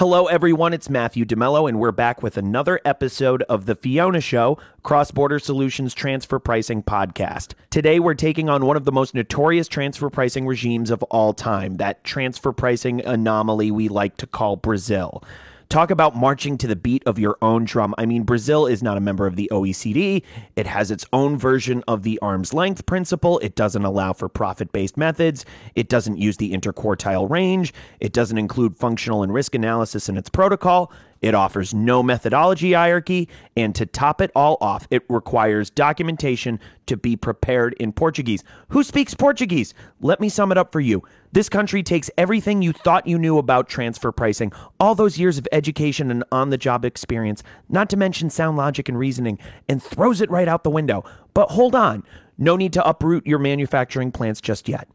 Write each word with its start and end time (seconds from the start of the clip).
Hello, 0.00 0.28
everyone. 0.28 0.72
It's 0.72 0.88
Matthew 0.88 1.26
DeMello, 1.26 1.68
and 1.68 1.78
we're 1.78 1.92
back 1.92 2.22
with 2.22 2.38
another 2.38 2.80
episode 2.86 3.42
of 3.50 3.66
The 3.66 3.74
Fiona 3.74 4.22
Show, 4.22 4.56
Cross 4.82 5.10
Border 5.10 5.38
Solutions 5.38 5.92
Transfer 5.92 6.38
Pricing 6.38 6.82
Podcast. 6.82 7.52
Today, 7.68 8.00
we're 8.00 8.14
taking 8.14 8.48
on 8.48 8.64
one 8.64 8.78
of 8.78 8.86
the 8.86 8.92
most 8.92 9.14
notorious 9.14 9.68
transfer 9.68 10.08
pricing 10.08 10.46
regimes 10.46 10.90
of 10.90 11.02
all 11.10 11.34
time, 11.34 11.76
that 11.76 12.02
transfer 12.02 12.50
pricing 12.50 13.04
anomaly 13.04 13.70
we 13.70 13.88
like 13.88 14.16
to 14.16 14.26
call 14.26 14.56
Brazil. 14.56 15.22
Talk 15.70 15.92
about 15.92 16.16
marching 16.16 16.58
to 16.58 16.66
the 16.66 16.74
beat 16.74 17.04
of 17.06 17.16
your 17.16 17.38
own 17.40 17.64
drum. 17.64 17.94
I 17.96 18.04
mean, 18.04 18.24
Brazil 18.24 18.66
is 18.66 18.82
not 18.82 18.96
a 18.96 19.00
member 19.00 19.28
of 19.28 19.36
the 19.36 19.48
OECD. 19.52 20.24
It 20.56 20.66
has 20.66 20.90
its 20.90 21.06
own 21.12 21.38
version 21.38 21.84
of 21.86 22.02
the 22.02 22.18
arm's 22.18 22.52
length 22.52 22.86
principle. 22.86 23.38
It 23.38 23.54
doesn't 23.54 23.84
allow 23.84 24.12
for 24.12 24.28
profit 24.28 24.72
based 24.72 24.96
methods. 24.96 25.44
It 25.76 25.88
doesn't 25.88 26.18
use 26.18 26.38
the 26.38 26.52
interquartile 26.52 27.30
range. 27.30 27.72
It 28.00 28.12
doesn't 28.12 28.36
include 28.36 28.78
functional 28.78 29.22
and 29.22 29.32
risk 29.32 29.54
analysis 29.54 30.08
in 30.08 30.16
its 30.16 30.28
protocol. 30.28 30.90
It 31.20 31.34
offers 31.34 31.74
no 31.74 32.02
methodology 32.02 32.72
hierarchy, 32.72 33.28
and 33.56 33.74
to 33.74 33.84
top 33.84 34.20
it 34.20 34.30
all 34.34 34.56
off, 34.60 34.88
it 34.90 35.04
requires 35.08 35.68
documentation 35.68 36.58
to 36.86 36.96
be 36.96 37.14
prepared 37.14 37.74
in 37.74 37.92
Portuguese. 37.92 38.42
Who 38.68 38.82
speaks 38.82 39.14
Portuguese? 39.14 39.74
Let 40.00 40.20
me 40.20 40.30
sum 40.30 40.50
it 40.50 40.58
up 40.58 40.72
for 40.72 40.80
you. 40.80 41.02
This 41.32 41.48
country 41.48 41.82
takes 41.82 42.10
everything 42.16 42.62
you 42.62 42.72
thought 42.72 43.06
you 43.06 43.18
knew 43.18 43.38
about 43.38 43.68
transfer 43.68 44.10
pricing, 44.12 44.50
all 44.80 44.94
those 44.94 45.18
years 45.18 45.36
of 45.36 45.46
education 45.52 46.10
and 46.10 46.24
on 46.32 46.50
the 46.50 46.58
job 46.58 46.84
experience, 46.84 47.42
not 47.68 47.90
to 47.90 47.96
mention 47.96 48.30
sound 48.30 48.56
logic 48.56 48.88
and 48.88 48.98
reasoning, 48.98 49.38
and 49.68 49.82
throws 49.82 50.20
it 50.20 50.30
right 50.30 50.48
out 50.48 50.64
the 50.64 50.70
window. 50.70 51.04
But 51.34 51.50
hold 51.50 51.74
on, 51.74 52.02
no 52.38 52.56
need 52.56 52.72
to 52.72 52.88
uproot 52.88 53.26
your 53.26 53.38
manufacturing 53.38 54.10
plants 54.10 54.40
just 54.40 54.68
yet. 54.68 54.88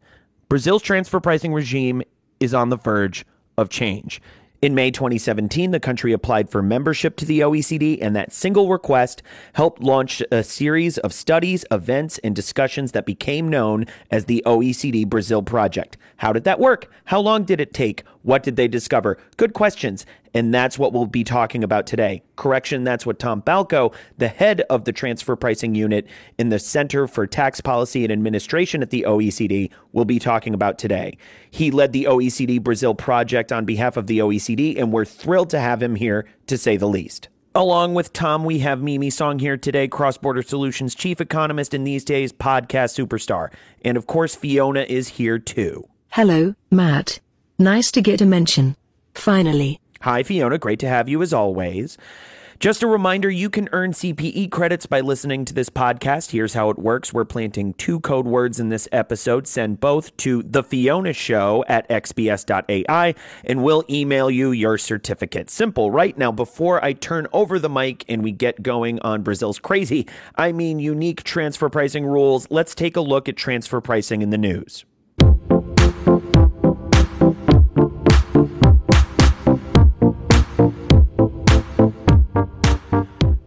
Brazil's 0.48 0.82
transfer 0.82 1.20
pricing 1.20 1.52
regime 1.54 2.02
is 2.40 2.52
on 2.52 2.68
the 2.68 2.76
verge 2.76 3.24
of 3.56 3.68
change. 3.68 4.20
In 4.62 4.74
May 4.74 4.90
2017, 4.90 5.70
the 5.70 5.78
country 5.78 6.12
applied 6.12 6.48
for 6.48 6.62
membership 6.62 7.16
to 7.16 7.26
the 7.26 7.40
OECD, 7.40 7.98
and 8.00 8.16
that 8.16 8.32
single 8.32 8.70
request 8.70 9.22
helped 9.52 9.82
launch 9.82 10.22
a 10.32 10.42
series 10.42 10.96
of 10.98 11.12
studies, 11.12 11.66
events, 11.70 12.16
and 12.24 12.34
discussions 12.34 12.92
that 12.92 13.04
became 13.04 13.48
known 13.48 13.84
as 14.10 14.24
the 14.24 14.42
OECD 14.46 15.06
Brazil 15.06 15.42
Project. 15.42 15.98
How 16.16 16.32
did 16.32 16.44
that 16.44 16.58
work? 16.58 16.90
How 17.04 17.20
long 17.20 17.44
did 17.44 17.60
it 17.60 17.74
take? 17.74 18.02
What 18.26 18.42
did 18.42 18.56
they 18.56 18.66
discover? 18.66 19.18
Good 19.36 19.52
questions. 19.52 20.04
And 20.34 20.52
that's 20.52 20.80
what 20.80 20.92
we'll 20.92 21.06
be 21.06 21.22
talking 21.22 21.62
about 21.62 21.86
today. 21.86 22.24
Correction, 22.34 22.82
that's 22.82 23.06
what 23.06 23.20
Tom 23.20 23.40
Balco, 23.40 23.94
the 24.18 24.26
head 24.26 24.62
of 24.62 24.84
the 24.84 24.92
transfer 24.92 25.36
pricing 25.36 25.76
unit 25.76 26.08
in 26.36 26.48
the 26.48 26.58
Center 26.58 27.06
for 27.06 27.28
Tax 27.28 27.60
Policy 27.60 28.02
and 28.02 28.12
Administration 28.12 28.82
at 28.82 28.90
the 28.90 29.04
OECD, 29.06 29.70
will 29.92 30.04
be 30.04 30.18
talking 30.18 30.54
about 30.54 30.76
today. 30.76 31.16
He 31.52 31.70
led 31.70 31.92
the 31.92 32.08
OECD 32.10 32.60
Brazil 32.60 32.96
project 32.96 33.52
on 33.52 33.64
behalf 33.64 33.96
of 33.96 34.08
the 34.08 34.18
OECD, 34.18 34.76
and 34.76 34.92
we're 34.92 35.04
thrilled 35.04 35.50
to 35.50 35.60
have 35.60 35.80
him 35.80 35.94
here 35.94 36.26
to 36.48 36.58
say 36.58 36.76
the 36.76 36.88
least. 36.88 37.28
Along 37.54 37.94
with 37.94 38.12
Tom, 38.12 38.44
we 38.44 38.58
have 38.58 38.82
Mimi 38.82 39.08
Song 39.08 39.38
here 39.38 39.56
today, 39.56 39.86
Cross 39.86 40.18
Border 40.18 40.42
Solutions 40.42 40.96
chief 40.96 41.20
economist 41.20 41.72
and 41.74 41.86
these 41.86 42.04
days 42.04 42.32
podcast 42.32 42.98
superstar. 42.98 43.52
And 43.84 43.96
of 43.96 44.08
course, 44.08 44.34
Fiona 44.34 44.82
is 44.82 45.10
here 45.10 45.38
too. 45.38 45.88
Hello, 46.08 46.56
Matt. 46.72 47.20
Nice 47.58 47.90
to 47.92 48.02
get 48.02 48.20
a 48.20 48.26
mention. 48.26 48.76
Finally. 49.14 49.80
Hi, 50.02 50.22
Fiona. 50.22 50.58
Great 50.58 50.78
to 50.80 50.88
have 50.88 51.08
you 51.08 51.22
as 51.22 51.32
always. 51.32 51.96
Just 52.58 52.82
a 52.82 52.86
reminder 52.86 53.30
you 53.30 53.48
can 53.48 53.68
earn 53.72 53.92
CPE 53.92 54.50
credits 54.50 54.86
by 54.86 55.00
listening 55.00 55.44
to 55.46 55.54
this 55.54 55.70
podcast. 55.70 56.32
Here's 56.32 56.54
how 56.54 56.70
it 56.70 56.78
works 56.78 57.14
we're 57.14 57.24
planting 57.24 57.74
two 57.74 58.00
code 58.00 58.26
words 58.26 58.60
in 58.60 58.68
this 58.70 58.88
episode. 58.92 59.46
Send 59.46 59.80
both 59.80 60.16
to 60.18 60.42
The 60.42 60.62
Fiona 60.62 61.12
Show 61.12 61.64
at 61.68 61.88
xbs.ai, 61.88 63.14
and 63.44 63.62
we'll 63.62 63.84
email 63.88 64.30
you 64.30 64.52
your 64.52 64.76
certificate. 64.78 65.48
Simple, 65.48 65.90
right? 65.90 66.16
Now, 66.16 66.32
before 66.32 66.82
I 66.84 66.92
turn 66.94 67.26
over 67.32 67.58
the 67.58 67.70
mic 67.70 68.04
and 68.08 68.22
we 68.22 68.32
get 68.32 68.62
going 68.62 69.00
on 69.00 69.22
Brazil's 69.22 69.58
crazy, 69.58 70.06
I 70.36 70.52
mean 70.52 70.78
unique 70.78 71.24
transfer 71.24 71.68
pricing 71.68 72.06
rules, 72.06 72.46
let's 72.50 72.74
take 72.74 72.96
a 72.96 73.02
look 73.02 73.28
at 73.28 73.36
transfer 73.36 73.80
pricing 73.80 74.22
in 74.22 74.30
the 74.30 74.38
news. 74.38 74.84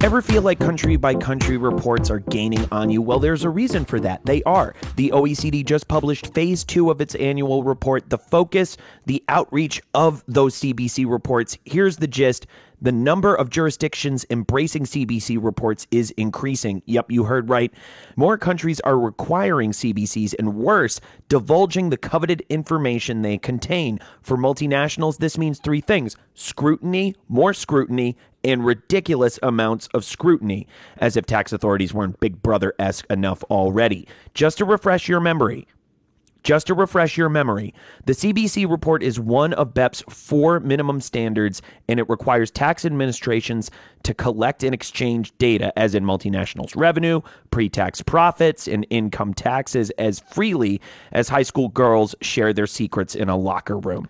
Ever 0.10 0.24
feel 0.24 0.42
like 0.42 0.58
country 0.58 0.98
by 0.98 1.14
country 1.14 1.56
reports 1.56 2.10
are 2.10 2.18
gaining 2.18 2.68
on 2.72 2.90
you? 2.90 3.00
Well, 3.00 3.20
there's 3.20 3.44
a 3.44 3.50
reason 3.52 3.86
for 3.86 4.00
that. 4.00 4.26
They 4.26 4.42
are. 4.42 4.74
The 4.96 5.12
OECD 5.12 5.64
just 5.64 5.88
published 5.88 6.34
phase 6.34 6.64
two 6.64 6.90
of 6.90 7.00
its 7.00 7.14
annual 7.14 7.62
report. 7.64 8.10
The 8.10 8.18
focus, 8.18 8.76
the 9.06 9.24
outreach 9.30 9.84
of 9.94 10.24
those 10.28 10.56
CBC 10.56 11.08
reports. 11.08 11.60
Here's 11.64 11.98
the 11.98 12.08
gist 12.08 12.48
the 12.82 12.92
number 12.92 13.36
of 13.36 13.50
jurisdictions 13.50 14.26
embracing 14.30 14.86
CBC 14.86 15.38
reports 15.42 15.88
is 15.92 16.12
increasing. 16.12 16.82
Yep, 16.86 17.12
you 17.12 17.24
heard 17.26 17.50
right. 17.50 17.74
More 18.16 18.38
countries 18.38 18.80
are 18.82 19.00
requiring 19.00 19.72
CBCs, 19.72 20.34
and 20.40 20.56
worse, 20.56 21.00
divulging 21.28 21.90
the 21.90 21.98
coveted 21.98 22.44
information 22.50 23.22
they 23.22 23.38
contain. 23.38 24.00
For 24.22 24.38
multinationals, 24.38 25.18
this 25.18 25.38
means 25.38 25.60
three 25.60 25.82
things 25.82 26.16
scrutiny, 26.34 27.16
more 27.28 27.54
scrutiny, 27.54 28.16
and 28.44 28.66
ridiculous 28.66 29.40
amounts 29.44 29.88
of 29.94 30.06
scrutiny, 30.06 30.68
as 30.98 31.18
if 31.18 31.26
tax 31.26 31.52
authorities 31.52 31.94
weren't 31.94 32.20
Big 32.20 32.42
Brother 32.42 32.74
esque 32.80 33.06
enough 33.10 33.44
already. 33.46 34.08
Just 34.34 34.58
to 34.60 34.66
refresh 34.66 35.10
your 35.10 35.20
memory, 35.20 35.68
just 36.44 36.68
to 36.68 36.74
refresh 36.74 37.18
your 37.18 37.30
memory, 37.30 37.74
the 38.06 38.14
CBC 38.14 38.70
report 38.70 39.04
is 39.04 39.20
one 39.20 39.54
of 39.54 39.74
BEPS' 39.74 40.04
four 40.10 40.60
minimum 40.60 41.02
standards, 41.02 41.62
and 41.88 42.00
it 42.00 42.10
requires 42.10 42.50
tax 42.52 42.86
administrations 42.86 43.70
to 44.04 44.14
collect 44.14 44.64
and 44.64 44.74
exchange 44.74 45.38
data, 45.38 45.78
as 45.78 45.96
in 45.96 46.04
multinationals' 46.04 46.76
revenue, 46.76 47.22
pre 47.52 47.70
tax 47.70 48.02
profits, 48.02 48.68
and 48.68 48.86
income 48.90 49.34
taxes, 49.34 49.90
as 49.92 50.20
freely 50.20 50.80
as 51.12 51.30
high 51.30 51.44
school 51.44 51.70
girls 51.70 52.16
share 52.22 52.54
their 52.54 52.68
secrets 52.68 53.16
in 53.16 53.30
a 53.30 53.38
locker 53.38 53.78
room. 53.78 54.08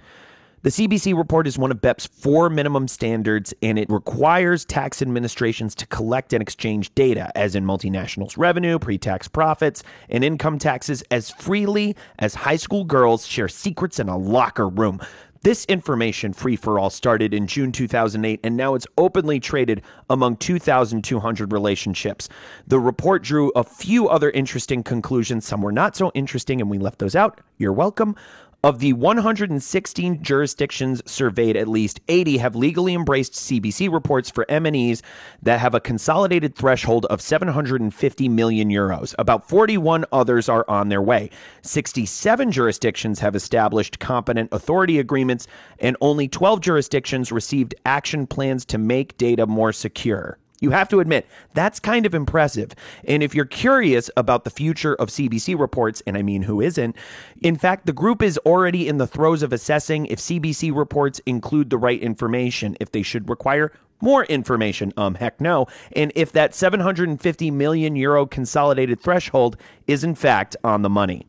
The 0.61 0.71
CBC 0.71 1.17
report 1.17 1.47
is 1.47 1.57
one 1.57 1.71
of 1.71 1.81
BEPS' 1.81 2.09
four 2.09 2.49
minimum 2.49 2.89
standards, 2.89 3.53
and 3.61 3.79
it 3.79 3.89
requires 3.89 4.65
tax 4.65 5.01
administrations 5.01 5.73
to 5.75 5.87
collect 5.87 6.33
and 6.33 6.41
exchange 6.41 6.93
data, 6.95 7.31
as 7.37 7.55
in 7.55 7.63
multinationals' 7.63 8.37
revenue, 8.37 8.77
pre 8.77 8.97
tax 8.97 9.29
profits, 9.29 9.83
and 10.09 10.21
income 10.21 10.59
taxes, 10.59 11.01
as 11.11 11.29
freely 11.29 11.95
as 12.17 12.35
high 12.35 12.57
school 12.57 12.83
girls 12.83 13.25
share 13.25 13.47
secrets 13.47 13.99
in 13.99 14.09
a 14.09 14.17
locker 14.17 14.67
room. 14.67 14.99
This 15.43 15.63
information 15.65 16.33
free 16.33 16.57
for 16.57 16.77
all 16.77 16.89
started 16.89 17.33
in 17.33 17.47
June 17.47 17.71
2008, 17.71 18.41
and 18.43 18.57
now 18.57 18.75
it's 18.75 18.87
openly 18.97 19.39
traded 19.39 19.81
among 20.09 20.35
2,200 20.35 21.53
relationships. 21.53 22.27
The 22.67 22.81
report 22.81 23.23
drew 23.23 23.49
a 23.51 23.63
few 23.63 24.09
other 24.09 24.29
interesting 24.31 24.83
conclusions. 24.83 25.47
Some 25.47 25.61
were 25.61 25.71
not 25.71 25.95
so 25.95 26.11
interesting, 26.13 26.59
and 26.59 26.69
we 26.69 26.77
left 26.77 26.99
those 26.99 27.15
out. 27.15 27.39
You're 27.57 27.71
welcome. 27.71 28.17
Of 28.61 28.79
the 28.79 28.91
116 28.91 30.21
jurisdictions 30.21 31.01
surveyed, 31.09 31.55
at 31.55 31.69
least 31.69 32.01
80 32.09 32.39
have 32.39 32.57
legally 32.57 32.93
embraced 32.93 33.31
CBC 33.31 33.89
reports 33.89 34.29
for 34.29 34.45
MNEs 34.49 35.01
that 35.41 35.61
have 35.61 35.73
a 35.73 35.79
consolidated 35.79 36.55
threshold 36.55 37.05
of 37.05 37.21
750 37.21 38.27
million 38.27 38.69
euros. 38.69 39.15
About 39.17 39.47
41 39.47 40.03
others 40.11 40.49
are 40.49 40.65
on 40.67 40.89
their 40.89 41.01
way. 41.01 41.29
67 41.61 42.51
jurisdictions 42.51 43.19
have 43.19 43.33
established 43.33 43.99
competent 43.99 44.49
authority 44.51 44.99
agreements, 44.99 45.47
and 45.79 45.95
only 46.01 46.27
12 46.27 46.59
jurisdictions 46.59 47.31
received 47.31 47.75
action 47.85 48.27
plans 48.27 48.65
to 48.65 48.77
make 48.77 49.17
data 49.17 49.47
more 49.47 49.71
secure. 49.71 50.37
You 50.61 50.71
have 50.71 50.89
to 50.89 50.99
admit, 50.99 51.25
that's 51.53 51.79
kind 51.79 52.05
of 52.05 52.13
impressive. 52.13 52.73
And 53.05 53.23
if 53.23 53.33
you're 53.33 53.45
curious 53.45 54.09
about 54.17 54.43
the 54.43 54.49
future 54.49 54.95
of 54.95 55.09
CBC 55.09 55.57
reports, 55.57 56.03
and 56.05 56.17
I 56.17 56.21
mean, 56.21 56.43
who 56.43 56.59
isn't, 56.59 56.95
in 57.41 57.55
fact, 57.55 57.85
the 57.85 57.93
group 57.93 58.21
is 58.21 58.37
already 58.39 58.87
in 58.87 58.97
the 58.97 59.07
throes 59.07 59.41
of 59.41 59.53
assessing 59.53 60.05
if 60.07 60.19
CBC 60.19 60.75
reports 60.75 61.19
include 61.25 61.69
the 61.69 61.77
right 61.77 62.01
information, 62.01 62.75
if 62.79 62.91
they 62.91 63.03
should 63.03 63.29
require 63.29 63.71
more 64.01 64.25
information. 64.25 64.93
Um, 64.97 65.15
heck 65.15 65.39
no. 65.41 65.67
And 65.93 66.11
if 66.15 66.31
that 66.33 66.55
750 66.55 67.51
million 67.51 67.95
euro 67.95 68.25
consolidated 68.25 68.99
threshold 68.99 69.57
is 69.87 70.03
in 70.03 70.15
fact 70.15 70.55
on 70.63 70.81
the 70.81 70.89
money. 70.89 71.28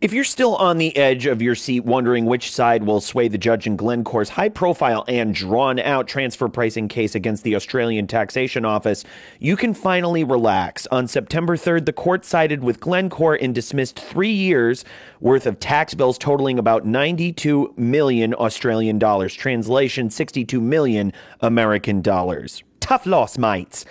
If 0.00 0.12
you're 0.12 0.24
still 0.24 0.56
on 0.56 0.78
the 0.78 0.96
edge 0.96 1.26
of 1.26 1.40
your 1.40 1.54
seat 1.54 1.84
wondering 1.84 2.26
which 2.26 2.52
side 2.52 2.84
will 2.84 3.00
sway 3.00 3.28
the 3.28 3.38
judge 3.38 3.66
in 3.66 3.76
Glencore's 3.76 4.30
high 4.30 4.48
profile 4.48 5.04
and 5.08 5.34
drawn 5.34 5.78
out 5.78 6.08
transfer 6.08 6.48
pricing 6.48 6.88
case 6.88 7.14
against 7.14 7.44
the 7.44 7.54
Australian 7.56 8.06
Taxation 8.06 8.64
Office, 8.64 9.04
you 9.38 9.56
can 9.56 9.74
finally 9.74 10.24
relax. 10.24 10.86
On 10.88 11.06
September 11.06 11.56
3rd, 11.56 11.86
the 11.86 11.92
court 11.92 12.24
sided 12.24 12.62
with 12.62 12.80
Glencore 12.80 13.34
and 13.34 13.54
dismissed 13.54 13.98
three 13.98 14.32
years 14.32 14.84
worth 15.20 15.46
of 15.46 15.60
tax 15.60 15.94
bills 15.94 16.18
totaling 16.18 16.58
about 16.58 16.84
92 16.84 17.74
million 17.76 18.34
Australian 18.34 18.98
dollars. 18.98 19.34
Translation 19.34 20.10
62 20.10 20.60
million 20.60 21.12
American 21.40 22.02
dollars. 22.02 22.62
Tough 22.80 23.06
loss, 23.06 23.38
mates. 23.38 23.84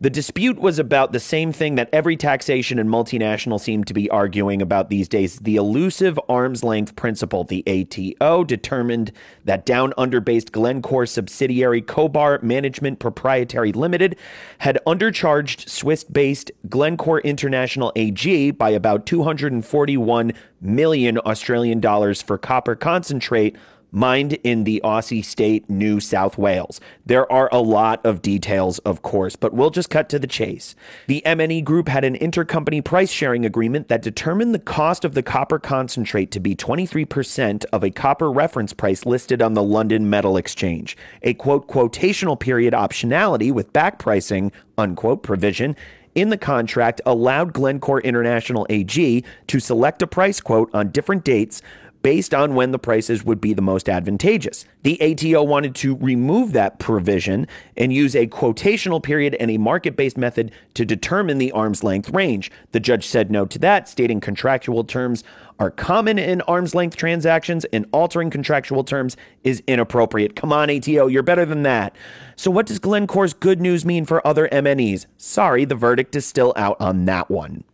The 0.00 0.10
dispute 0.10 0.60
was 0.60 0.78
about 0.78 1.10
the 1.10 1.18
same 1.18 1.50
thing 1.50 1.74
that 1.74 1.88
every 1.92 2.16
taxation 2.16 2.78
and 2.78 2.88
multinational 2.88 3.58
seem 3.58 3.82
to 3.82 3.92
be 3.92 4.08
arguing 4.10 4.62
about 4.62 4.90
these 4.90 5.08
days 5.08 5.40
the 5.40 5.56
elusive 5.56 6.20
arm's 6.28 6.62
length 6.62 6.94
principle. 6.94 7.42
The 7.42 7.64
ATO 7.66 8.44
determined 8.44 9.10
that 9.44 9.66
down 9.66 9.92
under 9.98 10.20
based 10.20 10.52
Glencore 10.52 11.04
subsidiary 11.04 11.82
Cobar 11.82 12.40
Management 12.42 13.00
Proprietary 13.00 13.72
Limited 13.72 14.16
had 14.58 14.78
undercharged 14.86 15.68
Swiss 15.68 16.04
based 16.04 16.52
Glencore 16.68 17.20
International 17.22 17.90
AG 17.96 18.52
by 18.52 18.70
about 18.70 19.04
241 19.04 20.32
million 20.60 21.18
Australian 21.18 21.80
dollars 21.80 22.22
for 22.22 22.38
copper 22.38 22.76
concentrate 22.76 23.56
mined 23.90 24.34
in 24.44 24.64
the 24.64 24.80
Aussie 24.84 25.24
state 25.24 25.68
New 25.68 26.00
South 26.00 26.36
Wales. 26.36 26.80
There 27.06 27.30
are 27.32 27.48
a 27.52 27.60
lot 27.60 28.04
of 28.04 28.22
details, 28.22 28.78
of 28.80 29.02
course, 29.02 29.36
but 29.36 29.54
we'll 29.54 29.70
just 29.70 29.90
cut 29.90 30.08
to 30.10 30.18
the 30.18 30.26
chase. 30.26 30.74
The 31.06 31.22
MNE 31.24 31.64
Group 31.64 31.88
had 31.88 32.04
an 32.04 32.16
intercompany 32.16 32.84
price 32.84 33.10
sharing 33.10 33.46
agreement 33.46 33.88
that 33.88 34.02
determined 34.02 34.54
the 34.54 34.58
cost 34.58 35.04
of 35.04 35.14
the 35.14 35.22
copper 35.22 35.58
concentrate 35.58 36.30
to 36.32 36.40
be 36.40 36.54
23% 36.54 37.64
of 37.72 37.82
a 37.82 37.90
copper 37.90 38.30
reference 38.30 38.72
price 38.72 39.06
listed 39.06 39.40
on 39.40 39.54
the 39.54 39.62
London 39.62 40.10
Metal 40.10 40.36
Exchange. 40.36 40.96
A 41.22 41.34
quote 41.34 41.68
quotational 41.68 42.38
period 42.38 42.74
optionality 42.74 43.52
with 43.52 43.72
back 43.72 43.98
pricing 43.98 44.52
unquote 44.76 45.22
provision 45.22 45.76
in 46.14 46.30
the 46.30 46.38
contract 46.38 47.00
allowed 47.06 47.52
Glencore 47.52 48.00
International 48.00 48.66
AG 48.70 49.24
to 49.46 49.60
select 49.60 50.02
a 50.02 50.06
price 50.06 50.40
quote 50.40 50.68
on 50.74 50.90
different 50.90 51.24
dates 51.24 51.62
based 52.08 52.32
on 52.32 52.54
when 52.54 52.70
the 52.70 52.78
prices 52.78 53.22
would 53.22 53.38
be 53.38 53.52
the 53.52 53.60
most 53.60 53.86
advantageous. 53.86 54.64
The 54.82 54.98
ATO 55.02 55.42
wanted 55.42 55.74
to 55.74 55.94
remove 55.96 56.52
that 56.54 56.78
provision 56.78 57.46
and 57.76 57.92
use 57.92 58.16
a 58.16 58.26
quotational 58.26 59.02
period 59.02 59.34
and 59.34 59.50
a 59.50 59.58
market 59.58 59.94
based 59.94 60.16
method 60.16 60.50
to 60.72 60.86
determine 60.86 61.36
the 61.36 61.52
arm's 61.52 61.84
length 61.84 62.08
range. 62.08 62.50
The 62.72 62.80
judge 62.80 63.06
said 63.06 63.30
no 63.30 63.44
to 63.44 63.58
that, 63.58 63.90
stating 63.90 64.20
contractual 64.20 64.84
terms 64.84 65.22
are 65.58 65.70
common 65.70 66.18
in 66.18 66.40
arm's 66.42 66.74
length 66.74 66.96
transactions 66.96 67.66
and 67.74 67.84
altering 67.92 68.30
contractual 68.30 68.84
terms 68.84 69.14
is 69.44 69.62
inappropriate. 69.66 70.34
Come 70.34 70.50
on, 70.50 70.70
ATO, 70.70 71.08
you're 71.08 71.22
better 71.22 71.44
than 71.44 71.62
that. 71.64 71.94
So, 72.36 72.50
what 72.50 72.64
does 72.64 72.78
Glencore's 72.78 73.34
good 73.34 73.60
news 73.60 73.84
mean 73.84 74.06
for 74.06 74.26
other 74.26 74.48
MNEs? 74.48 75.04
Sorry, 75.18 75.66
the 75.66 75.74
verdict 75.74 76.16
is 76.16 76.24
still 76.24 76.54
out 76.56 76.80
on 76.80 77.04
that 77.04 77.30
one. 77.30 77.64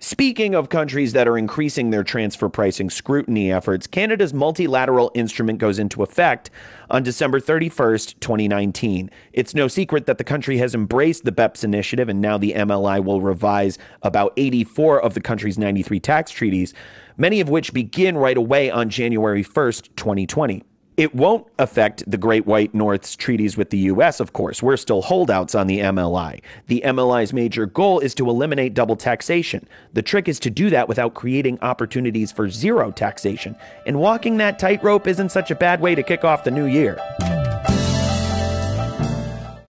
Speaking 0.00 0.54
of 0.54 0.68
countries 0.68 1.12
that 1.14 1.26
are 1.26 1.36
increasing 1.36 1.90
their 1.90 2.04
transfer 2.04 2.48
pricing 2.48 2.88
scrutiny 2.88 3.50
efforts, 3.50 3.88
Canada's 3.88 4.32
multilateral 4.32 5.10
instrument 5.12 5.58
goes 5.58 5.80
into 5.80 6.04
effect 6.04 6.50
on 6.88 7.02
December 7.02 7.40
31st, 7.40 8.20
2019. 8.20 9.10
It's 9.32 9.56
no 9.56 9.66
secret 9.66 10.06
that 10.06 10.16
the 10.18 10.22
country 10.22 10.58
has 10.58 10.72
embraced 10.72 11.24
the 11.24 11.32
BEPS 11.32 11.64
initiative, 11.64 12.08
and 12.08 12.20
now 12.20 12.38
the 12.38 12.52
MLI 12.52 13.02
will 13.04 13.20
revise 13.20 13.76
about 14.00 14.32
84 14.36 15.02
of 15.02 15.14
the 15.14 15.20
country's 15.20 15.58
93 15.58 15.98
tax 15.98 16.30
treaties, 16.30 16.74
many 17.16 17.40
of 17.40 17.48
which 17.48 17.72
begin 17.72 18.16
right 18.16 18.36
away 18.36 18.70
on 18.70 18.90
January 18.90 19.42
1st, 19.42 19.96
2020. 19.96 20.62
It 20.98 21.14
won't 21.14 21.46
affect 21.60 22.02
the 22.10 22.18
Great 22.18 22.44
White 22.44 22.74
North's 22.74 23.14
treaties 23.14 23.56
with 23.56 23.70
the 23.70 23.78
U.S., 23.78 24.18
of 24.18 24.32
course. 24.32 24.64
We're 24.64 24.76
still 24.76 25.00
holdouts 25.00 25.54
on 25.54 25.68
the 25.68 25.78
MLI. 25.78 26.40
The 26.66 26.82
MLI's 26.84 27.32
major 27.32 27.66
goal 27.66 28.00
is 28.00 28.16
to 28.16 28.28
eliminate 28.28 28.74
double 28.74 28.96
taxation. 28.96 29.68
The 29.92 30.02
trick 30.02 30.26
is 30.26 30.40
to 30.40 30.50
do 30.50 30.70
that 30.70 30.88
without 30.88 31.14
creating 31.14 31.60
opportunities 31.62 32.32
for 32.32 32.50
zero 32.50 32.90
taxation. 32.90 33.54
And 33.86 34.00
walking 34.00 34.38
that 34.38 34.58
tightrope 34.58 35.06
isn't 35.06 35.30
such 35.30 35.52
a 35.52 35.54
bad 35.54 35.80
way 35.80 35.94
to 35.94 36.02
kick 36.02 36.24
off 36.24 36.42
the 36.42 36.50
new 36.50 36.66
year. 36.66 36.98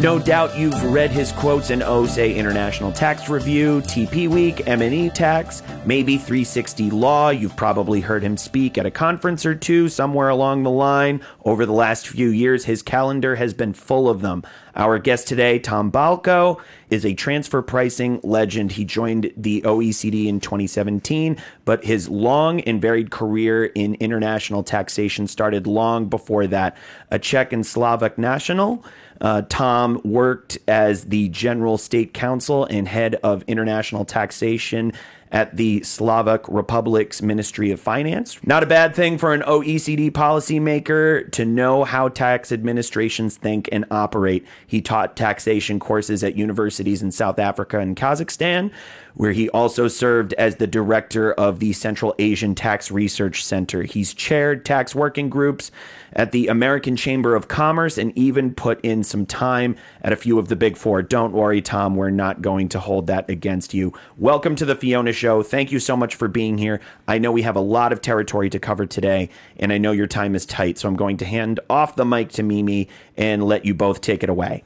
No 0.00 0.18
doubt 0.18 0.56
you've 0.56 0.82
read 0.84 1.10
his 1.10 1.30
quotes 1.30 1.68
in 1.68 1.82
OSE 1.82 2.16
International 2.16 2.90
Tax 2.90 3.28
Review, 3.28 3.82
TP 3.82 4.28
Week, 4.28 4.56
MNE 4.56 5.12
Tax, 5.12 5.62
maybe 5.84 6.16
360 6.16 6.90
Law. 6.90 7.28
You've 7.28 7.54
probably 7.54 8.00
heard 8.00 8.22
him 8.22 8.38
speak 8.38 8.78
at 8.78 8.86
a 8.86 8.90
conference 8.90 9.44
or 9.44 9.54
two 9.54 9.90
somewhere 9.90 10.30
along 10.30 10.62
the 10.62 10.70
line. 10.70 11.20
Over 11.44 11.66
the 11.66 11.74
last 11.74 12.08
few 12.08 12.30
years, 12.30 12.64
his 12.64 12.80
calendar 12.80 13.36
has 13.36 13.52
been 13.52 13.74
full 13.74 14.08
of 14.08 14.22
them. 14.22 14.42
Our 14.74 14.98
guest 14.98 15.28
today, 15.28 15.58
Tom 15.58 15.92
Balco, 15.92 16.62
is 16.88 17.04
a 17.04 17.12
transfer 17.12 17.60
pricing 17.60 18.20
legend. 18.22 18.72
He 18.72 18.86
joined 18.86 19.30
the 19.36 19.60
OECD 19.62 20.28
in 20.28 20.40
2017, 20.40 21.36
but 21.66 21.84
his 21.84 22.08
long 22.08 22.60
and 22.62 22.80
varied 22.80 23.10
career 23.10 23.66
in 23.66 23.96
international 23.96 24.62
taxation 24.62 25.26
started 25.26 25.66
long 25.66 26.06
before 26.06 26.46
that. 26.46 26.78
A 27.10 27.18
Czech 27.18 27.52
and 27.52 27.66
Slovak 27.66 28.16
national. 28.16 28.82
Uh, 29.20 29.42
Tom 29.48 30.00
worked 30.04 30.58
as 30.66 31.04
the 31.04 31.28
general 31.28 31.78
state 31.78 32.14
counsel 32.14 32.64
and 32.64 32.88
head 32.88 33.16
of 33.16 33.42
international 33.46 34.04
taxation 34.04 34.92
at 35.32 35.56
the 35.56 35.82
Slovak 35.82 36.48
Republic's 36.48 37.22
Ministry 37.22 37.70
of 37.70 37.78
Finance. 37.78 38.38
Not 38.44 38.62
a 38.62 38.66
bad 38.66 38.94
thing 38.94 39.16
for 39.16 39.32
an 39.32 39.42
OECD 39.42 40.10
policymaker 40.10 41.30
to 41.32 41.44
know 41.44 41.84
how 41.84 42.08
tax 42.08 42.50
administrations 42.50 43.36
think 43.36 43.68
and 43.70 43.84
operate. 43.90 44.44
He 44.66 44.80
taught 44.80 45.16
taxation 45.16 45.78
courses 45.78 46.24
at 46.24 46.34
universities 46.36 47.02
in 47.02 47.12
South 47.12 47.38
Africa 47.38 47.78
and 47.78 47.96
Kazakhstan, 47.96 48.72
where 49.14 49.32
he 49.32 49.48
also 49.50 49.88
served 49.88 50.32
as 50.34 50.56
the 50.56 50.66
director 50.66 51.32
of 51.32 51.58
the 51.58 51.72
Central 51.72 52.14
Asian 52.18 52.54
Tax 52.54 52.90
Research 52.90 53.44
Center. 53.44 53.82
He's 53.82 54.14
chaired 54.14 54.64
tax 54.64 54.94
working 54.94 55.28
groups 55.28 55.70
at 56.12 56.32
the 56.32 56.48
American 56.48 56.96
Chamber 56.96 57.34
of 57.34 57.48
Commerce 57.48 57.98
and 57.98 58.16
even 58.16 58.54
put 58.54 58.80
in 58.82 59.04
some 59.04 59.26
time 59.26 59.76
at 60.02 60.12
a 60.12 60.16
few 60.16 60.38
of 60.38 60.48
the 60.48 60.56
big 60.56 60.76
four. 60.76 61.02
Don't 61.02 61.32
worry, 61.32 61.62
Tom, 61.62 61.96
we're 61.96 62.10
not 62.10 62.42
going 62.42 62.68
to 62.70 62.80
hold 62.80 63.06
that 63.06 63.28
against 63.30 63.74
you. 63.74 63.92
Welcome 64.18 64.56
to 64.56 64.64
the 64.64 64.74
Fiona 64.74 65.12
Show. 65.12 65.42
Thank 65.42 65.70
you 65.70 65.78
so 65.78 65.96
much 65.96 66.14
for 66.14 66.28
being 66.28 66.58
here. 66.58 66.80
I 67.06 67.18
know 67.18 67.32
we 67.32 67.42
have 67.42 67.56
a 67.56 67.60
lot 67.60 67.92
of 67.92 68.00
territory 68.00 68.50
to 68.50 68.58
cover 68.58 68.86
today, 68.86 69.30
and 69.58 69.72
I 69.72 69.78
know 69.78 69.92
your 69.92 70.06
time 70.06 70.34
is 70.34 70.46
tight, 70.46 70.78
so 70.78 70.88
I'm 70.88 70.96
going 70.96 71.16
to 71.18 71.24
hand 71.24 71.60
off 71.68 71.96
the 71.96 72.04
mic 72.04 72.30
to 72.32 72.42
Mimi 72.42 72.88
and 73.16 73.44
let 73.44 73.64
you 73.64 73.74
both 73.74 74.00
take 74.00 74.22
it 74.22 74.28
away. 74.28 74.64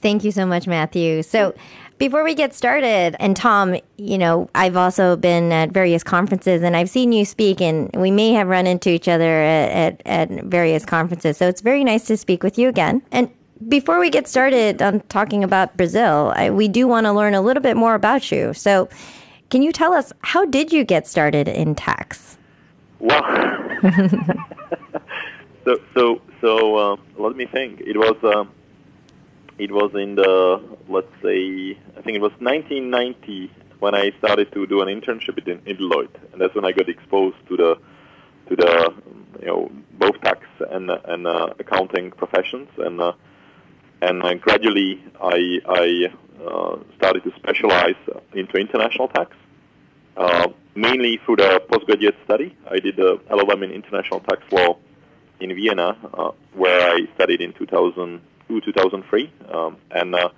Thank 0.00 0.22
you 0.22 0.30
so 0.30 0.46
much, 0.46 0.66
Matthew. 0.66 1.22
So, 1.22 1.54
before 1.98 2.22
we 2.22 2.34
get 2.34 2.54
started, 2.54 3.16
and 3.18 3.36
Tom, 3.36 3.76
you 3.96 4.18
know, 4.18 4.48
I've 4.54 4.76
also 4.76 5.16
been 5.16 5.52
at 5.52 5.70
various 5.70 6.04
conferences 6.04 6.62
and 6.62 6.76
I've 6.76 6.88
seen 6.88 7.12
you 7.12 7.24
speak, 7.24 7.60
and 7.60 7.90
we 7.94 8.10
may 8.10 8.32
have 8.32 8.46
run 8.46 8.66
into 8.66 8.88
each 8.88 9.08
other 9.08 9.42
at, 9.42 10.00
at, 10.06 10.30
at 10.30 10.44
various 10.44 10.84
conferences. 10.84 11.36
So 11.36 11.48
it's 11.48 11.60
very 11.60 11.82
nice 11.84 12.06
to 12.06 12.16
speak 12.16 12.42
with 12.42 12.56
you 12.56 12.68
again. 12.68 13.02
And 13.10 13.30
before 13.66 13.98
we 13.98 14.10
get 14.10 14.28
started 14.28 14.80
on 14.80 15.00
talking 15.08 15.42
about 15.42 15.76
Brazil, 15.76 16.32
I, 16.36 16.50
we 16.50 16.68
do 16.68 16.86
want 16.86 17.06
to 17.06 17.12
learn 17.12 17.34
a 17.34 17.40
little 17.40 17.62
bit 17.62 17.76
more 17.76 17.94
about 17.94 18.30
you. 18.30 18.54
So, 18.54 18.88
can 19.50 19.62
you 19.62 19.72
tell 19.72 19.94
us 19.94 20.12
how 20.20 20.44
did 20.44 20.72
you 20.72 20.84
get 20.84 21.06
started 21.06 21.48
in 21.48 21.74
tax? 21.74 22.36
Well, 23.00 23.22
so 25.64 25.78
so 25.94 26.20
so 26.40 26.76
uh, 26.76 26.96
let 27.16 27.34
me 27.34 27.46
think. 27.46 27.80
It 27.80 27.96
was. 27.96 28.16
Um, 28.22 28.50
it 29.58 29.72
was 29.72 29.90
in 29.94 30.14
the 30.14 30.62
let's 30.88 31.12
say 31.22 31.76
I 31.96 32.02
think 32.02 32.16
it 32.16 32.22
was 32.22 32.32
1990 32.38 33.50
when 33.80 33.94
I 33.94 34.10
started 34.18 34.52
to 34.52 34.66
do 34.66 34.80
an 34.80 34.88
internship 34.88 35.38
in, 35.46 35.60
in 35.66 35.76
Deloitte, 35.76 36.14
and 36.32 36.40
that's 36.40 36.54
when 36.54 36.64
I 36.64 36.72
got 36.72 36.88
exposed 36.88 37.36
to 37.48 37.56
the 37.56 37.78
to 38.48 38.56
the 38.56 38.94
you 39.40 39.46
know 39.46 39.70
both 39.92 40.20
tax 40.22 40.46
and 40.70 40.90
and 40.90 41.26
uh, 41.26 41.54
accounting 41.58 42.10
professions, 42.12 42.68
and 42.78 43.00
uh, 43.00 43.12
and 44.00 44.22
uh, 44.22 44.34
gradually 44.34 45.02
I 45.20 45.58
I 45.66 46.14
uh, 46.44 46.76
started 46.96 47.24
to 47.24 47.32
specialize 47.36 47.96
into 48.32 48.56
international 48.56 49.08
tax, 49.08 49.36
uh, 50.16 50.48
mainly 50.74 51.18
through 51.24 51.36
the 51.36 51.62
postgraduate 51.68 52.16
study. 52.24 52.56
I 52.70 52.78
did 52.78 52.98
a 52.98 53.16
LLM 53.30 53.64
in 53.64 53.70
international 53.72 54.20
tax 54.20 54.42
law 54.52 54.78
in 55.40 55.54
Vienna, 55.54 55.96
uh, 56.14 56.30
where 56.54 56.94
I 56.94 57.00
studied 57.14 57.40
in 57.40 57.52
2002 58.48 58.60
2003, 58.72 59.32
um, 59.52 59.76
and 59.90 60.14
uh, 60.14 60.28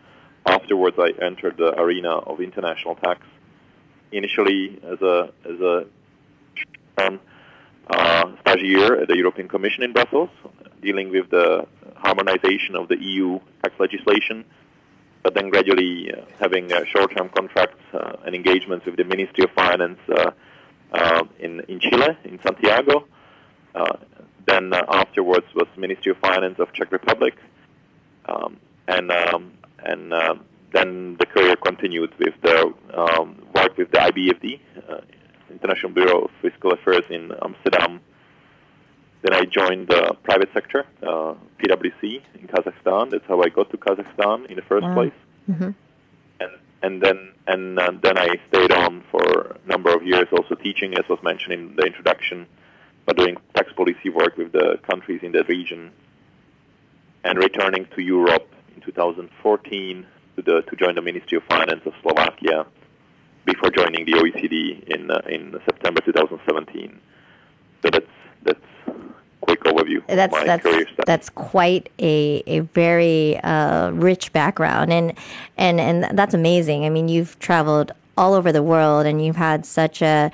afterwards 0.47 0.97
I 0.99 1.13
entered 1.25 1.57
the 1.57 1.79
arena 1.81 2.11
of 2.11 2.41
international 2.41 2.97
tax. 2.97 3.21
Initially 4.13 4.81
as 4.83 5.01
a 5.01 5.31
as 5.45 5.61
a 5.61 5.87
um, 6.99 7.21
uh, 7.89 8.25
stagiaire 8.45 9.03
at 9.03 9.09
the 9.09 9.17
European 9.17 9.49
Commission 9.49 9.85
in 9.85 9.93
Brussels, 9.93 10.31
dealing 10.83 11.11
with 11.11 11.31
the 11.31 11.67
harmonization 11.97 12.75
of 12.75 12.89
the 12.89 12.97
EU 13.01 13.39
tax 13.63 13.75
legislation, 13.79 14.45
but 15.23 15.35
then 15.35 15.51
gradually 15.51 16.13
uh, 16.13 16.23
having 16.41 16.73
uh, 16.73 16.85
short-term 16.87 17.29
contracts 17.29 17.83
uh, 17.95 18.17
and 18.25 18.35
engagements 18.35 18.85
with 18.87 18.97
the 18.97 19.05
Ministry 19.05 19.45
of 19.45 19.51
Finance 19.51 19.99
uh, 20.09 20.31
uh, 20.93 21.23
in, 21.39 21.61
in 21.69 21.79
Chile, 21.79 22.17
in 22.25 22.41
Santiago. 22.43 23.07
Uh, 23.75 23.97
then 24.47 24.73
afterwards 24.89 25.47
was 25.55 25.69
Ministry 25.77 26.11
of 26.11 26.19
Finance 26.19 26.59
of 26.59 26.73
Czech 26.73 26.91
Republic, 26.91 27.35
um, 28.31 28.57
and 28.89 29.11
um, 29.11 29.53
and 29.85 30.13
um, 30.13 30.45
then 30.73 31.17
the 31.19 31.27
career 31.27 31.57
continued 31.57 32.13
with 32.19 32.35
the 32.43 32.73
um, 32.95 33.37
work 33.55 33.77
with 33.77 33.91
the 33.91 33.99
IBFD, 33.99 34.61
uh, 34.89 35.01
International 35.51 35.93
Bureau 35.93 36.25
of 36.27 36.31
Fiscal 36.43 36.73
Affairs 36.73 37.05
in 37.11 37.33
Amsterdam. 37.43 38.01
Then 39.23 39.35
I 39.35 39.45
joined 39.45 39.89
the 39.89 40.15
private 40.23 40.49
sector, 40.55 40.85
uh, 41.03 41.35
PwC 41.59 42.23
in 42.41 42.47
Kazakhstan. 42.49 43.11
That's 43.11 43.27
how 43.27 43.43
I 43.43 43.49
got 43.51 43.71
to 43.71 43.77
Kazakhstan 43.77 44.47
in 44.47 44.57
the 44.57 44.63
first 44.63 44.85
Wow. 44.87 44.95
place. 44.95 45.19
Mhm. 45.51 45.75
And 46.41 46.53
and 46.83 47.03
then 47.03 47.19
and 47.47 47.79
uh, 47.79 47.91
then 48.03 48.17
I 48.17 48.29
stayed 48.49 48.73
on 48.73 49.03
for 49.11 49.23
a 49.57 49.69
number 49.69 49.91
of 49.95 50.03
years, 50.03 50.27
also 50.33 50.55
teaching, 50.55 50.95
as 50.95 51.07
was 51.09 51.19
mentioned 51.23 51.53
in 51.53 51.77
the 51.77 51.85
introduction, 51.85 52.47
but 53.05 53.17
doing 53.17 53.37
tax 53.55 53.73
policy 53.75 54.09
work 54.09 54.37
with 54.39 54.53
the 54.53 54.79
countries 54.89 55.21
in 55.23 55.33
that 55.33 55.49
region, 55.49 55.91
and 57.25 57.39
returning 57.39 57.87
to 57.95 58.03
Europe 58.03 58.53
in 58.75 58.83
2014 58.83 60.07
to 60.37 60.43
the 60.43 60.63
to 60.63 60.77
join 60.77 60.95
the 60.95 61.03
Ministry 61.03 61.37
of 61.37 61.45
Finance 61.45 61.83
of 61.87 61.93
Slovakia 62.03 62.67
before 63.45 63.71
joining 63.71 64.05
the 64.07 64.13
OECD 64.13 64.83
in 64.89 65.11
uh, 65.11 65.21
in 65.29 65.59
September 65.65 66.01
2017. 66.01 67.01
So 67.83 67.91
that's 67.91 68.07
that's 68.43 68.61
a 68.87 68.93
quick 69.41 69.63
overview 69.65 70.07
That's 70.07 70.35
of 70.35 70.47
my 70.47 70.57
that's 70.57 70.67
that's 71.07 71.29
quite 71.31 71.91
a 71.99 72.43
a 72.47 72.61
very 72.61 73.39
uh, 73.39 73.91
rich 73.91 74.33
background, 74.33 74.93
and 74.93 75.15
and 75.57 75.81
and 75.81 76.19
that's 76.19 76.35
amazing. 76.35 76.85
I 76.85 76.91
mean, 76.91 77.09
you've 77.09 77.39
traveled 77.39 77.93
all 78.17 78.35
over 78.35 78.53
the 78.53 78.63
world, 78.63 79.07
and 79.07 79.25
you've 79.25 79.37
had 79.37 79.65
such 79.65 80.03
a 80.03 80.31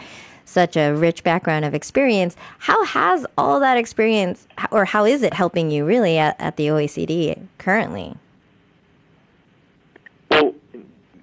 such 0.47 0.77
a 0.77 0.93
rich 0.93 1.23
background 1.23 1.65
of 1.65 1.75
experience. 1.75 2.37
How 2.59 2.85
has 2.87 3.27
all 3.37 3.61
that 3.61 3.77
experience, 3.77 4.47
or 4.71 4.87
how 4.87 5.05
is 5.05 5.23
it 5.23 5.35
helping 5.35 5.71
you 5.71 5.85
really 5.85 6.17
at, 6.17 6.37
at 6.41 6.57
the 6.57 6.69
OECD 6.69 7.47
currently? 7.59 8.17
Well, 10.31 10.55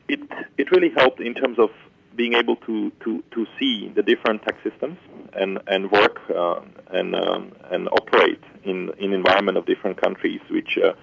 it 0.08 0.20
it 0.58 0.70
really 0.72 0.90
helped 0.90 1.20
in 1.20 1.34
terms 1.34 1.58
of 1.58 1.72
being 2.16 2.34
able 2.36 2.56
to, 2.58 2.92
to, 3.04 3.24
to 3.32 3.48
see 3.60 3.92
the 3.96 4.04
different 4.04 4.44
tax 4.44 4.58
systems 4.64 4.98
and 5.34 5.60
and 5.66 5.92
work 5.92 6.20
uh, 6.30 6.62
and 6.92 7.16
um, 7.16 7.52
and 7.72 7.90
operate 7.90 8.44
in 8.64 8.92
in 9.00 9.14
environment 9.14 9.58
of 9.58 9.66
different 9.66 10.00
countries, 10.00 10.42
which 10.52 10.78
uh, 10.78 10.94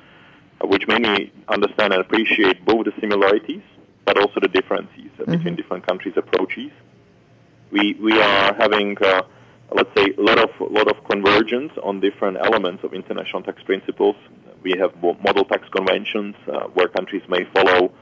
which 0.66 0.86
made 0.86 1.02
me 1.02 1.32
understand 1.48 1.92
and 1.92 2.00
appreciate 2.00 2.64
both 2.64 2.84
the 2.84 2.92
similarities 3.00 3.62
but 4.04 4.18
also 4.18 4.40
the 4.40 4.48
differences 4.48 5.10
uh, 5.20 5.24
between 5.30 5.54
different 5.54 5.86
countries' 5.86 6.14
approaches. 6.16 6.70
We 7.70 7.96
we 8.00 8.20
are 8.20 8.54
having. 8.54 8.96
Uh, 8.98 9.22
Let's 9.72 9.90
say 9.96 10.12
a 10.18 10.20
lot 10.20 10.38
of 10.40 10.50
lot 10.68 10.90
of 10.90 11.04
convergence 11.08 11.70
on 11.84 12.00
different 12.00 12.38
elements 12.38 12.82
of 12.82 12.92
international 12.92 13.42
tax 13.42 13.62
principles. 13.62 14.16
We 14.64 14.74
have 14.80 15.00
model 15.00 15.44
tax 15.44 15.68
conventions 15.68 16.34
uh, 16.48 16.64
where 16.74 16.88
countries 16.88 17.22
may 17.28 17.44
follow 17.54 17.92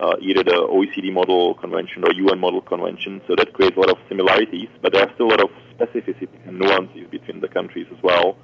uh, 0.00 0.16
either 0.20 0.42
the 0.42 0.52
OECD 0.52 1.12
model 1.12 1.54
convention 1.54 2.04
or 2.04 2.12
UN 2.14 2.38
model 2.38 2.62
convention. 2.62 3.20
So 3.26 3.36
that 3.36 3.52
creates 3.52 3.76
a 3.76 3.80
lot 3.80 3.90
of 3.90 3.98
similarities, 4.08 4.68
but 4.80 4.94
there 4.94 5.06
are 5.06 5.12
still 5.14 5.26
a 5.26 5.32
lot 5.36 5.42
of 5.42 5.50
specificity 5.76 6.28
and 6.46 6.58
nuances 6.58 7.06
between 7.10 7.40
the 7.40 7.48
countries 7.48 7.86
as 7.94 8.02
well. 8.02 8.36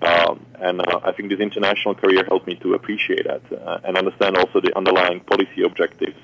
Um, 0.00 0.46
and 0.54 0.80
uh, 0.80 1.00
I 1.04 1.12
think 1.12 1.28
this 1.28 1.40
international 1.40 1.94
career 1.94 2.24
helped 2.24 2.46
me 2.46 2.54
to 2.56 2.72
appreciate 2.72 3.26
that 3.26 3.42
uh, 3.52 3.80
and 3.84 3.98
understand 3.98 4.36
also 4.38 4.62
the 4.62 4.74
underlying 4.74 5.20
policy 5.20 5.62
objectives, 5.62 6.16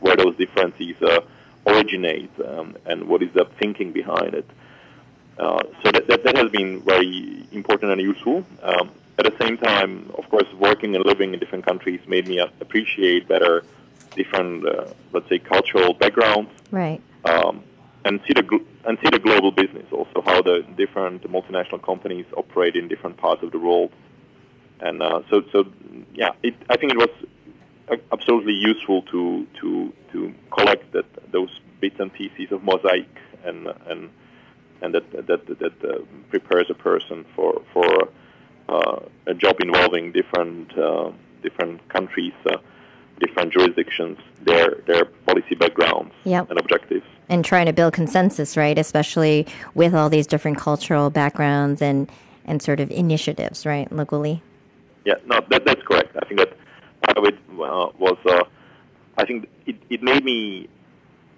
where 0.00 0.16
those 0.16 0.36
differences 0.36 0.96
uh, 1.00 1.20
originate, 1.66 2.30
um, 2.46 2.76
and 2.86 3.08
what 3.08 3.22
is 3.22 3.30
the 3.34 3.46
thinking 3.58 3.92
behind 3.92 4.34
it. 4.34 4.48
Uh, 5.38 5.62
so 5.82 5.90
that, 5.90 6.06
that, 6.08 6.24
that 6.24 6.36
has 6.36 6.50
been 6.50 6.80
very 6.82 7.46
important 7.52 7.92
and 7.92 8.00
useful. 8.00 8.44
Um, 8.62 8.90
at 9.18 9.24
the 9.24 9.34
same 9.44 9.56
time, 9.58 10.10
of 10.16 10.28
course, 10.28 10.46
working 10.58 10.94
and 10.96 11.04
living 11.04 11.32
in 11.34 11.40
different 11.40 11.66
countries 11.66 12.00
made 12.06 12.26
me 12.26 12.38
appreciate 12.38 13.28
better 13.28 13.64
different, 14.16 14.66
uh, 14.66 14.86
let's 15.12 15.28
say, 15.28 15.38
cultural 15.38 15.94
backgrounds, 15.94 16.50
Right. 16.70 17.00
um, 17.24 17.62
and 18.04 18.20
see 18.26 18.34
the 18.34 18.42
gl- 18.42 18.64
and 18.84 18.98
see 19.02 19.10
the 19.10 19.18
global 19.18 19.52
business 19.52 19.86
also 19.92 20.22
how 20.26 20.42
the 20.42 20.64
different 20.76 21.22
multinational 21.30 21.80
companies 21.80 22.26
operate 22.36 22.74
in 22.74 22.88
different 22.88 23.16
parts 23.16 23.42
of 23.42 23.52
the 23.52 23.58
world. 23.58 23.92
And 24.80 25.00
uh, 25.02 25.22
so, 25.30 25.42
so 25.52 25.66
yeah, 26.14 26.30
it, 26.42 26.54
I 26.68 26.76
think 26.76 26.92
it 26.92 26.98
was 26.98 27.10
absolutely 28.12 28.54
useful 28.54 29.02
to 29.02 29.46
to 29.60 29.92
to 30.12 30.34
collect 30.50 30.92
that 30.92 31.06
those 31.32 31.60
bits 31.80 31.96
and 31.98 32.12
pieces 32.12 32.50
of 32.52 32.62
mosaic 32.62 33.08
and 33.44 33.66
and 33.88 34.10
and 34.82 34.94
that 34.94 35.10
that 35.26 35.46
that 35.46 35.84
uh, 35.84 35.98
prepares 36.30 36.66
a 36.70 36.74
person 36.74 37.24
for 37.34 37.62
for 37.72 38.08
uh, 38.68 39.00
a 39.26 39.34
job 39.34 39.56
involving 39.60 40.12
different 40.12 40.76
uh, 40.78 41.10
different 41.42 41.86
countries, 41.88 42.32
uh, 42.46 42.56
different 43.20 43.52
jurisdictions, 43.52 44.18
their 44.42 44.76
their 44.86 45.04
policy 45.26 45.54
backgrounds 45.54 46.12
Yep. 46.24 46.50
and 46.50 46.58
objectives. 46.58 47.04
and 47.28 47.44
trying 47.44 47.66
to 47.66 47.72
build 47.72 47.92
consensus, 47.94 48.56
right? 48.56 48.78
Especially 48.78 49.46
with 49.74 49.94
all 49.94 50.08
these 50.10 50.26
different 50.26 50.58
cultural 50.58 51.10
backgrounds 51.10 51.80
and 51.82 52.10
and 52.44 52.60
sort 52.62 52.80
of 52.80 52.90
initiatives, 52.90 53.64
right, 53.64 53.90
locally. 53.92 54.42
Yeah, 55.04 55.14
no, 55.26 55.40
that, 55.50 55.64
that's 55.64 55.82
correct. 55.82 56.16
I 56.20 56.24
think 56.26 56.38
that 56.40 56.52
part 57.02 57.18
of 57.18 57.24
it 57.24 57.36
uh, 57.50 57.88
was, 57.98 58.18
uh, 58.26 58.44
I 59.16 59.24
think 59.26 59.48
it, 59.66 59.76
it 59.90 60.02
made 60.02 60.24
me 60.24 60.68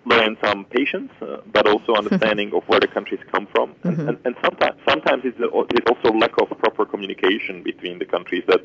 learn 0.06 0.36
some 0.44 0.64
patience, 0.66 1.10
uh, 1.22 1.38
but 1.52 1.66
also 1.66 1.94
understanding 1.94 2.52
of 2.54 2.62
where 2.64 2.80
the 2.80 2.86
countries 2.86 3.20
come 3.32 3.46
from. 3.54 3.74
And, 3.84 3.98
and, 4.08 4.18
and 4.24 4.36
sometimes, 4.42 4.76
sometimes 4.88 5.22
it's, 5.24 5.38
it's 5.40 5.90
also 5.90 6.16
lack 6.16 6.32
of 6.40 6.48
proper 6.58 6.84
communication 6.84 7.62
between 7.62 7.98
the 7.98 8.04
countries 8.04 8.44
that 8.46 8.62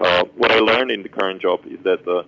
uh, 0.00 0.24
what 0.36 0.50
I 0.50 0.58
learned 0.58 0.90
in 0.90 1.02
the 1.02 1.08
current 1.08 1.40
job 1.42 1.60
is 1.66 1.78
that 1.84 2.06
uh, 2.06 2.22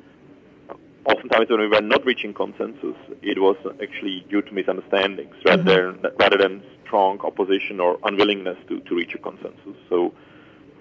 oftentimes 1.05 1.49
when 1.51 1.61
we 1.61 1.69
were 1.69 1.81
not 1.81 2.05
reaching 2.05 2.33
consensus, 2.33 2.97
it 3.23 3.39
was 3.41 3.57
actually 3.83 4.25
due 4.29 4.43
to 4.43 4.53
misunderstandings 4.53 5.35
rather, 5.45 5.93
than, 5.93 6.13
rather 6.19 6.37
than 6.37 6.63
strong 6.85 7.19
opposition 7.21 7.81
or 7.81 7.99
unwillingness 8.05 8.59
to, 8.69 8.81
to 8.81 8.95
reach 8.95 9.15
a 9.15 9.19
consensus. 9.19 9.77
So 9.89 10.13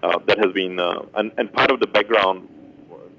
uh, 0.04 0.20
that 0.28 0.38
has 0.38 0.52
been, 0.54 0.80
uh, 0.80 1.02
and, 1.16 1.32
and 1.38 1.52
part 1.52 1.72
of 1.72 1.80
the 1.80 1.88
background 1.88 2.48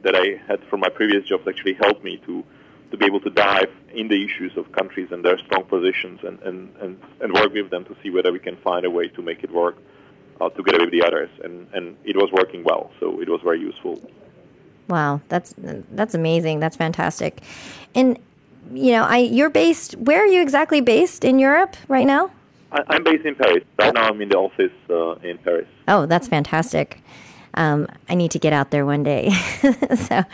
that 0.02 0.14
I 0.14 0.40
had 0.47 0.62
from 0.69 0.80
my 0.80 0.88
previous 0.88 1.25
jobs 1.26 1.47
actually 1.49 1.75
helped 1.75 2.02
me 2.02 2.19
to, 2.26 2.45
to 2.90 2.97
be 2.97 3.04
able 3.07 3.21
to 3.21 3.30
dive 3.30 3.71
in 3.92 4.09
the 4.09 4.25
issues 4.25 4.57
of 4.57 4.71
countries 4.73 5.09
and 5.11 5.25
their 5.25 5.38
strong 5.38 5.64
positions 5.64 6.21
and, 6.23 6.40
and, 6.42 6.75
and, 6.80 7.00
and 7.21 7.33
work 7.33 7.52
with 7.52 7.71
them 7.71 7.85
to 7.85 7.97
see 8.02 8.11
whether 8.11 8.33
we 8.33 8.38
can 8.38 8.57
find 8.59 8.85
a 8.85 8.90
way 8.90 9.09
to 9.09 9.23
make 9.23 9.45
it 9.45 9.50
work 9.50 9.76
uh, 10.40 10.49
together 10.50 10.80
with 10.80 10.90
the 10.90 11.02
others. 11.04 11.30
And, 11.45 11.69
and 11.73 11.97
it 12.04 12.16
was 12.16 12.30
working 12.33 12.64
well, 12.64 12.90
so 12.99 13.21
it 13.21 13.28
was 13.28 13.40
very 13.42 13.61
useful. 13.61 14.00
Wow, 14.88 15.21
that's 15.28 15.54
that's 15.92 16.14
amazing. 16.14 16.59
That's 16.59 16.76
fantastic. 16.76 17.42
And 17.95 18.19
you 18.73 18.90
know, 18.90 19.04
I 19.04 19.19
you're 19.19 19.49
based. 19.49 19.95
Where 19.97 20.21
are 20.23 20.26
you 20.26 20.42
exactly 20.42 20.80
based 20.80 21.25
in 21.25 21.38
Europe 21.38 21.76
right 21.87 22.07
now? 22.07 22.33
I, 22.73 22.83
I'm 22.88 23.04
based 23.04 23.25
in 23.25 23.37
Paris. 23.37 23.62
Right 23.78 23.95
now 23.95 24.09
I'm 24.09 24.21
in 24.21 24.28
the 24.30 24.37
office 24.37 24.73
uh, 24.90 25.12
in 25.26 25.38
Paris. 25.38 25.69
Oh, 25.87 26.07
that's 26.07 26.26
fantastic. 26.26 27.02
Um, 27.54 27.88
I 28.09 28.14
need 28.14 28.30
to 28.33 28.38
get 28.38 28.52
out 28.52 28.71
there 28.71 28.87
one 28.87 29.02
day. 29.02 29.30
so, 29.97 30.25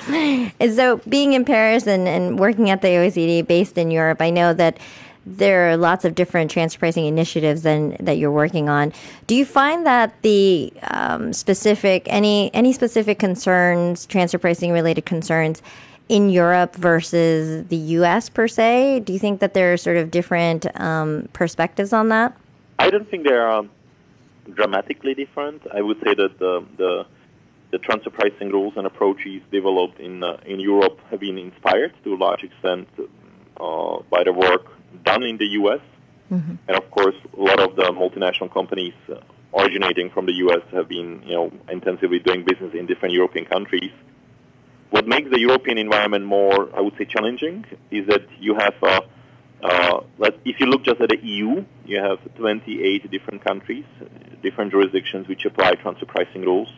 so 0.74 1.00
being 1.08 1.32
in 1.32 1.44
Paris 1.44 1.86
and, 1.86 2.06
and 2.06 2.38
working 2.38 2.70
at 2.70 2.82
the 2.82 2.88
OECD 2.88 3.46
based 3.46 3.78
in 3.78 3.90
Europe, 3.90 4.20
I 4.20 4.30
know 4.30 4.52
that 4.54 4.78
there 5.24 5.70
are 5.70 5.76
lots 5.76 6.04
of 6.04 6.14
different 6.14 6.50
transfer 6.50 6.78
pricing 6.78 7.06
initiatives 7.06 7.62
then 7.62 7.96
that 7.98 8.16
you're 8.16 8.30
working 8.30 8.68
on. 8.68 8.92
Do 9.26 9.34
you 9.34 9.44
find 9.44 9.84
that 9.84 10.14
the 10.22 10.72
um, 10.90 11.32
specific 11.32 12.04
any 12.06 12.54
any 12.54 12.72
specific 12.72 13.18
concerns, 13.18 14.06
transfer 14.06 14.38
pricing 14.38 14.70
related 14.70 15.04
concerns, 15.04 15.62
in 16.08 16.30
Europe 16.30 16.76
versus 16.76 17.66
the 17.66 17.76
U.S. 17.76 18.28
per 18.28 18.46
se? 18.46 19.00
Do 19.00 19.12
you 19.12 19.18
think 19.18 19.40
that 19.40 19.54
there 19.54 19.72
are 19.72 19.76
sort 19.76 19.96
of 19.96 20.10
different 20.10 20.66
um, 20.80 21.28
perspectives 21.32 21.92
on 21.92 22.08
that? 22.10 22.36
I 22.78 22.90
don't 22.90 23.08
think 23.10 23.24
there 23.24 23.42
are 23.46 23.64
dramatically 24.54 25.14
different. 25.14 25.62
I 25.72 25.82
would 25.82 25.98
say 26.04 26.14
that 26.14 26.38
the 26.38 26.64
the, 26.76 27.06
the 27.72 27.78
transfer 27.78 28.10
pricing 28.10 28.50
rules 28.50 28.74
and 28.76 28.86
approaches 28.86 29.42
developed 29.50 30.00
in 30.00 30.22
uh, 30.22 30.38
in 30.46 30.60
Europe 30.60 30.98
have 31.10 31.20
been 31.20 31.38
inspired 31.38 31.92
to 32.04 32.14
a 32.14 32.18
large 32.18 32.42
extent 32.42 32.88
uh, 32.98 33.98
by 34.10 34.24
the 34.24 34.32
work 34.32 34.66
done 35.04 35.22
in 35.22 35.36
the 35.38 35.46
U.S. 35.60 35.80
Mm-hmm. 36.30 36.54
And 36.68 36.76
of 36.76 36.90
course, 36.90 37.14
a 37.36 37.40
lot 37.40 37.60
of 37.60 37.76
the 37.76 37.84
multinational 37.84 38.52
companies 38.52 38.94
uh, 39.08 39.20
originating 39.56 40.10
from 40.10 40.26
the 40.26 40.32
U.S. 40.44 40.62
have 40.72 40.88
been, 40.88 41.22
you 41.24 41.34
know, 41.34 41.52
intensively 41.68 42.18
doing 42.18 42.44
business 42.44 42.74
in 42.74 42.86
different 42.86 43.14
European 43.14 43.46
countries. 43.46 43.92
What 44.90 45.06
makes 45.06 45.30
the 45.30 45.40
European 45.40 45.78
environment 45.78 46.24
more, 46.24 46.74
I 46.76 46.80
would 46.80 46.94
say, 46.98 47.04
challenging 47.04 47.64
is 47.90 48.06
that 48.08 48.26
you 48.38 48.54
have, 48.54 48.74
uh, 48.82 49.00
uh, 49.62 50.00
if 50.44 50.60
you 50.60 50.66
look 50.66 50.84
just 50.84 51.00
at 51.00 51.08
the 51.08 51.18
EU, 51.22 51.64
you 51.84 52.00
have 52.00 52.18
28 52.36 53.10
different 53.10 53.44
countries, 53.44 53.84
different 54.42 54.70
jurisdictions 54.70 55.28
which 55.28 55.44
apply 55.44 55.74
transfer 55.74 56.06
pricing 56.06 56.42
rules. 56.42 56.68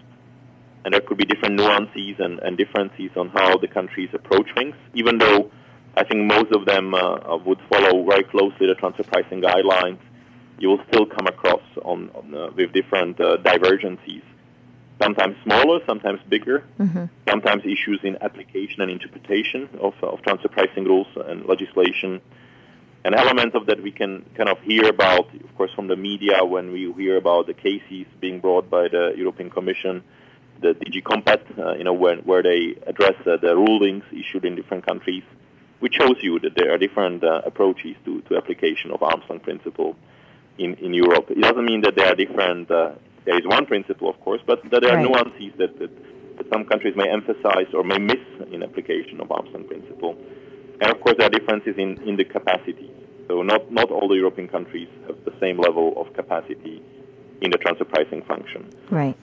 And 0.84 0.94
there 0.94 1.00
could 1.00 1.18
be 1.18 1.24
different 1.24 1.56
nuances 1.56 2.16
and, 2.18 2.38
and 2.38 2.56
differences 2.56 3.10
on 3.16 3.28
how 3.30 3.56
the 3.58 3.68
countries 3.68 4.10
approach 4.14 4.48
things, 4.54 4.74
even 4.94 5.18
though 5.18 5.50
I 5.96 6.04
think 6.04 6.26
most 6.26 6.52
of 6.52 6.64
them 6.64 6.94
uh, 6.94 6.98
uh, 6.98 7.38
would 7.44 7.58
follow 7.68 8.04
very 8.08 8.22
closely 8.22 8.68
the 8.68 8.74
transfer 8.74 9.02
pricing 9.02 9.42
guidelines. 9.42 9.98
You 10.58 10.68
will 10.70 10.80
still 10.88 11.06
come 11.06 11.26
across 11.26 11.62
on, 11.82 12.10
on 12.14 12.34
uh, 12.34 12.50
with 12.56 12.72
different 12.72 13.20
uh, 13.20 13.36
divergencies, 13.38 14.22
sometimes 15.02 15.36
smaller, 15.44 15.80
sometimes 15.86 16.20
bigger, 16.28 16.64
mm-hmm. 16.78 17.04
sometimes 17.28 17.64
issues 17.64 18.00
in 18.02 18.16
application 18.20 18.82
and 18.82 18.90
interpretation 18.90 19.68
of, 19.80 19.94
of 20.02 20.22
transfer 20.22 20.48
pricing 20.48 20.84
rules 20.84 21.08
and 21.26 21.46
legislation. 21.46 22.20
And 23.08 23.16
elements 23.16 23.56
of 23.56 23.64
that 23.68 23.82
we 23.82 23.90
can 23.90 24.22
kind 24.36 24.50
of 24.50 24.58
hear 24.60 24.86
about, 24.86 25.34
of 25.34 25.56
course, 25.56 25.70
from 25.74 25.88
the 25.88 25.96
media 25.96 26.44
when 26.44 26.72
we 26.72 26.92
hear 26.92 27.16
about 27.16 27.46
the 27.46 27.54
cases 27.54 28.04
being 28.20 28.38
brought 28.38 28.68
by 28.68 28.88
the 28.88 29.14
European 29.16 29.48
Commission, 29.48 30.04
the 30.60 30.74
DG 30.74 31.02
Compat, 31.04 31.40
uh, 31.58 31.72
you 31.78 31.84
know, 31.84 31.94
when, 31.94 32.18
where 32.18 32.42
they 32.42 32.76
address 32.86 33.14
uh, 33.26 33.38
the 33.38 33.56
rulings 33.56 34.04
issued 34.12 34.44
in 34.44 34.56
different 34.56 34.86
countries 34.86 35.22
which 35.78 35.94
shows 35.94 36.16
you 36.20 36.38
that 36.40 36.54
there 36.54 36.70
are 36.74 36.76
different 36.76 37.24
uh, 37.24 37.40
approaches 37.46 37.96
to, 38.04 38.20
to 38.28 38.36
application 38.36 38.90
of 38.90 39.02
arm's 39.02 39.24
length 39.30 39.44
principle 39.44 39.96
in, 40.58 40.74
in 40.74 40.92
Europe. 40.92 41.30
It 41.30 41.40
doesn't 41.40 41.64
mean 41.64 41.80
that 41.84 41.94
there 41.96 42.08
are 42.12 42.14
different, 42.14 42.70
uh, 42.70 42.90
there 43.24 43.38
is 43.38 43.46
one 43.46 43.64
principle, 43.64 44.10
of 44.10 44.20
course, 44.20 44.42
but 44.46 44.68
that 44.70 44.82
there 44.82 44.94
are 44.94 45.00
nuances 45.00 45.52
that, 45.56 45.78
that, 45.78 45.90
that, 46.36 46.52
some 46.52 46.66
countries 46.66 46.94
may 46.94 47.08
emphasize 47.08 47.72
or 47.72 47.84
may 47.84 47.96
miss 47.96 48.20
in 48.52 48.62
application 48.62 49.20
of 49.22 49.32
arm's 49.32 49.50
length 49.54 49.68
principle. 49.68 50.18
And 50.80 50.90
of 50.90 51.00
course, 51.00 51.16
there 51.18 51.26
are 51.26 51.30
differences 51.30 51.76
in, 51.76 52.00
in 52.08 52.16
the 52.16 52.24
capacity. 52.24 52.90
So 53.26 53.42
not, 53.42 53.70
not 53.70 53.90
all 53.90 54.08
the 54.08 54.14
European 54.14 54.48
countries 54.48 54.88
have 55.06 55.24
the 55.24 55.34
same 55.40 55.58
level 55.58 55.94
of 56.00 56.12
capacity 56.14 56.82
in 57.40 57.50
the 57.50 57.58
transfer 57.58 57.84
pricing 57.84 58.22
function. 58.22 58.72
Right. 58.90 59.16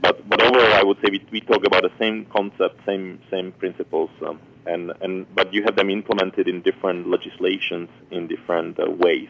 But, 0.00 0.28
but 0.28 0.42
overall, 0.42 0.74
I 0.74 0.82
would 0.82 0.98
say 0.98 1.08
we, 1.10 1.24
we 1.30 1.40
talk 1.40 1.66
about 1.66 1.82
the 1.82 1.92
same 1.98 2.26
concept, 2.26 2.84
same, 2.84 3.20
same 3.30 3.52
principles. 3.52 4.10
Um, 4.26 4.40
and, 4.66 4.92
and 5.00 5.34
but 5.34 5.54
you 5.54 5.62
have 5.62 5.76
them 5.76 5.90
implemented 5.90 6.48
in 6.48 6.60
different 6.62 7.08
legislations 7.08 7.88
in 8.10 8.26
different 8.26 8.78
uh, 8.78 8.90
ways. 8.90 9.28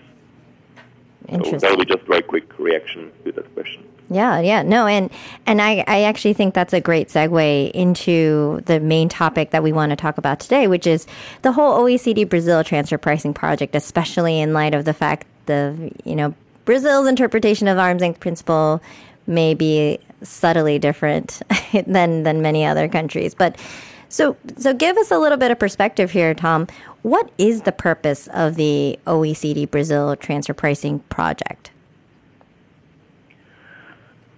Interesting. 1.28 1.60
So 1.60 1.66
that'll 1.66 1.78
be 1.78 1.84
just 1.84 2.02
a 2.02 2.06
very 2.06 2.22
quick 2.22 2.58
reaction 2.58 3.12
to 3.24 3.32
that 3.32 3.52
question. 3.54 3.84
Yeah, 4.08 4.40
yeah, 4.40 4.62
no, 4.62 4.86
and 4.86 5.10
and 5.46 5.60
I, 5.60 5.84
I 5.88 6.02
actually 6.02 6.34
think 6.34 6.54
that's 6.54 6.72
a 6.72 6.80
great 6.80 7.08
segue 7.08 7.70
into 7.72 8.60
the 8.66 8.78
main 8.78 9.08
topic 9.08 9.50
that 9.50 9.64
we 9.64 9.72
want 9.72 9.90
to 9.90 9.96
talk 9.96 10.16
about 10.16 10.38
today, 10.38 10.68
which 10.68 10.86
is 10.86 11.06
the 11.42 11.50
whole 11.50 11.80
OECD 11.80 12.28
Brazil 12.28 12.62
transfer 12.62 12.98
pricing 12.98 13.34
project, 13.34 13.74
especially 13.74 14.40
in 14.40 14.52
light 14.52 14.74
of 14.74 14.84
the 14.84 14.94
fact 14.94 15.26
the 15.46 15.92
you 16.04 16.14
know 16.14 16.34
Brazil's 16.64 17.08
interpretation 17.08 17.66
of 17.66 17.78
arm's 17.78 18.00
length 18.00 18.20
principle 18.20 18.80
may 19.26 19.54
be 19.54 19.98
subtly 20.22 20.78
different 20.78 21.42
than 21.86 22.22
than 22.22 22.42
many 22.42 22.64
other 22.64 22.88
countries, 22.88 23.34
but 23.34 23.56
so, 24.08 24.36
so 24.56 24.72
give 24.72 24.96
us 24.96 25.10
a 25.10 25.18
little 25.18 25.38
bit 25.38 25.50
of 25.50 25.58
perspective 25.58 26.10
here, 26.10 26.34
Tom. 26.34 26.68
What 27.02 27.30
is 27.38 27.62
the 27.62 27.72
purpose 27.72 28.28
of 28.28 28.54
the 28.54 28.98
OECD 29.06 29.70
Brazil 29.70 30.16
transfer 30.16 30.54
pricing 30.54 31.00
project? 31.00 31.70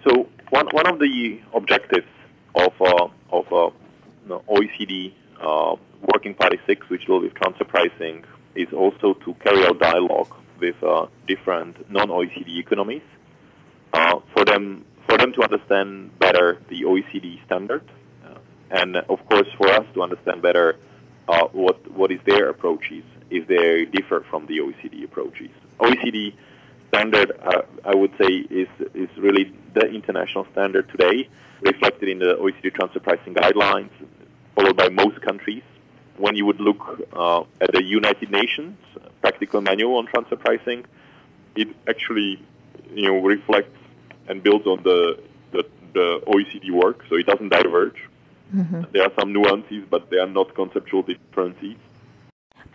So, 0.07 0.29
one, 0.51 0.67
one 0.69 0.87
of 0.87 0.99
the 0.99 1.41
objectives 1.55 2.07
of, 2.55 2.73
uh, 2.81 3.09
of 3.31 3.53
uh, 3.53 4.39
OECD 4.49 5.13
uh, 5.41 5.77
Working 6.15 6.35
Party 6.35 6.59
6, 6.67 6.89
which 6.89 7.07
deals 7.07 7.23
with 7.23 7.35
transfer 7.35 7.65
pricing, 7.65 8.25
is 8.55 8.69
also 8.73 9.15
to 9.15 9.35
carry 9.35 9.65
out 9.67 9.79
dialogue 9.79 10.35
with 10.61 10.83
uh, 10.83 11.07
different 11.27 11.91
non-OECD 11.91 12.59
economies 12.59 13.03
uh, 13.93 14.19
for 14.35 14.45
them 14.45 14.85
for 15.09 15.17
them 15.17 15.33
to 15.33 15.43
understand 15.43 16.19
better 16.19 16.59
the 16.69 16.83
OECD 16.83 17.43
standard 17.47 17.83
and 18.71 18.97
of 18.97 19.19
course 19.29 19.49
for 19.57 19.69
us 19.69 19.85
to 19.95 20.03
understand 20.03 20.43
better 20.43 20.77
uh, 21.29 21.47
what 21.53 21.91
what 21.93 22.11
is 22.11 22.21
their 22.27 22.49
approaches 22.49 23.05
if 23.31 23.47
they 23.47 23.85
differ 23.87 24.25
from 24.31 24.47
the 24.47 24.59
OECD 24.59 25.05
approaches. 25.05 25.51
OECD 25.81 26.35
standard, 26.89 27.33
uh, 27.43 27.63
I 27.85 27.95
would 27.95 28.13
say, 28.21 28.33
is 28.51 28.69
is 28.95 29.09
really 29.19 29.53
the 29.75 29.87
international 29.87 30.47
standard 30.53 30.89
today, 30.91 31.29
reflected 31.61 32.09
in 32.09 32.19
the 32.19 32.35
OECD 32.35 32.75
transfer 32.75 33.01
pricing 33.01 33.35
guidelines, 33.35 33.91
followed 34.55 34.77
by 34.77 34.89
most 34.89 35.21
countries. 35.23 35.63
When 36.17 36.35
you 36.35 36.47
would 36.47 36.61
look 36.61 36.83
uh, 37.13 37.45
at 37.61 37.73
the 37.73 37.85
United 37.85 38.31
Nations 38.31 38.77
practical 39.21 39.61
manual 39.61 39.97
on 39.99 40.07
transfer 40.07 40.37
pricing, 40.37 40.85
it 41.55 41.69
actually 41.89 42.41
you 42.95 43.07
know 43.09 43.21
reflects 43.21 43.79
and 44.29 44.43
builds 44.43 44.67
on 44.67 44.83
the 44.83 45.23
the, 45.53 45.65
the 45.95 46.21
OECD 46.27 46.71
work, 46.71 47.05
so 47.09 47.17
it 47.17 47.27
doesn't 47.27 47.51
diverge. 47.51 48.01
Mm-hmm. 48.55 48.83
There 48.93 49.03
are 49.03 49.13
some 49.19 49.33
nuances, 49.33 49.85
but 49.91 50.11
they 50.11 50.19
are 50.19 50.27
not 50.27 50.55
conceptual 50.55 51.03
differences. 51.03 51.77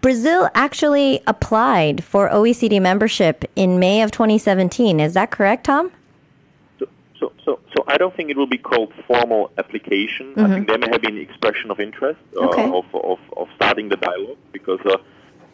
Brazil 0.03 0.49
actually 0.53 1.21
applied 1.25 2.03
for 2.03 2.29
OECD 2.29 2.81
membership 2.81 3.45
in 3.55 3.79
May 3.79 4.01
of 4.01 4.11
2017. 4.11 4.99
Is 4.99 5.13
that 5.13 5.31
correct, 5.31 5.63
Tom? 5.63 5.93
So, 6.77 6.87
so, 7.45 7.59
so, 7.73 7.85
I 7.87 7.95
don't 7.95 8.13
think 8.13 8.29
it 8.29 8.35
will 8.35 8.53
be 8.57 8.57
called 8.57 8.91
formal 9.07 9.51
application. 9.57 10.35
Mm-hmm. 10.35 10.45
I 10.45 10.53
think 10.53 10.67
there 10.67 10.77
may 10.77 10.89
have 10.91 11.01
been 11.01 11.17
expression 11.17 11.71
of 11.71 11.79
interest 11.79 12.19
uh, 12.35 12.47
okay. 12.47 12.65
of, 12.65 12.83
of, 12.93 13.19
of 13.37 13.47
starting 13.55 13.87
the 13.87 13.95
dialogue 13.95 14.37
because 14.51 14.81
uh, 14.85 14.97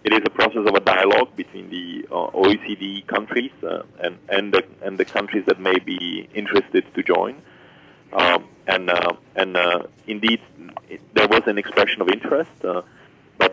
it 0.04 0.14
is 0.14 0.22
a 0.26 0.32
process 0.32 0.68
of 0.68 0.74
a 0.74 0.80
dialogue 0.80 1.36
between 1.36 1.70
the 1.70 2.08
uh, 2.10 2.32
OECD 2.32 3.06
countries 3.06 3.52
uh, 3.62 3.84
and 4.00 4.18
and 4.30 4.52
the, 4.52 4.64
and 4.82 4.98
the 4.98 5.06
countries 5.06 5.46
that 5.46 5.60
may 5.60 5.78
be 5.78 6.28
interested 6.34 6.92
to 6.96 7.04
join. 7.04 7.40
Um, 8.14 8.46
and 8.66 8.90
uh, 8.90 9.14
and 9.36 9.56
uh, 9.56 9.84
indeed, 10.08 10.42
it, 10.90 11.02
there 11.14 11.28
was 11.28 11.44
an 11.46 11.60
expression 11.60 12.02
of 12.02 12.10
interest, 12.10 12.50
uh, 12.64 12.82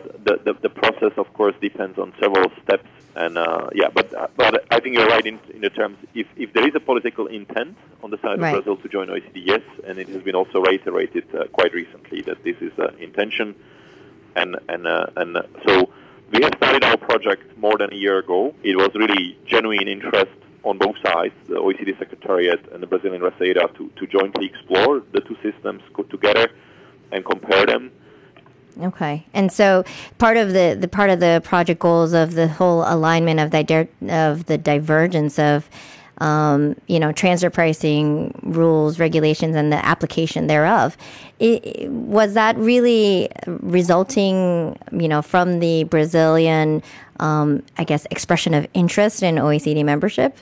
but 0.03 0.25
the, 0.25 0.53
the, 0.53 0.59
the 0.61 0.69
process, 0.69 1.11
of 1.17 1.31
course, 1.33 1.55
depends 1.61 1.97
on 1.97 2.13
several 2.19 2.51
steps. 2.63 2.87
And 3.15 3.37
uh, 3.37 3.69
yeah, 3.73 3.89
but 3.93 4.13
uh, 4.13 4.27
but 4.35 4.65
I 4.71 4.79
think 4.79 4.95
you're 4.95 5.07
right 5.07 5.25
in, 5.25 5.39
in 5.53 5.61
the 5.61 5.71
terms. 5.71 5.97
If 6.13 6.27
if 6.35 6.53
there 6.53 6.67
is 6.67 6.75
a 6.75 6.79
political 6.79 7.25
intent 7.25 7.75
on 8.03 8.11
the 8.11 8.17
side 8.17 8.39
right. 8.39 8.55
of 8.55 8.63
Brazil 8.63 8.77
to 8.77 8.87
join 8.89 9.07
OECD, 9.07 9.41
yes, 9.43 9.61
and 9.87 9.97
it 9.97 10.07
has 10.09 10.21
been 10.21 10.35
also 10.35 10.61
reiterated 10.61 11.25
uh, 11.33 11.47
quite 11.47 11.73
recently 11.73 12.21
that 12.21 12.43
this 12.43 12.57
is 12.61 12.71
an 12.77 12.95
intention, 12.99 13.55
and 14.35 14.55
and 14.69 14.85
and 14.85 15.37
so 15.67 15.89
we 16.31 16.43
have 16.43 16.53
started 16.57 16.83
our 16.83 16.97
project 16.97 17.57
more 17.57 17.77
than 17.77 17.91
a 17.91 17.95
year 17.95 18.19
ago. 18.19 18.53
It 18.61 18.75
was 18.75 18.91
really 18.93 19.37
genuine 19.47 19.87
interest 19.87 20.37
on 20.63 20.77
both 20.77 20.95
sides, 21.03 21.33
the 21.47 21.55
OECD 21.55 21.97
Secretariat 21.97 22.59
and 22.73 22.83
the 22.83 22.87
Brazilian 22.87 23.21
Receita, 23.21 23.73
to, 23.77 23.89
to 23.95 24.07
jointly 24.07 24.47
explore 24.47 25.01
the 25.13 25.21
two 25.21 25.37
systems 25.41 25.81
together 26.09 26.49
and 27.11 27.23
compare 27.25 27.65
them. 27.65 27.91
Okay, 28.81 29.25
and 29.33 29.51
so 29.51 29.83
part 30.19 30.37
of 30.37 30.53
the, 30.53 30.77
the 30.79 30.87
part 30.87 31.09
of 31.09 31.19
the 31.19 31.41
project 31.43 31.79
goals 31.79 32.13
of 32.13 32.33
the 32.33 32.47
whole 32.47 32.83
alignment 32.85 33.39
of 33.39 33.51
the 33.51 33.87
of 34.09 34.45
the 34.45 34.57
divergence 34.57 35.39
of 35.39 35.67
um, 36.19 36.75
you 36.87 36.99
know 36.99 37.11
transfer 37.11 37.49
pricing 37.49 38.39
rules, 38.43 38.99
regulations, 38.99 39.55
and 39.55 39.71
the 39.71 39.83
application 39.83 40.47
thereof. 40.47 40.97
It, 41.39 41.89
was 41.89 42.33
that 42.33 42.57
really 42.57 43.29
resulting, 43.47 44.77
you 44.91 45.07
know, 45.07 45.21
from 45.21 45.59
the 45.59 45.83
Brazilian, 45.83 46.81
um, 47.19 47.63
I 47.77 47.83
guess, 47.83 48.07
expression 48.09 48.53
of 48.53 48.67
interest 48.73 49.21
in 49.23 49.35
OECD 49.35 49.83
membership? 49.85 50.37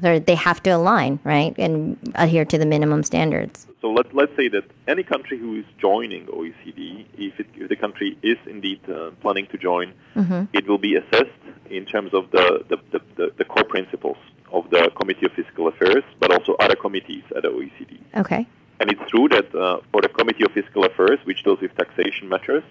They 0.00 0.34
have 0.34 0.62
to 0.64 0.70
align, 0.70 1.18
right, 1.24 1.54
and 1.58 1.96
adhere 2.14 2.44
to 2.44 2.58
the 2.58 2.66
minimum 2.66 3.02
standards. 3.02 3.66
So 3.80 3.90
let, 3.90 4.14
let's 4.14 4.34
say 4.36 4.48
that 4.48 4.64
any 4.88 5.02
country 5.02 5.38
who 5.38 5.56
is 5.56 5.64
joining 5.78 6.26
OECD, 6.26 7.06
if, 7.16 7.38
it, 7.40 7.46
if 7.54 7.68
the 7.68 7.76
country 7.76 8.18
is 8.22 8.36
indeed 8.46 8.80
uh, 8.88 9.10
planning 9.20 9.46
to 9.48 9.58
join, 9.58 9.92
mm-hmm. 10.14 10.44
it 10.52 10.66
will 10.68 10.78
be 10.78 10.96
assessed 10.96 11.30
in 11.70 11.84
terms 11.84 12.12
of 12.14 12.30
the, 12.30 12.64
the, 12.68 12.76
the, 12.92 13.00
the, 13.16 13.32
the 13.38 13.44
core 13.44 13.64
principles 13.64 14.16
of 14.52 14.68
the 14.70 14.90
Committee 15.00 15.26
of 15.26 15.32
Fiscal 15.32 15.68
Affairs, 15.68 16.04
but 16.20 16.32
also 16.32 16.54
other 16.60 16.76
committees 16.76 17.24
at 17.34 17.42
the 17.42 17.48
OECD. 17.48 17.98
Okay. 18.16 18.46
And 18.78 18.90
it's 18.90 19.10
true 19.10 19.28
that 19.28 19.54
uh, 19.54 19.80
for 19.90 20.02
the 20.02 20.08
Committee 20.08 20.44
of 20.44 20.52
Fiscal 20.52 20.84
Affairs, 20.84 21.18
which 21.24 21.42
deals 21.42 21.60
with 21.60 21.74
taxation 21.76 22.28
matters, 22.28 22.62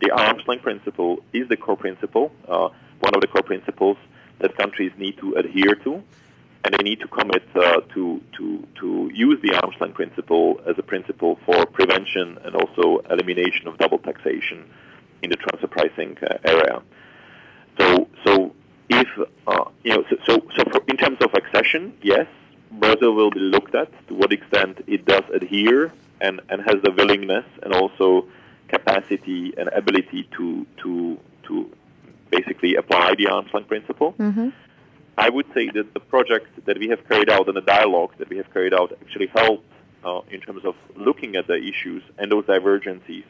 the 0.00 0.10
arm's 0.10 0.46
length 0.46 0.62
principle 0.62 1.22
is 1.32 1.48
the 1.48 1.56
core 1.56 1.76
principle, 1.76 2.32
uh, 2.48 2.68
one 3.00 3.14
of 3.14 3.20
the 3.20 3.26
core 3.26 3.42
principles 3.42 3.96
that 4.40 4.56
countries 4.56 4.92
need 4.98 5.16
to 5.18 5.34
adhere 5.34 5.74
to, 5.76 6.02
and 6.64 6.74
they 6.74 6.82
need 6.82 7.00
to 7.00 7.08
commit 7.08 7.42
uh, 7.54 7.80
to, 7.94 8.20
to, 8.36 8.66
to 8.80 9.10
use 9.12 9.38
the 9.42 9.54
arm's 9.54 9.76
length 9.80 9.94
principle 9.94 10.60
as 10.66 10.76
a 10.78 10.82
principle 10.82 11.38
for 11.44 11.66
prevention 11.66 12.38
and 12.44 12.56
also 12.56 13.00
elimination 13.10 13.68
of 13.68 13.76
double 13.78 13.98
taxation 13.98 14.64
in 15.22 15.30
the 15.30 15.36
transfer 15.36 15.66
pricing 15.66 16.16
uh, 16.22 16.36
area. 16.44 16.82
So, 17.78 18.08
so 18.24 18.54
if 18.88 19.08
uh, 19.46 19.64
you 19.82 19.94
know, 19.94 20.04
so, 20.08 20.16
so, 20.26 20.46
so 20.56 20.64
for, 20.70 20.82
in 20.88 20.96
terms 20.96 21.18
of 21.20 21.34
accession, 21.34 21.92
yes, 22.02 22.26
Brazil 22.70 23.14
will 23.14 23.30
be 23.30 23.40
looked 23.40 23.74
at 23.74 23.90
to 24.08 24.14
what 24.14 24.32
extent 24.32 24.82
it 24.86 25.04
does 25.04 25.24
adhere 25.32 25.92
and, 26.20 26.40
and 26.48 26.62
has 26.62 26.76
the 26.82 26.92
willingness 26.92 27.44
and 27.62 27.74
also 27.74 28.26
capacity 28.68 29.52
and 29.56 29.68
ability 29.68 30.28
to 30.36 30.66
to 30.82 31.18
to 31.46 31.70
basically 32.30 32.74
apply 32.76 33.14
the 33.16 33.28
arm's 33.28 33.52
length 33.52 33.68
principle. 33.68 34.14
Mm-hmm. 34.18 34.48
I 35.16 35.30
would 35.30 35.46
say 35.54 35.70
that 35.74 35.94
the 35.94 36.00
project 36.00 36.64
that 36.66 36.78
we 36.78 36.88
have 36.88 37.06
carried 37.08 37.30
out 37.30 37.46
and 37.48 37.56
the 37.56 37.60
dialogue 37.62 38.12
that 38.18 38.28
we 38.28 38.36
have 38.36 38.52
carried 38.52 38.74
out 38.74 38.92
actually 39.00 39.28
helped 39.28 39.66
uh, 40.04 40.20
in 40.30 40.40
terms 40.40 40.64
of 40.64 40.74
looking 40.96 41.36
at 41.36 41.46
the 41.46 41.54
issues 41.54 42.02
and 42.18 42.30
those 42.30 42.46
divergences, 42.46 43.24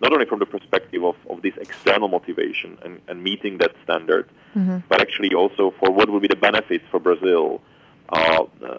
not 0.00 0.12
only 0.12 0.26
from 0.26 0.38
the 0.38 0.46
perspective 0.46 1.04
of, 1.04 1.16
of 1.28 1.42
this 1.42 1.54
external 1.58 2.08
motivation 2.08 2.78
and, 2.84 3.00
and 3.08 3.22
meeting 3.22 3.58
that 3.58 3.72
standard, 3.84 4.28
Mm-hmm. 4.56 4.78
but 4.88 5.02
actually 5.02 5.34
also 5.34 5.74
for 5.78 5.90
what 5.90 6.08
will 6.08 6.20
be 6.20 6.28
the 6.28 6.36
benefits 6.36 6.82
for 6.90 6.98
Brazil 6.98 7.60
uh, 8.08 8.44
uh, 8.64 8.78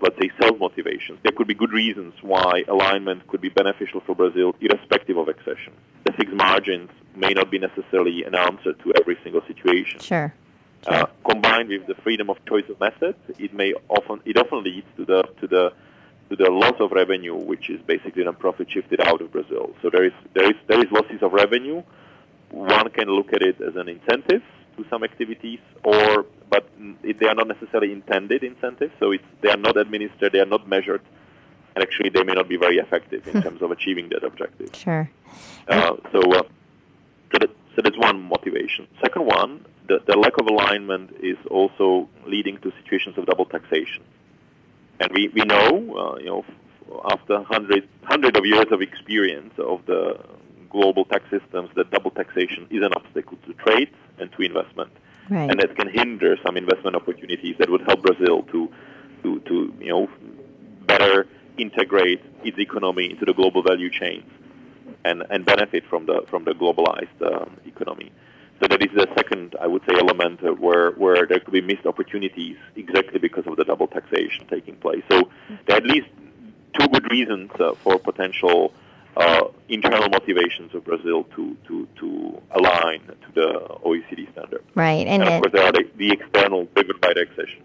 let's 0.00 0.16
say, 0.20 0.30
self-motivations. 0.40 1.18
There 1.22 1.32
could 1.32 1.46
be 1.46 1.54
good 1.54 1.72
reasons 1.72 2.14
why 2.22 2.64
alignment 2.68 3.26
could 3.28 3.40
be 3.40 3.48
beneficial 3.48 4.00
for 4.00 4.14
Brazil, 4.14 4.54
irrespective 4.60 5.16
of 5.16 5.28
accession. 5.28 5.72
The 6.04 6.12
fixed 6.12 6.34
margins 6.34 6.90
may 7.14 7.30
not 7.30 7.50
be 7.50 7.58
necessarily 7.58 8.24
an 8.24 8.34
answer 8.34 8.72
to 8.72 8.92
every 9.00 9.16
single 9.22 9.42
situation. 9.46 10.00
Sure. 10.00 10.34
Uh, 10.86 11.06
combined 11.28 11.68
with 11.68 11.86
the 11.86 11.94
freedom 12.02 12.30
of 12.30 12.36
choice 12.46 12.64
of 12.68 12.78
methods, 12.78 13.18
it 13.38 13.52
may 13.52 13.74
often 13.88 14.20
it 14.24 14.36
often 14.36 14.62
leads 14.62 14.86
to 14.96 15.04
the 15.04 15.22
to 15.40 15.46
the 15.48 15.72
to 16.28 16.36
the 16.36 16.50
loss 16.50 16.74
of 16.80 16.92
revenue, 16.92 17.34
which 17.34 17.70
is 17.70 17.80
basically 17.82 18.22
the 18.22 18.32
profit 18.32 18.70
shifted 18.70 19.00
out 19.00 19.20
of 19.20 19.32
Brazil. 19.32 19.74
So 19.82 19.90
there 19.90 20.04
is 20.04 20.12
there 20.34 20.44
is 20.44 20.56
there 20.68 20.78
is 20.78 20.90
losses 20.92 21.22
of 21.22 21.32
revenue. 21.32 21.82
One 22.50 22.88
can 22.90 23.08
look 23.08 23.32
at 23.32 23.42
it 23.42 23.60
as 23.60 23.74
an 23.74 23.88
incentive 23.88 24.42
to 24.76 24.84
some 24.88 25.02
activities, 25.02 25.58
or 25.82 26.26
but 26.48 26.68
it, 27.02 27.18
they 27.18 27.26
are 27.26 27.34
not 27.34 27.48
necessarily 27.48 27.92
intended 27.92 28.44
incentives. 28.44 28.92
So 29.00 29.10
it's 29.12 29.24
they 29.40 29.50
are 29.50 29.56
not 29.56 29.76
administered, 29.76 30.32
they 30.32 30.40
are 30.40 30.46
not 30.46 30.68
measured, 30.68 31.02
and 31.74 31.82
actually 31.82 32.10
they 32.10 32.22
may 32.22 32.34
not 32.34 32.48
be 32.48 32.56
very 32.56 32.76
effective 32.76 33.26
in 33.26 33.42
terms 33.42 33.62
of 33.62 33.70
achieving 33.70 34.08
that 34.10 34.22
objective. 34.22 34.70
Sure. 34.74 35.10
Uh, 35.68 35.96
so, 36.12 36.20
uh, 36.32 36.42
so, 37.32 37.38
so 37.76 37.82
that's 37.82 37.98
one 37.98 38.22
motivation. 38.22 38.88
Second 39.02 39.26
one, 39.26 39.64
the, 39.86 40.00
the 40.06 40.16
lack 40.16 40.38
of 40.40 40.46
alignment 40.46 41.14
is 41.22 41.36
also 41.50 42.08
leading 42.26 42.56
to 42.62 42.72
situations 42.82 43.18
of 43.18 43.26
double 43.26 43.44
taxation. 43.44 44.02
And 44.98 45.12
we, 45.12 45.28
we 45.28 45.42
know, 45.42 46.14
uh, 46.14 46.16
you 46.18 46.26
know, 46.26 46.44
after 47.04 47.42
hundred 47.42 47.86
hundred 48.02 48.36
of 48.36 48.46
years 48.46 48.66
of 48.70 48.80
experience 48.80 49.52
of 49.58 49.84
the 49.84 50.18
global 50.70 51.04
tax 51.04 51.24
systems, 51.30 51.68
that 51.76 51.90
double 51.90 52.10
taxation 52.10 52.66
is 52.70 52.82
an 52.82 52.92
obstacle 52.94 53.36
to 53.46 53.52
trade 53.54 53.90
and 54.18 54.32
to 54.32 54.42
investment, 54.42 54.90
Right. 55.28 55.50
and 55.50 55.60
that 55.60 55.76
can 55.76 55.88
hinder 55.88 56.36
some 56.44 56.56
investment 56.56 56.96
opportunities 56.96 57.56
that 57.58 57.68
would 57.68 57.82
help 57.82 58.02
Brazil 58.02 58.42
to, 58.52 58.70
to, 59.22 59.40
to 59.40 59.74
you 59.80 59.88
know, 59.88 60.08
better 60.86 61.26
integrate 61.58 62.22
its 62.44 62.58
economy 62.58 63.10
into 63.10 63.24
the 63.24 63.34
global 63.34 63.62
value 63.62 63.90
chains 63.90 64.24
and, 65.04 65.24
and 65.30 65.44
benefit 65.44 65.84
from 65.88 66.06
the 66.06 66.24
from 66.28 66.44
the 66.44 66.52
globalized 66.52 67.18
um, 67.22 67.56
economy. 67.76 68.10
So 68.60 68.68
that 68.68 68.80
is 68.82 68.88
the 68.94 69.06
second, 69.14 69.54
I 69.60 69.66
would 69.66 69.82
say, 69.88 69.94
element 69.98 70.42
uh, 70.42 70.52
where 70.52 70.92
where 70.92 71.26
there 71.26 71.40
could 71.40 71.52
be 71.52 71.60
missed 71.60 71.84
opportunities 71.86 72.56
exactly 72.74 73.18
because 73.18 73.46
of 73.46 73.56
the 73.56 73.64
double 73.64 73.86
taxation 73.86 74.46
taking 74.48 74.76
place. 74.76 75.02
So 75.10 75.28
there 75.66 75.76
are 75.76 75.82
at 75.84 75.84
least 75.84 76.08
two 76.78 76.88
good 76.88 77.06
reasons 77.10 77.50
uh, 77.60 77.74
for 77.82 77.98
potential 77.98 78.72
uh, 79.16 79.44
internal 79.68 80.08
motivations 80.08 80.74
of 80.74 80.84
Brazil 80.84 81.24
to, 81.36 81.56
to, 81.66 81.88
to 82.00 82.42
align 82.52 83.00
to 83.06 83.28
the 83.34 83.48
OECD 83.84 84.30
standard. 84.32 84.62
Right. 84.74 85.06
And 85.06 85.22
And, 85.22 85.22
of 85.22 85.28
it- 85.34 85.40
course, 85.42 85.52
there 85.52 85.64
are 85.68 85.72
the, 85.72 85.84
the 85.96 86.10
external 86.12 86.66
driven 86.74 86.96
by 87.00 87.12
the 87.14 87.22
accession. 87.22 87.62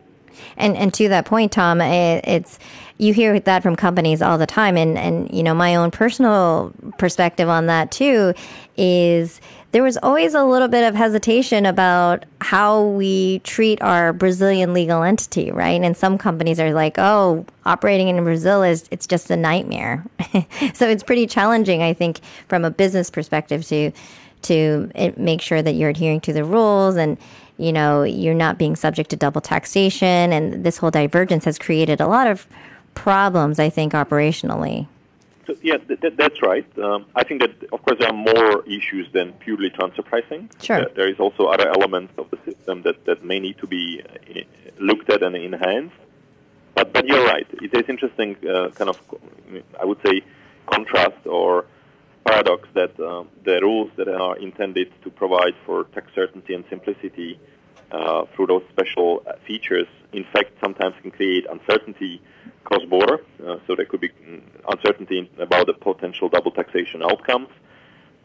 And 0.58 0.76
and 0.78 0.94
to 0.96 1.10
that 1.10 1.26
point, 1.26 1.52
Tom, 1.52 1.82
it, 1.82 2.24
it's 2.28 2.60
you 2.98 3.14
hear 3.14 3.40
that 3.40 3.64
from 3.64 3.76
companies 3.76 4.22
all 4.22 4.38
the 4.38 4.48
time, 4.48 4.78
and 4.78 4.98
and 4.98 5.34
you 5.34 5.44
know 5.44 5.54
my 5.54 5.76
own 5.76 5.92
personal 5.92 6.74
perspective 6.98 7.50
on 7.50 7.66
that 7.68 7.92
too 7.92 8.34
is 8.78 9.42
there 9.72 9.84
was 9.84 9.98
always 9.98 10.34
a 10.34 10.44
little 10.44 10.68
bit 10.68 10.88
of 10.88 10.96
hesitation 10.96 11.66
about 11.66 12.26
how 12.42 12.84
we 12.84 13.40
treat 13.40 13.82
our 13.82 14.12
Brazilian 14.12 14.74
legal 14.74 15.02
entity, 15.02 15.50
right? 15.50 15.82
And 15.82 15.96
some 15.96 16.18
companies 16.18 16.60
are 16.60 16.74
like, 16.74 16.96
oh, 16.98 17.46
operating 17.66 18.10
in 18.10 18.22
Brazil 18.24 18.64
is 18.64 18.88
it's 18.92 19.08
just 19.08 19.32
a 19.32 19.38
nightmare. 19.38 20.06
so 20.74 20.88
it's 20.88 21.04
pretty 21.04 21.26
challenging, 21.26 21.82
I 21.82 21.94
think, 21.94 22.20
from 22.48 22.66
a 22.66 22.72
business 22.72 23.10
perspective 23.10 23.66
to 23.68 23.92
to 24.44 24.92
make 25.18 25.40
sure 25.42 25.62
that 25.62 25.74
you're 25.74 25.92
adhering 25.92 26.20
to 26.20 26.34
the 26.34 26.44
rules 26.44 26.96
and 26.96 27.18
you 27.62 27.72
know 27.72 28.04
you're 28.04 28.34
not 28.46 28.58
being 28.58 28.76
subject 28.76 29.10
to 29.12 29.16
double 29.16 29.42
taxation 29.42 30.34
and 30.34 30.64
this 30.66 30.78
whole 30.80 30.92
divergence 30.92 31.46
has 31.46 31.58
created 31.60 32.02
a 32.02 32.08
lot 32.08 32.28
of 32.28 32.48
problems 32.96 33.60
i 33.60 33.70
think 33.70 33.94
operationally 33.94 34.88
So, 35.48 35.54
yeah, 35.70 35.78
th- 35.88 36.00
th- 36.04 36.16
that's 36.22 36.40
right. 36.52 36.68
Um, 36.88 37.00
I 37.22 37.24
think 37.28 37.38
that, 37.44 37.54
of 37.76 37.80
course, 37.86 37.98
there 38.02 38.12
are 38.16 38.20
more 38.34 38.52
issues 38.78 39.06
than 39.18 39.28
purely 39.46 39.70
transfer 39.78 40.04
pricing. 40.12 40.42
Sure. 40.68 40.80
There- 40.82 40.94
there 41.00 41.10
is 41.14 41.20
also 41.26 41.42
other 41.54 41.68
elements 41.78 42.12
of 42.22 42.26
the 42.34 42.40
system 42.48 42.76
that, 42.86 42.98
that 43.08 43.20
may 43.32 43.40
need 43.46 43.58
to 43.64 43.68
be 43.78 43.84
uh, 44.06 44.42
looked 44.90 45.08
at 45.16 45.20
and 45.28 45.34
enhanced. 45.36 45.98
But, 46.76 46.86
but 46.96 47.04
you're 47.10 47.26
right. 47.36 47.48
It 47.66 47.72
is 47.80 47.86
interesting, 47.94 48.30
uh, 48.54 48.70
kind 48.80 48.90
of, 48.94 48.98
I 49.82 49.84
would 49.90 50.02
say, 50.08 50.16
contrast 50.74 51.22
or 51.40 51.52
paradox 52.26 52.68
that 52.74 53.00
um, 53.00 53.28
the 53.44 53.60
rules 53.62 53.90
that 53.98 54.08
are 54.08 54.38
intended 54.38 54.92
to 55.04 55.10
provide 55.10 55.54
for 55.66 55.86
tax 55.86 56.08
certainty 56.14 56.54
and 56.54 56.64
simplicity 56.70 57.40
uh, 57.92 58.26
through 58.36 58.48
those 58.48 58.64
special 58.70 59.24
uh, 59.28 59.34
features, 59.46 59.88
in 60.14 60.24
fact, 60.34 60.52
sometimes 60.64 60.96
can 61.02 61.12
create 61.12 61.46
uncertainty 61.50 62.22
cross-border. 62.64 63.24
Uh, 63.46 63.58
so 63.68 63.76
there 63.76 63.86
could 63.86 64.02
be 64.02 64.10
mm, 64.10 64.42
uncertainty 64.70 65.30
about 65.40 65.66
the 65.68 65.74
potential 65.74 66.30
double 66.30 66.52
taxation 66.52 67.02
outcomes, 67.04 67.50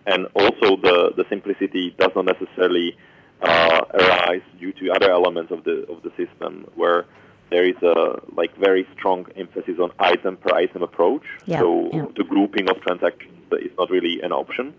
and 0.07 0.27
also 0.35 0.77
the, 0.77 1.13
the 1.17 1.25
simplicity 1.29 1.95
does 1.99 2.11
not 2.15 2.27
necessarily 2.27 2.97
uh, 3.43 3.81
arise 3.95 4.43
due 4.59 4.73
to 4.73 4.91
other 4.91 5.11
elements 5.11 5.53
of 5.53 5.65
the 5.65 5.87
of 5.91 6.03
the 6.03 6.11
system 6.17 6.67
where 6.75 7.05
there 7.51 7.65
is 7.65 7.77
a 7.83 8.21
like 8.35 8.57
very 8.57 8.87
strong 8.97 9.27
emphasis 9.37 9.79
on 9.79 9.91
item 9.99 10.37
per 10.37 10.55
item 10.55 10.83
approach. 10.83 11.25
Yeah, 11.45 11.61
so 11.61 11.91
yeah. 11.93 12.07
the 12.17 12.25
grouping 12.25 12.71
of 12.71 12.81
transactions 12.81 13.36
is 13.53 13.73
not 13.79 13.91
really 13.91 14.21
an 14.23 14.33
option. 14.33 14.75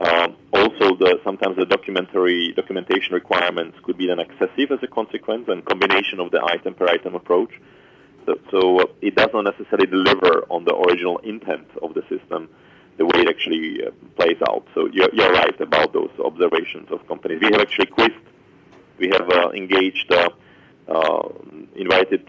Um, 0.00 0.36
also, 0.52 0.96
the, 0.96 1.20
sometimes 1.24 1.56
the 1.56 1.66
documentary 1.66 2.52
documentation 2.56 3.12
requirements 3.12 3.76
could 3.82 3.98
be 3.98 4.06
then 4.06 4.18
excessive 4.18 4.72
as 4.72 4.78
a 4.82 4.86
consequence, 4.86 5.46
and 5.48 5.62
combination 5.64 6.20
of 6.20 6.30
the 6.30 6.42
item 6.42 6.72
per 6.74 6.86
item 6.88 7.14
approach. 7.14 7.52
So, 8.24 8.38
so 8.50 8.80
uh, 8.80 8.86
it 9.02 9.14
does 9.14 9.28
not 9.34 9.42
necessarily 9.42 9.86
deliver 9.86 10.44
on 10.48 10.64
the 10.64 10.74
original 10.74 11.18
intent 11.18 11.68
of 11.82 11.92
the 11.92 12.02
system 12.08 12.48
the 12.96 13.04
way 13.04 13.20
it 13.24 13.28
actually 13.28 13.84
uh, 13.84 13.90
plays 14.16 14.36
out. 14.48 14.66
So 14.74 14.88
you're, 14.92 15.08
you're 15.12 15.32
right 15.32 15.58
about 15.60 15.92
those 15.92 16.10
observations 16.22 16.88
of 16.90 17.06
companies. 17.06 17.40
We 17.40 17.48
have 17.52 17.60
actually 17.60 17.86
quizzed, 17.86 18.26
we 18.98 19.08
have 19.08 19.28
uh, 19.30 19.50
engaged, 19.50 20.12
uh, 20.12 20.28
uh, 20.88 21.28
invited 21.74 22.26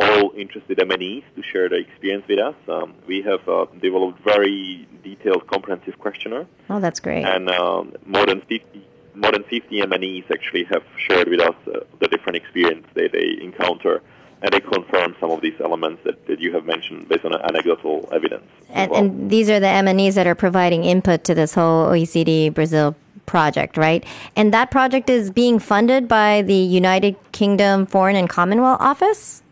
all 0.00 0.32
interested 0.36 0.78
MNEs 0.78 1.24
to 1.34 1.42
share 1.42 1.68
their 1.68 1.80
experience 1.80 2.24
with 2.28 2.38
us. 2.38 2.54
Um, 2.68 2.94
we 3.06 3.22
have 3.22 3.46
uh, 3.48 3.66
developed 3.80 4.20
very 4.22 4.86
detailed, 5.02 5.46
comprehensive 5.46 5.98
questionnaire 5.98 6.46
oh 6.70 6.80
that's 6.80 7.00
great 7.00 7.24
and 7.24 7.48
um, 7.50 7.94
more 8.06 8.26
than 8.26 8.40
50 8.42 8.86
more 9.14 9.32
than 9.32 9.42
50 9.44 9.80
MNEs 9.82 10.30
actually 10.30 10.64
have 10.64 10.84
shared 10.96 11.28
with 11.28 11.40
us 11.40 11.54
uh, 11.66 11.80
the 11.98 12.08
different 12.08 12.36
experience 12.36 12.86
they, 12.94 13.08
they 13.08 13.38
encounter 13.42 14.02
and 14.42 14.52
they 14.52 14.60
confirm 14.60 15.16
some 15.18 15.32
of 15.32 15.40
these 15.40 15.54
elements 15.60 16.00
that, 16.04 16.24
that 16.28 16.38
you 16.38 16.52
have 16.52 16.64
mentioned 16.64 17.08
based 17.08 17.24
on 17.24 17.34
anecdotal 17.34 18.08
evidence. 18.12 18.46
and, 18.70 18.90
well. 18.90 19.00
and 19.00 19.30
these 19.30 19.50
are 19.50 19.58
the 19.58 19.66
MNEs 19.66 20.14
that 20.14 20.28
are 20.28 20.36
providing 20.36 20.84
input 20.84 21.24
to 21.24 21.34
this 21.34 21.54
whole 21.54 21.86
OECD 21.86 22.54
Brazil 22.54 22.94
project, 23.26 23.76
right? 23.76 24.04
And 24.36 24.54
that 24.54 24.70
project 24.70 25.10
is 25.10 25.30
being 25.32 25.58
funded 25.58 26.06
by 26.06 26.42
the 26.42 26.54
United 26.54 27.16
Kingdom 27.32 27.86
Foreign 27.86 28.14
and 28.14 28.28
Commonwealth 28.28 28.80
Office. 28.80 29.42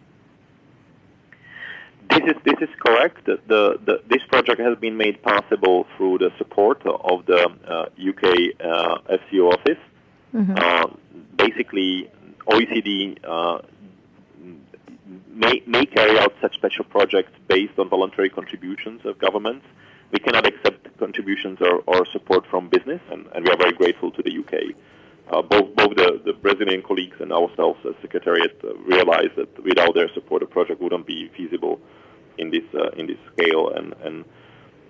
This 2.17 2.35
is 2.35 2.43
this 2.45 2.69
is 2.71 2.75
correct. 2.79 3.27
The, 3.27 3.79
the, 3.85 4.01
this 4.09 4.23
project 4.29 4.59
has 4.59 4.79
been 4.79 4.97
made 4.97 5.23
possible 5.23 5.87
through 5.97 6.17
the 6.19 6.31
support 6.39 6.81
of 6.87 7.27
the 7.27 7.43
uh, 7.45 7.89
UK 8.11 8.25
uh, 8.59 9.19
FCO 9.21 9.53
office. 9.53 9.83
Uh, 10.57 10.87
basically, 11.37 12.11
OECD 12.49 13.19
uh, 13.23 13.59
may, 15.29 15.63
may 15.67 15.85
carry 15.85 16.19
out 16.19 16.33
such 16.41 16.55
special 16.55 16.85
projects 16.85 17.33
based 17.49 17.79
on 17.79 17.91
voluntary 17.91 18.31
contributions 18.31 19.05
of 19.05 19.19
governments. 19.19 19.67
We 20.11 20.19
cannot 20.19 20.47
accept 20.47 20.97
contributions 20.99 21.59
or, 21.61 21.83
or 21.87 22.07
support 22.13 22.47
from 22.47 22.71
business, 22.71 23.03
and, 23.11 23.27
and 23.35 23.45
we 23.45 23.51
are 23.51 23.59
very 23.59 23.73
grateful 23.73 24.11
to 24.13 24.23
the 24.23 24.39
UK. 24.39 24.75
Uh, 25.31 25.43
both 25.43 25.75
both 25.75 25.95
the, 25.97 26.23
the 26.25 26.33
Brazilian 26.33 26.83
colleagues 26.83 27.17
and 27.21 27.31
ourselves 27.31 27.81
as 27.85 27.95
Secretariat 28.01 28.59
uh, 28.65 28.75
realize 28.77 29.33
that 29.37 29.63
without 29.63 29.95
their 29.95 30.09
support, 30.15 30.41
the 30.41 30.47
project 30.47 30.81
wouldn't 30.81 31.07
be 31.07 31.29
feasible 31.37 31.79
in 32.39 32.51
this 32.51 32.65
uh, 32.75 32.91
in 32.97 33.07
this 33.07 33.19
scale 33.33 33.71
and 33.71 33.95
and 34.05 34.25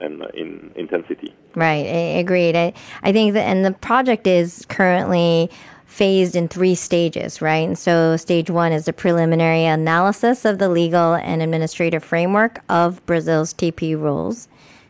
and 0.00 0.22
uh, 0.22 0.26
in 0.34 0.72
intensity. 0.76 1.34
Right, 1.54 1.86
I 1.86 2.18
agreed. 2.18 2.54
I, 2.56 2.72
I 3.02 3.12
think 3.12 3.34
that, 3.34 3.44
and 3.44 3.64
the 3.64 3.72
project 3.72 4.26
is 4.26 4.66
currently 4.68 5.50
phased 5.86 6.36
in 6.36 6.48
three 6.48 6.74
stages, 6.74 7.40
right? 7.40 7.66
And 7.66 7.78
so, 7.78 8.16
stage 8.16 8.50
one 8.50 8.72
is 8.72 8.84
the 8.84 8.92
preliminary 8.92 9.64
analysis 9.64 10.44
of 10.44 10.58
the 10.58 10.68
legal 10.68 11.14
and 11.14 11.42
administrative 11.42 12.04
framework 12.04 12.60
of 12.68 13.04
Brazil's 13.06 13.54
TP 13.54 13.98
rules. 13.98 14.48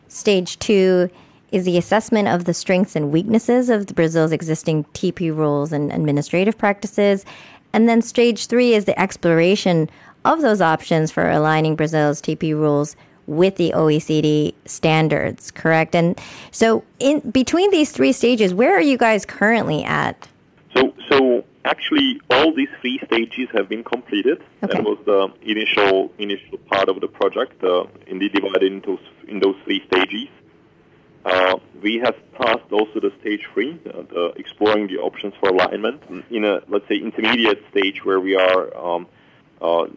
Stage 0.09 0.59
two 0.59 1.09
is 1.51 1.63
the 1.63 1.77
assessment 1.77 2.27
of 2.27 2.45
the 2.45 2.53
strengths 2.53 2.95
and 2.95 3.11
weaknesses 3.11 3.69
of 3.69 3.87
Brazil's 3.87 4.33
existing 4.33 4.83
TP 4.93 5.33
rules 5.35 5.71
and 5.71 5.91
administrative 5.93 6.57
practices. 6.57 7.23
And 7.71 7.87
then 7.87 8.01
stage 8.01 8.47
three 8.47 8.73
is 8.73 8.85
the 8.85 8.99
exploration 8.99 9.89
of 10.33 10.41
those 10.41 10.61
options 10.61 11.11
for 11.11 11.29
aligning 11.29 11.75
Brazil's 11.75 12.21
TP 12.21 12.53
rules 12.53 12.95
with 13.27 13.57
the 13.57 13.71
OECD 13.75 14.53
standards, 14.65 15.51
correct? 15.51 15.93
And 15.95 16.19
so, 16.51 16.83
in 16.99 17.19
between 17.31 17.71
these 17.71 17.91
three 17.91 18.13
stages, 18.13 18.53
where 18.53 18.75
are 18.75 18.81
you 18.81 18.97
guys 18.97 19.25
currently 19.25 19.83
at? 19.83 20.27
So, 20.75 20.93
so 21.09 21.43
actually, 21.65 22.21
all 22.29 22.53
these 22.53 22.69
three 22.81 22.99
stages 23.05 23.49
have 23.53 23.67
been 23.69 23.83
completed. 23.83 24.41
Okay. 24.63 24.73
That 24.73 24.83
was 24.83 24.97
the 25.05 25.31
initial 25.41 26.11
initial 26.17 26.57
part 26.69 26.89
of 26.89 27.01
the 27.01 27.07
project, 27.07 27.63
uh, 27.63 27.85
indeed 28.07 28.33
divided 28.33 28.71
into 28.71 28.97
in 29.27 29.39
those 29.39 29.55
three 29.65 29.83
stages. 29.87 30.29
Uh, 31.25 31.57
we 31.81 31.97
have 31.97 32.15
passed 32.33 32.71
also 32.71 33.01
the 33.01 33.11
stage 33.19 33.45
three, 33.53 33.77
uh, 33.93 34.03
the 34.03 34.31
exploring 34.37 34.87
the 34.87 34.97
options 34.97 35.33
for 35.41 35.49
alignment, 35.49 36.01
in 36.29 36.45
a 36.45 36.61
let's 36.69 36.87
say 36.87 36.95
intermediate 36.95 37.61
stage 37.71 38.05
where 38.05 38.21
we 38.21 38.37
are 38.37 38.75
um, 38.77 39.05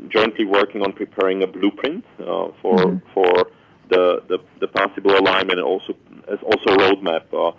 jointly 0.09 0.45
working 0.45 0.83
on 0.83 0.93
preparing 0.93 1.43
a 1.43 1.47
blueprint 1.47 2.05
uh, 2.21 2.49
for 2.63 2.77
Mm-hmm. 2.79 3.13
for 3.15 3.33
the, 3.91 4.23
the 4.29 4.39
the 4.61 4.69
possible 4.69 5.13
alignment 5.17 5.59
and 5.59 5.67
also 5.67 5.95
as 6.29 6.39
also 6.43 6.75
a 6.75 6.79
roadmap. 6.79 7.25
Uh, 7.33 7.53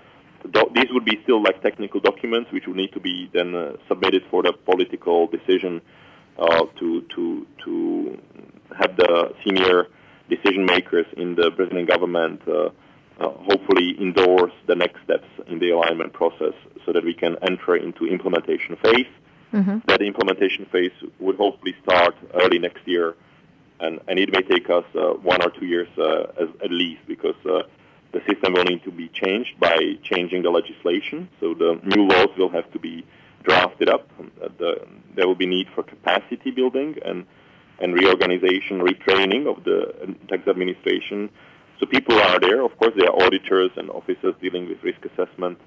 do- 0.49 0.71
these 0.73 0.87
would 0.91 1.05
be 1.05 1.19
still 1.23 1.41
like 1.43 1.61
technical 1.61 1.99
documents 1.99 2.51
which 2.51 2.65
would 2.67 2.77
need 2.77 2.91
to 2.93 2.99
be 2.99 3.29
then 3.33 3.53
uh, 3.53 3.73
submitted 3.87 4.23
for 4.31 4.41
the 4.41 4.53
political 4.53 5.27
decision 5.27 5.81
uh, 6.39 6.65
to 6.79 7.01
to 7.13 7.45
to 7.63 8.17
have 8.77 8.95
the 8.97 9.33
senior 9.43 9.87
decision 10.29 10.65
makers 10.65 11.05
in 11.17 11.35
the 11.35 11.51
Brazilian 11.51 11.85
government 11.85 12.41
uh, 12.47 12.69
uh, 13.19 13.29
hopefully 13.49 13.95
endorse 13.99 14.53
the 14.67 14.75
next 14.75 15.03
steps 15.03 15.27
in 15.47 15.59
the 15.59 15.69
alignment 15.69 16.13
process 16.13 16.53
so 16.85 16.93
that 16.93 17.03
we 17.03 17.13
can 17.13 17.35
enter 17.43 17.75
into 17.75 18.05
implementation 18.07 18.75
phase. 18.83 19.05
That 19.87 20.01
implementation 20.01 20.65
phase 20.71 20.91
would 21.19 21.37
hopefully 21.37 21.75
start 21.83 22.15
early 22.33 22.59
next 22.59 22.87
year, 22.87 23.15
and, 23.79 23.99
and 24.07 24.19
it 24.19 24.31
may 24.31 24.41
take 24.41 24.69
us 24.69 24.85
uh, 24.95 25.13
one 25.21 25.41
or 25.43 25.49
two 25.49 25.65
years 25.65 25.89
uh, 25.97 26.41
as, 26.41 26.49
at 26.63 26.71
least 26.71 27.01
because 27.07 27.35
uh, 27.45 27.63
the 28.13 28.21
system 28.29 28.53
will 28.53 28.63
need 28.63 28.83
to 28.83 28.91
be 28.91 29.09
changed 29.09 29.59
by 29.59 29.77
changing 30.03 30.43
the 30.43 30.49
legislation. 30.49 31.29
So 31.39 31.53
the 31.53 31.79
new 31.83 32.07
laws 32.07 32.29
will 32.37 32.49
have 32.49 32.71
to 32.73 32.79
be 32.79 33.05
drafted 33.43 33.89
up. 33.89 34.07
The, 34.59 34.85
there 35.15 35.27
will 35.27 35.35
be 35.35 35.47
need 35.47 35.67
for 35.73 35.83
capacity 35.83 36.51
building 36.51 36.95
and 37.03 37.25
and 37.81 37.95
reorganization, 37.95 38.79
retraining 38.79 39.47
of 39.47 39.63
the 39.63 40.15
tax 40.29 40.47
administration. 40.47 41.29
So 41.79 41.87
people 41.87 42.15
are 42.15 42.39
there. 42.39 42.63
Of 42.63 42.77
course, 42.77 42.93
there 42.95 43.09
are 43.09 43.23
auditors 43.23 43.71
and 43.75 43.89
officers 43.89 44.35
dealing 44.39 44.69
with 44.69 44.83
risk 44.83 45.03
assessment, 45.03 45.57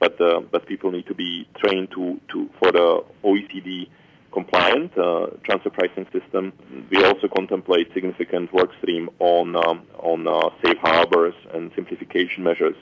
but 0.00 0.20
uh, 0.20 0.40
but 0.40 0.66
people 0.66 0.90
need 0.90 1.06
to 1.06 1.14
be 1.14 1.48
trained 1.56 1.90
to, 1.92 2.20
to 2.32 2.48
for 2.58 2.72
the 2.72 3.04
OECD 3.24 3.88
compliant 4.32 4.96
uh, 4.98 5.26
transfer 5.44 5.70
pricing 5.70 6.06
system. 6.12 6.52
We 6.90 7.04
also 7.04 7.28
contemplate 7.28 7.92
significant 7.94 8.52
work 8.52 8.70
stream 8.78 9.10
on 9.18 9.56
um, 9.56 9.86
on 9.98 10.26
uh, 10.26 10.50
safe 10.64 10.78
harbors 10.78 11.34
and 11.52 11.70
simplification 11.74 12.44
measures 12.44 12.76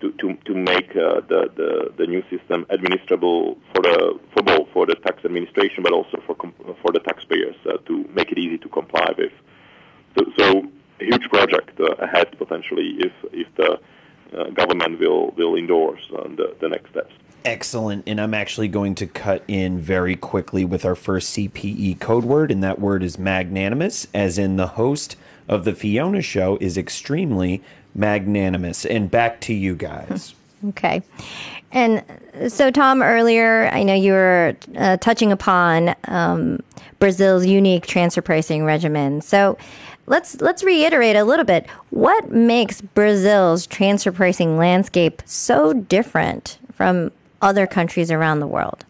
to, 0.00 0.10
to, 0.18 0.34
to 0.46 0.54
make 0.54 0.90
uh, 0.90 1.22
the, 1.28 1.48
the, 1.54 1.92
the 1.96 2.06
new 2.06 2.22
system 2.28 2.66
administrable 2.70 3.56
for 3.72 3.82
the 3.82 4.18
for 4.34 4.42
both 4.42 4.68
for 4.72 4.84
the 4.86 4.96
tax 4.96 5.24
administration 5.24 5.82
but 5.82 5.92
also 5.92 6.20
for 6.26 6.34
com- 6.34 6.54
for 6.82 6.92
the 6.92 7.00
taxpayers 7.00 7.54
uh, 7.66 7.78
to 7.86 8.04
make 8.12 8.30
it 8.32 8.38
easy 8.38 8.58
to 8.58 8.68
comply 8.68 9.08
with. 9.16 9.32
So, 10.18 10.24
so 10.38 10.62
a 11.00 11.04
huge 11.04 11.28
project 11.30 11.78
uh, 11.80 12.04
ahead 12.04 12.36
potentially 12.36 12.98
if 12.98 13.12
if 13.32 13.54
the 13.56 13.78
uh, 14.36 14.50
government 14.50 14.98
will 14.98 15.30
will 15.36 15.56
endorse 15.56 16.02
uh, 16.16 16.24
the, 16.36 16.54
the 16.60 16.68
next 16.68 16.90
steps. 16.90 17.12
Excellent. 17.44 18.04
And 18.06 18.20
I'm 18.20 18.34
actually 18.34 18.68
going 18.68 18.94
to 18.96 19.06
cut 19.06 19.42
in 19.48 19.80
very 19.80 20.14
quickly 20.14 20.64
with 20.64 20.84
our 20.84 20.94
first 20.94 21.36
CPE 21.36 21.98
code 21.98 22.24
word, 22.24 22.50
and 22.50 22.62
that 22.62 22.78
word 22.78 23.02
is 23.02 23.18
magnanimous, 23.18 24.06
as 24.14 24.38
in 24.38 24.56
the 24.56 24.68
host 24.68 25.16
of 25.48 25.64
the 25.64 25.74
Fiona 25.74 26.22
show 26.22 26.56
is 26.60 26.78
extremely 26.78 27.62
magnanimous. 27.94 28.84
And 28.84 29.10
back 29.10 29.40
to 29.42 29.54
you 29.54 29.74
guys. 29.74 30.34
Okay. 30.68 31.02
And 31.72 32.04
so, 32.48 32.70
Tom, 32.70 33.02
earlier, 33.02 33.68
I 33.72 33.82
know 33.82 33.94
you 33.94 34.12
were 34.12 34.56
uh, 34.76 34.96
touching 34.98 35.32
upon 35.32 35.96
um, 36.04 36.60
Brazil's 37.00 37.46
unique 37.46 37.86
transfer 37.86 38.22
pricing 38.22 38.64
regimen. 38.64 39.22
So, 39.22 39.58
let's 40.06 40.40
let's 40.40 40.62
reiterate 40.62 41.16
a 41.16 41.24
little 41.24 41.44
bit. 41.44 41.68
What 41.90 42.30
makes 42.30 42.80
Brazil's 42.80 43.66
transfer 43.66 44.12
pricing 44.12 44.56
landscape 44.56 45.22
so 45.24 45.72
different 45.72 46.58
from 46.72 47.12
other 47.40 47.66
countries 47.66 48.10
around 48.10 48.40
the 48.40 48.46
world? 48.46 48.84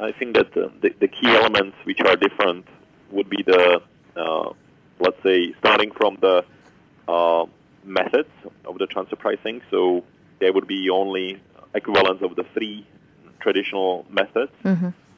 I 0.00 0.12
think 0.12 0.34
that 0.34 0.52
the, 0.54 0.72
the, 0.80 0.90
the 1.00 1.08
key 1.08 1.28
elements 1.28 1.76
which 1.84 2.00
are 2.00 2.16
different 2.16 2.66
would 3.10 3.30
be 3.30 3.42
the, 3.46 3.80
uh, 4.16 4.52
let's 4.98 5.22
say, 5.22 5.54
starting 5.60 5.92
from 5.92 6.18
the 6.20 6.44
uh, 7.06 7.46
methods 7.84 8.30
of 8.64 8.78
the 8.78 8.86
transfer 8.86 9.16
pricing. 9.16 9.60
So 9.70 10.04
there 10.40 10.52
would 10.52 10.66
be 10.66 10.90
only 10.90 11.40
equivalents 11.74 12.22
of 12.22 12.34
the 12.34 12.44
three 12.54 12.86
traditional 13.40 14.04
methods 14.10 14.52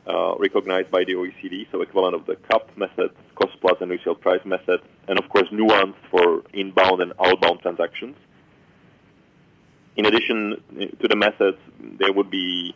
uh, 0.06 0.34
recognized 0.38 0.90
by 0.90 1.04
the 1.04 1.14
OECD. 1.14 1.66
So 1.72 1.80
equivalent 1.82 2.14
of 2.14 2.26
the 2.26 2.36
CUP 2.36 2.76
method, 2.76 3.10
cost 3.34 3.52
plus 3.60 3.76
and 3.80 3.90
resale 3.90 4.14
price 4.14 4.44
method, 4.44 4.80
and 5.08 5.18
of 5.18 5.28
course 5.28 5.48
nuanced 5.50 5.94
for 6.10 6.42
inbound 6.52 7.00
and 7.00 7.12
outbound 7.18 7.60
transactions. 7.60 8.16
In 9.96 10.06
addition 10.06 10.62
to 11.00 11.08
the 11.08 11.16
methods, 11.16 11.58
there 11.80 12.12
would 12.12 12.30
be 12.30 12.74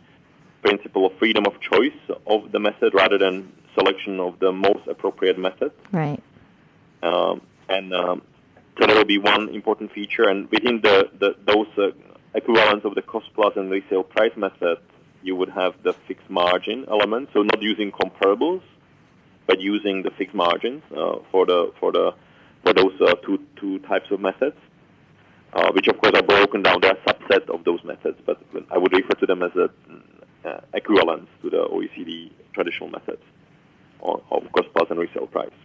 principle 0.61 1.05
of 1.05 1.17
freedom 1.17 1.45
of 1.45 1.59
choice 1.59 2.17
of 2.27 2.51
the 2.51 2.59
method 2.59 2.93
rather 2.93 3.17
than 3.17 3.51
selection 3.77 4.19
of 4.19 4.39
the 4.39 4.51
most 4.51 4.87
appropriate 4.87 5.37
method. 5.37 5.71
Right. 5.91 6.21
Um, 7.03 7.41
and 7.69 7.93
um, 7.93 8.21
so 8.79 8.87
that 8.87 8.95
will 8.95 9.05
be 9.05 9.17
one 9.17 9.49
important 9.49 9.91
feature. 9.91 10.23
And 10.23 10.49
within 10.49 10.81
the, 10.81 11.09
the 11.19 11.35
those 11.45 11.67
uh, 11.77 11.91
equivalents 12.33 12.85
of 12.85 12.95
the 12.95 13.01
cost 13.01 13.27
plus 13.35 13.53
and 13.55 13.69
resale 13.69 14.03
price 14.03 14.35
method, 14.35 14.77
you 15.29 15.35
would 15.35 15.53
have 15.61 15.73
the 15.87 15.93
fixed 16.07 16.29
margin 16.29 16.85
element. 16.95 17.29
So 17.33 17.39
not 17.53 17.61
using 17.61 17.91
comparables, 17.91 18.63
but 19.47 19.57
using 19.73 20.01
the 20.07 20.11
fixed 20.19 20.35
margins 20.45 20.81
uh, 20.91 21.17
for 21.31 21.45
the 21.45 21.59
for 21.79 21.91
the 21.97 22.07
for 22.63 22.73
those 22.79 22.95
uh, 23.07 23.15
two 23.25 23.37
two 23.59 23.79
types 23.91 24.09
of 24.11 24.19
methods, 24.29 24.57
uh, 25.53 25.69
which 25.75 25.87
of 25.87 25.95
course 26.01 26.15
are 26.19 26.27
broken 26.35 26.63
down. 26.63 26.77
They 26.81 26.89
are 26.93 26.99
a 27.03 27.05
subset 27.09 27.45
of 27.55 27.63
those 27.63 27.83
methods, 27.83 28.17
but 28.25 28.37
I 28.75 28.77
would 28.81 28.93
refer 28.99 29.15
to 29.23 29.25
them 29.31 29.43
as 29.43 29.53
a 29.55 29.67
uh, 30.47 30.61
equivalents 30.73 31.29
to 31.41 31.49
the 31.49 31.61
OECD 31.75 32.31
traditional 32.53 32.89
methods 32.89 33.23
of 34.01 34.43
cost 34.55 34.69
plus 34.73 34.87
and 34.89 34.99
resale 34.99 35.27
price. 35.27 35.59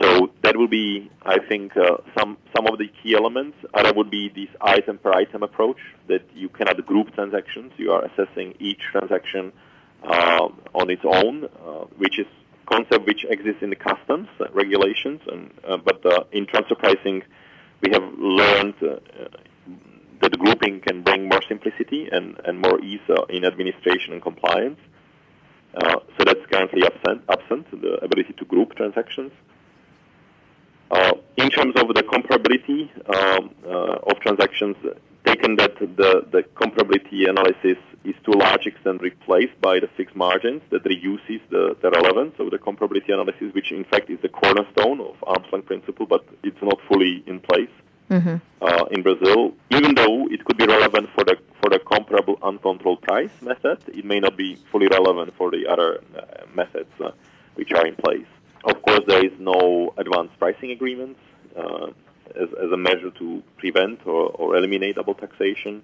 So 0.00 0.30
that 0.42 0.56
will 0.56 0.68
be, 0.68 1.10
I 1.22 1.38
think, 1.48 1.76
uh, 1.76 1.98
some 2.18 2.36
some 2.54 2.66
of 2.66 2.78
the 2.78 2.88
key 3.02 3.14
elements. 3.14 3.56
Other 3.72 3.92
would 3.94 4.10
be 4.10 4.28
this 4.28 4.48
item 4.60 4.98
per 4.98 5.12
item 5.12 5.42
approach 5.42 5.78
that 6.08 6.22
you 6.34 6.48
cannot 6.50 6.84
group 6.84 7.14
transactions. 7.14 7.72
You 7.78 7.92
are 7.92 8.04
assessing 8.04 8.54
each 8.58 8.80
transaction 8.92 9.52
uh, 10.02 10.48
on 10.74 10.90
its 10.90 11.02
own, 11.04 11.44
uh, 11.44 11.84
which 11.96 12.18
is 12.18 12.26
concept 12.66 13.06
which 13.06 13.24
exists 13.28 13.62
in 13.62 13.70
the 13.70 13.76
customs 13.76 14.28
uh, 14.40 14.46
regulations. 14.52 15.20
And 15.32 15.50
uh, 15.66 15.78
but 15.78 16.04
uh, 16.04 16.24
in 16.30 16.46
transfer 16.46 16.74
pricing, 16.74 17.22
we 17.80 17.90
have 17.92 18.04
learned 18.18 18.74
uh, 18.82 18.86
uh, 18.86 19.28
that 20.20 20.38
grouping 20.38 20.80
can 20.80 21.02
bring 21.02 21.28
more 21.28 21.42
simplicity 21.48 22.08
and, 22.10 22.38
and 22.44 22.60
more 22.60 22.80
ease 22.80 23.00
uh, 23.08 23.24
in 23.28 23.44
administration 23.44 24.12
and 24.12 24.22
compliance. 24.22 24.78
Uh, 25.74 26.00
so 26.16 26.24
that's 26.24 26.40
currently 26.50 26.82
absent, 26.84 27.22
absent, 27.28 27.70
the 27.82 27.98
ability 28.02 28.32
to 28.38 28.44
group 28.46 28.74
transactions. 28.76 29.30
Uh, 30.90 31.12
in 31.36 31.50
terms 31.50 31.74
of 31.76 31.88
the 31.94 32.02
comparability 32.02 32.88
um, 33.14 33.50
uh, 33.64 34.10
of 34.10 34.20
transactions, 34.20 34.76
taken 35.24 35.56
that 35.56 35.76
the, 35.78 36.24
the 36.30 36.42
comparability 36.54 37.28
analysis 37.28 37.76
is 38.04 38.14
to 38.24 38.30
a 38.30 38.38
large 38.38 38.66
extent 38.66 39.02
replaced 39.02 39.60
by 39.60 39.80
the 39.80 39.88
fixed 39.96 40.14
margins 40.14 40.62
that 40.70 40.84
reduces 40.84 41.40
the, 41.50 41.76
the 41.82 41.90
relevance 41.90 42.34
of 42.38 42.50
the 42.52 42.58
comparability 42.58 43.12
analysis, 43.12 43.52
which 43.52 43.72
in 43.72 43.84
fact 43.84 44.08
is 44.08 44.18
the 44.22 44.28
cornerstone 44.28 45.00
of 45.00 45.16
arm's 45.24 45.46
length 45.52 45.66
principle, 45.66 46.06
but 46.06 46.24
it's 46.44 46.62
not 46.62 46.78
fully 46.88 47.24
in 47.26 47.40
place 47.40 47.74
mm-hmm. 48.08 48.36
uh, 48.62 48.84
in 48.92 49.02
Brazil. 49.02 49.52
Even 49.70 49.94
though 49.94 50.28
it 50.28 50.44
could 50.44 50.56
be 50.56 50.66
relevant 50.66 51.08
for 51.14 51.24
the 51.24 51.36
for 51.60 51.70
the 51.70 51.80
comparable 51.80 52.38
uncontrolled 52.42 53.02
price 53.02 53.30
method, 53.42 53.78
it 53.88 54.04
may 54.04 54.20
not 54.20 54.36
be 54.36 54.56
fully 54.70 54.86
relevant 54.86 55.34
for 55.36 55.50
the 55.50 55.66
other 55.66 56.00
uh, 56.16 56.46
methods 56.54 56.90
uh, 57.00 57.10
which 57.56 57.72
are 57.72 57.84
in 57.86 57.96
place. 57.96 58.26
Of 58.66 58.82
course, 58.82 59.00
there 59.06 59.24
is 59.24 59.32
no 59.38 59.94
advanced 59.96 60.38
pricing 60.38 60.70
agreements 60.72 61.20
uh, 61.56 61.86
as, 62.34 62.48
as 62.62 62.70
a 62.72 62.76
measure 62.76 63.10
to 63.18 63.42
prevent 63.56 64.06
or, 64.06 64.28
or 64.30 64.56
eliminate 64.56 64.96
double 64.96 65.14
taxation 65.14 65.82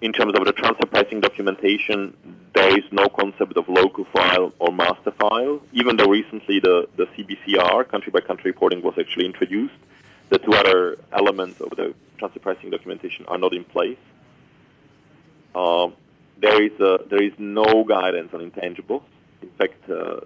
in 0.00 0.12
terms 0.12 0.34
of 0.38 0.44
the 0.44 0.52
transfer 0.52 0.86
pricing 0.86 1.20
documentation, 1.20 2.14
there 2.54 2.78
is 2.78 2.84
no 2.92 3.08
concept 3.08 3.56
of 3.56 3.68
local 3.68 4.04
file 4.12 4.52
or 4.58 4.70
master 4.70 5.10
file, 5.12 5.60
even 5.72 5.96
though 5.96 6.08
recently 6.08 6.60
the, 6.60 6.86
the 6.96 7.06
CBCR, 7.06 7.88
country 7.88 8.10
by 8.12 8.20
country 8.20 8.50
reporting, 8.50 8.82
was 8.82 8.94
actually 8.98 9.24
introduced. 9.24 9.74
The 10.28 10.38
two 10.38 10.52
other 10.52 10.98
elements 11.12 11.60
of 11.60 11.70
the 11.70 11.94
transfer 12.18 12.40
pricing 12.40 12.70
documentation 12.70 13.24
are 13.26 13.38
not 13.38 13.54
in 13.54 13.64
place. 13.64 13.98
Uh, 15.54 15.88
there 16.38 16.62
is 16.62 16.78
a, 16.80 16.98
there 17.08 17.22
is 17.22 17.32
no 17.38 17.84
guidance 17.84 18.34
on 18.34 18.50
intangibles. 18.50 19.02
In 19.40 19.48
fact, 19.50 19.88
uh, 19.88 20.20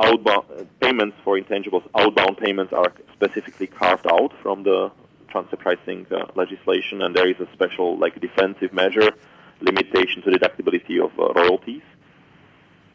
outbound 0.00 0.68
payments 0.80 1.16
for 1.24 1.38
intangibles, 1.38 1.82
outbound 1.94 2.38
payments 2.38 2.72
are 2.72 2.92
specifically 3.12 3.66
carved 3.66 4.06
out 4.06 4.32
from 4.42 4.62
the 4.62 4.90
transfer 5.28 5.56
pricing 5.56 6.06
uh, 6.10 6.26
legislation, 6.34 7.02
and 7.02 7.14
there 7.14 7.28
is 7.28 7.38
a 7.40 7.48
special 7.52 7.96
like 7.98 8.20
defensive 8.20 8.72
measure 8.72 9.10
limitation 9.60 10.22
to 10.22 10.30
deductibility 10.30 11.02
of 11.02 11.12
uh, 11.18 11.32
royalties. 11.34 11.82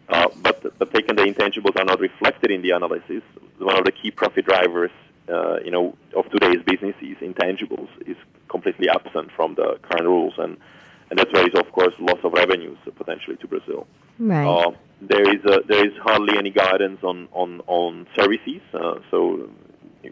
Uh, 0.08 0.28
but 0.42 0.78
but 0.78 0.94
taken 0.94 1.16
the 1.16 1.24
intangibles 1.24 1.76
are 1.80 1.86
not 1.86 2.00
reflected 2.00 2.52
in 2.52 2.62
the 2.62 2.72
analysis. 2.72 3.24
One 3.58 3.78
of 3.78 3.86
the 3.86 3.92
key 3.92 4.12
profit 4.12 4.46
drivers, 4.46 4.92
uh, 5.30 5.58
you 5.64 5.72
know, 5.72 5.96
of 6.16 6.30
today's 6.30 6.62
business 6.64 6.96
is 7.02 7.18
intangibles 7.18 7.90
is 8.06 8.18
completely 8.50 8.88
absent 8.90 9.32
from 9.36 9.56
the 9.56 9.80
current 9.82 10.06
rules, 10.06 10.34
and 10.38 10.58
and 11.10 11.18
that's 11.18 11.32
where 11.34 11.48
is 11.48 11.56
of 11.56 11.72
course 11.72 11.94
loss 12.00 12.20
of 12.24 12.34
revenues 12.34 12.78
potentially 12.96 13.38
to 13.38 13.48
Brazil. 13.48 13.88
Right. 14.20 14.76
Uh, 15.02 15.08
there 15.08 15.36
is 15.36 15.44
a, 15.46 15.62
there 15.68 15.86
is 15.86 15.94
hardly 16.02 16.38
any 16.38 16.52
guidance 16.52 17.00
on 17.04 17.28
on 17.32 17.62
on 17.68 18.08
services. 18.16 18.62
Uh, 18.74 18.96
so 19.12 19.50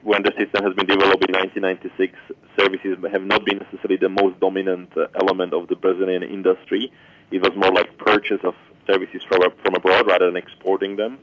when 0.02 0.24
the 0.24 0.32
system 0.38 0.64
has 0.64 0.74
been 0.74 0.88
developed 0.88 1.24
in 1.28 1.34
1996, 1.36 2.18
services 2.58 2.98
have 3.12 3.24
not 3.24 3.46
been 3.46 3.60
necessarily 3.60 3.98
the 3.98 4.10
most 4.10 4.40
dominant 4.40 4.90
uh, 4.98 5.08
element 5.22 5.54
of 5.54 5.68
the 5.68 5.76
Brazilian 5.76 6.24
industry. 6.24 6.92
It 7.32 7.42
was 7.42 7.52
more 7.56 7.72
like 7.72 7.98
purchase 7.98 8.42
of 8.44 8.56
services 8.88 9.22
from, 9.28 9.42
from 9.64 9.76
abroad 9.76 10.08
rather 10.08 10.26
than 10.26 10.38
exporting 10.38 10.96
them. 10.96 11.20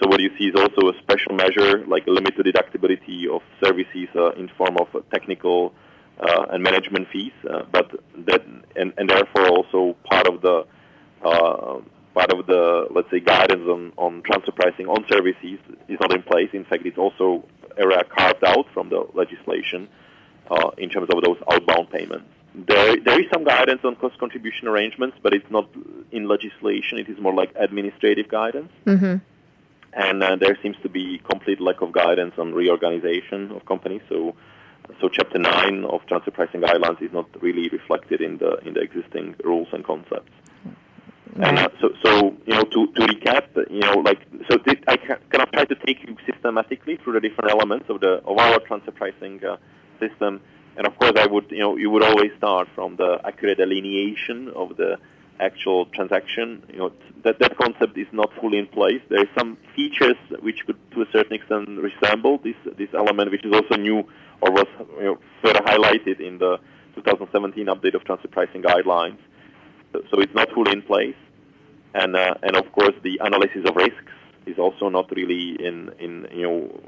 So 0.00 0.08
what 0.08 0.20
you 0.20 0.30
see 0.38 0.44
is 0.46 0.54
also 0.54 0.90
a 0.90 0.98
special 1.02 1.34
measure, 1.34 1.84
like 1.86 2.06
a 2.06 2.10
limited 2.10 2.46
deductibility 2.46 3.26
of 3.28 3.42
services 3.62 4.08
uh, 4.14 4.30
in 4.32 4.48
form 4.56 4.76
of 4.76 4.88
technical 5.10 5.74
uh, 6.20 6.46
and 6.50 6.62
management 6.62 7.08
fees, 7.12 7.32
uh, 7.48 7.62
but 7.72 7.90
that 8.26 8.44
and, 8.76 8.92
and 8.96 9.08
therefore 9.08 9.48
also 9.48 9.96
part 10.04 10.26
of 10.28 10.40
the 10.40 10.66
uh, 11.24 11.80
part 12.18 12.32
of 12.32 12.46
the 12.46 12.88
let's 12.90 13.08
say 13.12 13.20
guidance 13.20 13.66
on, 13.68 13.92
on 13.96 14.22
transfer 14.22 14.50
pricing 14.50 14.86
on 14.88 15.04
services 15.08 15.58
is 15.88 15.98
not 16.00 16.12
in 16.12 16.22
place. 16.22 16.50
In 16.52 16.64
fact, 16.64 16.84
it's 16.84 16.98
also 16.98 17.44
area 17.76 18.02
carved 18.04 18.44
out 18.44 18.66
from 18.74 18.88
the 18.88 19.06
legislation 19.14 19.88
uh, 20.50 20.70
in 20.78 20.88
terms 20.90 21.08
of 21.14 21.22
those 21.22 21.38
outbound 21.52 21.90
payments. 21.90 22.26
There, 22.54 22.96
there 22.96 23.20
is 23.20 23.26
some 23.32 23.44
guidance 23.44 23.82
on 23.84 23.94
cost 23.96 24.18
contribution 24.18 24.66
arrangements, 24.66 25.16
but 25.22 25.32
it's 25.32 25.48
not 25.48 25.68
in 26.10 26.26
legislation. 26.26 26.98
It 26.98 27.08
is 27.08 27.18
more 27.20 27.34
like 27.34 27.52
administrative 27.54 28.28
guidance. 28.28 28.72
Mm-hmm. 28.84 29.16
And 29.92 30.22
uh, 30.22 30.36
there 30.36 30.58
seems 30.60 30.76
to 30.82 30.88
be 30.88 31.18
complete 31.18 31.60
lack 31.60 31.82
of 31.82 31.92
guidance 31.92 32.34
on 32.36 32.52
reorganization 32.52 33.52
of 33.52 33.64
companies. 33.64 34.02
So, 34.08 34.34
so 35.00 35.08
Chapter 35.08 35.38
9 35.38 35.84
of 35.84 36.04
transfer 36.06 36.32
pricing 36.32 36.62
guidelines 36.62 37.00
is 37.00 37.12
not 37.12 37.28
really 37.40 37.68
reflected 37.68 38.20
in 38.20 38.38
the 38.38 38.56
in 38.66 38.74
the 38.74 38.80
existing 38.80 39.36
rules 39.44 39.68
and 39.72 39.84
concepts. 39.84 40.32
And 41.36 41.58
uh, 41.58 41.68
so, 41.80 41.90
so 42.04 42.36
you 42.46 42.54
know, 42.54 42.62
to, 42.62 42.86
to 42.86 43.00
recap, 43.06 43.56
you 43.70 43.80
know, 43.80 44.00
like 44.00 44.20
so, 44.50 44.58
this, 44.58 44.76
I 44.86 44.96
kind 44.96 45.20
of 45.42 45.50
try 45.52 45.64
to 45.64 45.74
take 45.74 46.02
you 46.02 46.16
systematically 46.26 46.96
through 46.96 47.14
the 47.14 47.20
different 47.20 47.50
elements 47.50 47.86
of 47.88 48.00
the 48.00 48.22
of 48.24 48.38
our 48.38 48.58
transfer 48.60 48.90
pricing 48.90 49.44
uh, 49.44 49.56
system. 50.00 50.40
And 50.76 50.86
of 50.86 50.96
course, 50.98 51.12
I 51.16 51.26
would, 51.26 51.50
you 51.50 51.58
know, 51.58 51.76
you 51.76 51.90
would 51.90 52.04
always 52.04 52.30
start 52.38 52.68
from 52.74 52.96
the 52.96 53.20
accurate 53.24 53.58
delineation 53.58 54.48
of 54.50 54.76
the 54.76 54.98
actual 55.40 55.86
transaction. 55.86 56.62
You 56.72 56.78
know, 56.78 56.92
that 57.24 57.38
that 57.40 57.56
concept 57.56 57.98
is 57.98 58.06
not 58.12 58.32
fully 58.40 58.58
in 58.58 58.66
place. 58.66 59.00
There 59.08 59.20
are 59.20 59.30
some 59.36 59.58
features 59.74 60.16
which 60.40 60.64
could, 60.66 60.78
to 60.92 61.02
a 61.02 61.06
certain 61.12 61.34
extent, 61.34 61.68
resemble 61.68 62.38
this 62.38 62.56
this 62.76 62.90
element, 62.94 63.30
which 63.30 63.44
is 63.44 63.52
also 63.52 63.76
new 63.76 64.08
or 64.40 64.50
was 64.52 64.66
you 64.98 65.04
know, 65.04 65.18
further 65.42 65.60
highlighted 65.60 66.20
in 66.20 66.38
the 66.38 66.58
2017 66.94 67.66
update 67.66 67.94
of 67.94 68.04
transfer 68.04 68.28
pricing 68.28 68.62
guidelines. 68.62 69.18
So, 69.92 70.20
it's 70.20 70.34
not 70.34 70.50
fully 70.52 70.72
in 70.72 70.82
place 70.82 71.16
and 71.94 72.16
uh, 72.16 72.34
and 72.42 72.56
of 72.56 72.70
course 72.72 72.94
the 73.02 73.18
analysis 73.22 73.64
of 73.66 73.76
risks 73.76 74.12
is 74.46 74.58
also 74.58 74.88
not 74.88 75.10
really 75.10 75.56
in 75.60 75.90
in 75.98 76.26
you 76.32 76.42
know 76.42 76.80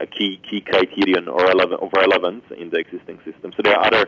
a 0.00 0.06
key 0.06 0.40
key 0.48 0.60
criterion 0.60 1.28
or 1.28 1.38
relevant 1.38 1.80
of 1.82 1.90
relevance 1.96 2.44
in 2.56 2.70
the 2.70 2.78
existing 2.78 3.18
system. 3.24 3.52
So 3.56 3.62
there 3.62 3.76
are 3.76 3.86
other 3.86 4.06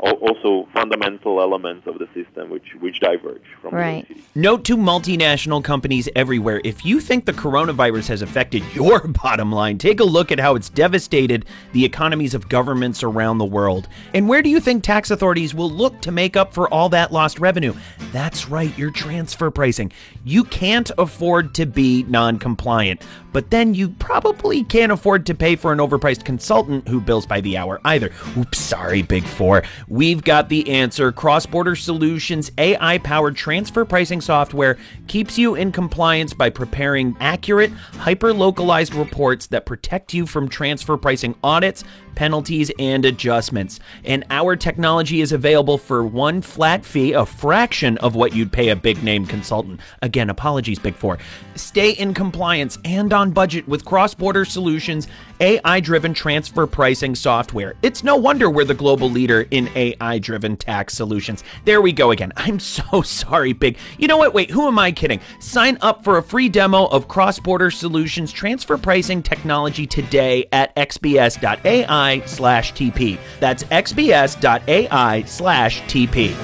also 0.00 0.68
fundamental 0.72 1.40
elements 1.40 1.86
of 1.86 1.98
the 1.98 2.08
system 2.14 2.50
which 2.50 2.74
which 2.80 3.00
diverge 3.00 3.42
from 3.60 3.74
right. 3.74 4.06
Note 4.34 4.64
to 4.64 4.76
multinational 4.76 5.62
companies 5.62 6.08
everywhere 6.16 6.60
if 6.64 6.84
you 6.84 7.00
think 7.00 7.24
the 7.24 7.32
coronavirus 7.32 8.08
has 8.08 8.22
affected 8.22 8.62
your 8.74 9.00
bottom 9.06 9.52
line, 9.52 9.78
take 9.78 10.00
a 10.00 10.04
look 10.04 10.32
at 10.32 10.40
how 10.40 10.54
it's 10.54 10.68
devastated 10.68 11.44
the 11.72 11.84
economies 11.84 12.34
of 12.34 12.48
governments 12.48 13.02
around 13.02 13.38
the 13.38 13.44
world. 13.44 13.88
And 14.14 14.28
where 14.28 14.42
do 14.42 14.48
you 14.48 14.60
think 14.60 14.82
tax 14.82 15.10
authorities 15.10 15.54
will 15.54 15.70
look 15.70 16.00
to 16.02 16.12
make 16.12 16.36
up 16.36 16.54
for 16.54 16.72
all 16.72 16.88
that 16.90 17.12
lost 17.12 17.38
revenue? 17.38 17.74
That's 18.12 18.48
right, 18.48 18.76
your 18.78 18.90
transfer 18.90 19.50
pricing. 19.50 19.92
You 20.24 20.44
can't 20.44 20.90
afford 20.98 21.54
to 21.54 21.66
be 21.66 22.04
non 22.04 22.38
compliant, 22.38 23.02
but 23.32 23.50
then 23.50 23.74
you 23.74 23.90
probably 23.90 24.64
can't 24.64 24.92
afford 24.92 25.26
to 25.26 25.34
pay 25.34 25.56
for 25.56 25.72
an 25.72 25.78
overpriced 25.78 26.24
consultant 26.24 26.88
who 26.88 27.00
bills 27.00 27.26
by 27.26 27.40
the 27.40 27.56
hour 27.56 27.80
either. 27.84 28.10
Oops, 28.36 28.58
sorry, 28.58 29.02
Big 29.02 29.24
Four. 29.24 29.62
We've 29.90 30.22
got 30.22 30.48
the 30.48 30.70
answer. 30.70 31.10
Cross 31.10 31.46
Border 31.46 31.74
Solutions 31.74 32.52
AI 32.58 32.98
powered 32.98 33.34
transfer 33.34 33.84
pricing 33.84 34.20
software 34.20 34.78
keeps 35.08 35.36
you 35.36 35.56
in 35.56 35.72
compliance 35.72 36.32
by 36.32 36.48
preparing 36.48 37.16
accurate, 37.18 37.72
hyper 37.72 38.32
localized 38.32 38.94
reports 38.94 39.48
that 39.48 39.66
protect 39.66 40.14
you 40.14 40.26
from 40.26 40.48
transfer 40.48 40.96
pricing 40.96 41.34
audits, 41.42 41.82
penalties, 42.14 42.70
and 42.78 43.04
adjustments. 43.04 43.80
And 44.04 44.24
our 44.30 44.56
technology 44.56 45.20
is 45.20 45.32
available 45.32 45.78
for 45.78 46.04
one 46.04 46.42
flat 46.42 46.84
fee, 46.84 47.12
a 47.12 47.26
fraction 47.26 47.98
of 47.98 48.14
what 48.14 48.34
you'd 48.34 48.52
pay 48.52 48.68
a 48.68 48.76
big 48.76 49.02
name 49.02 49.26
consultant. 49.26 49.80
Again, 50.02 50.30
apologies, 50.30 50.78
Big 50.78 50.94
Four. 50.94 51.18
Stay 51.54 51.90
in 51.90 52.14
compliance 52.14 52.78
and 52.84 53.12
on 53.12 53.30
budget 53.30 53.68
with 53.68 53.84
Cross 53.84 54.14
Border 54.14 54.44
Solutions 54.44 55.08
AI 55.40 55.80
driven 55.80 56.12
transfer 56.12 56.66
pricing 56.66 57.14
software. 57.14 57.74
It's 57.82 58.04
no 58.04 58.16
wonder 58.16 58.50
we're 58.50 58.64
the 58.64 58.74
global 58.74 59.08
leader 59.08 59.46
in 59.50 59.68
AI 59.74 60.18
driven 60.18 60.56
tax 60.56 60.94
solutions. 60.94 61.44
There 61.64 61.80
we 61.80 61.92
go 61.92 62.10
again. 62.10 62.32
I'm 62.36 62.60
so 62.60 63.02
sorry, 63.02 63.52
Big. 63.52 63.78
You 63.98 64.08
know 64.08 64.18
what? 64.18 64.34
Wait, 64.34 64.50
who 64.50 64.66
am 64.66 64.78
I 64.78 64.92
kidding? 64.92 65.20
Sign 65.38 65.78
up 65.80 66.04
for 66.04 66.18
a 66.18 66.22
free 66.22 66.48
demo 66.48 66.86
of 66.86 67.08
Cross 67.08 67.40
Border 67.40 67.70
Solutions 67.70 68.32
transfer 68.32 68.76
pricing 68.76 69.22
technology 69.22 69.86
today 69.86 70.46
at 70.52 70.74
xbs.ai 70.76 72.09
slash 72.26 72.72
TP. 72.74 73.18
That's 73.38 73.64
xbs.ai 73.64 75.22
slash 75.22 75.82
TP. 75.82 76.36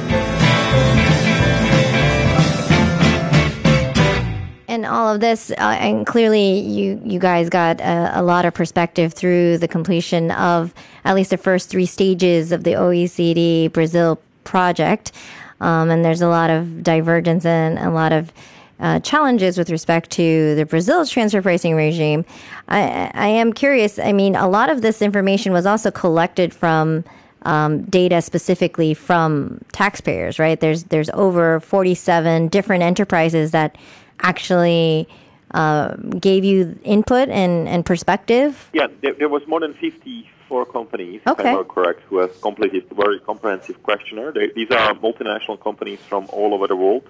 and 4.76 4.84
all 4.84 5.12
of 5.12 5.20
this, 5.20 5.50
uh, 5.52 5.54
and 5.80 6.06
clearly 6.06 6.60
you 6.60 7.00
you 7.04 7.18
guys 7.18 7.48
got 7.48 7.80
a, 7.80 8.20
a, 8.20 8.22
lot 8.22 8.44
of 8.44 8.52
perspective 8.52 9.14
through 9.14 9.56
the 9.58 9.66
completion 9.66 10.30
of 10.32 10.74
at 11.04 11.14
least 11.14 11.30
the 11.30 11.38
first 11.38 11.70
three 11.70 11.86
stages 11.86 12.52
of 12.52 12.62
the 12.64 12.72
OECD 12.72 13.72
Brazil 13.72 14.20
project, 14.44 15.12
um, 15.60 15.90
and 15.90 16.04
there's 16.04 16.20
a 16.20 16.28
lot 16.28 16.50
of 16.50 16.82
divergence 16.82 17.46
and 17.46 17.78
a 17.78 17.90
lot 17.90 18.12
of 18.12 18.32
uh, 18.80 19.00
challenges 19.00 19.58
with 19.58 19.70
respect 19.70 20.10
to 20.10 20.54
the 20.54 20.66
Brazil's 20.66 21.10
transfer 21.10 21.42
pricing 21.42 21.74
regime. 21.74 22.24
I, 22.68 23.10
I 23.14 23.26
am 23.28 23.52
curious. 23.52 23.98
I 23.98 24.12
mean, 24.12 24.36
a 24.36 24.48
lot 24.48 24.70
of 24.70 24.82
this 24.82 25.02
information 25.02 25.52
was 25.52 25.66
also 25.66 25.90
collected 25.90 26.54
from. 26.54 27.04
Um, 27.42 27.82
data 27.82 28.22
specifically 28.22 28.92
from 28.92 29.60
taxpayers, 29.70 30.40
right? 30.40 30.58
There's 30.58 30.82
there's 30.84 31.08
over 31.10 31.60
47 31.60 32.48
different 32.48 32.82
enterprises 32.82 33.52
that 33.52 33.76
actually 34.18 35.06
uh, 35.52 35.94
gave 36.18 36.44
you 36.44 36.78
input 36.82 37.28
and, 37.28 37.68
and 37.68 37.86
perspective? 37.86 38.68
Yeah, 38.72 38.88
there, 39.00 39.14
there, 39.14 39.28
was 39.28 39.46
more 39.46 39.60
than 39.60 39.74
50 39.74 40.28
four 40.48 40.66
companies, 40.66 41.20
if 41.26 41.40
I'm 41.40 41.64
correct, 41.64 42.02
who 42.08 42.18
have 42.18 42.40
completed 42.40 42.84
very 42.94 43.20
comprehensive 43.20 43.82
questionnaire. 43.82 44.32
They, 44.32 44.50
these 44.54 44.70
are 44.70 44.94
multinational 44.94 45.60
companies 45.60 46.00
from 46.00 46.26
all 46.30 46.54
over 46.54 46.66
the 46.66 46.76
world. 46.76 47.08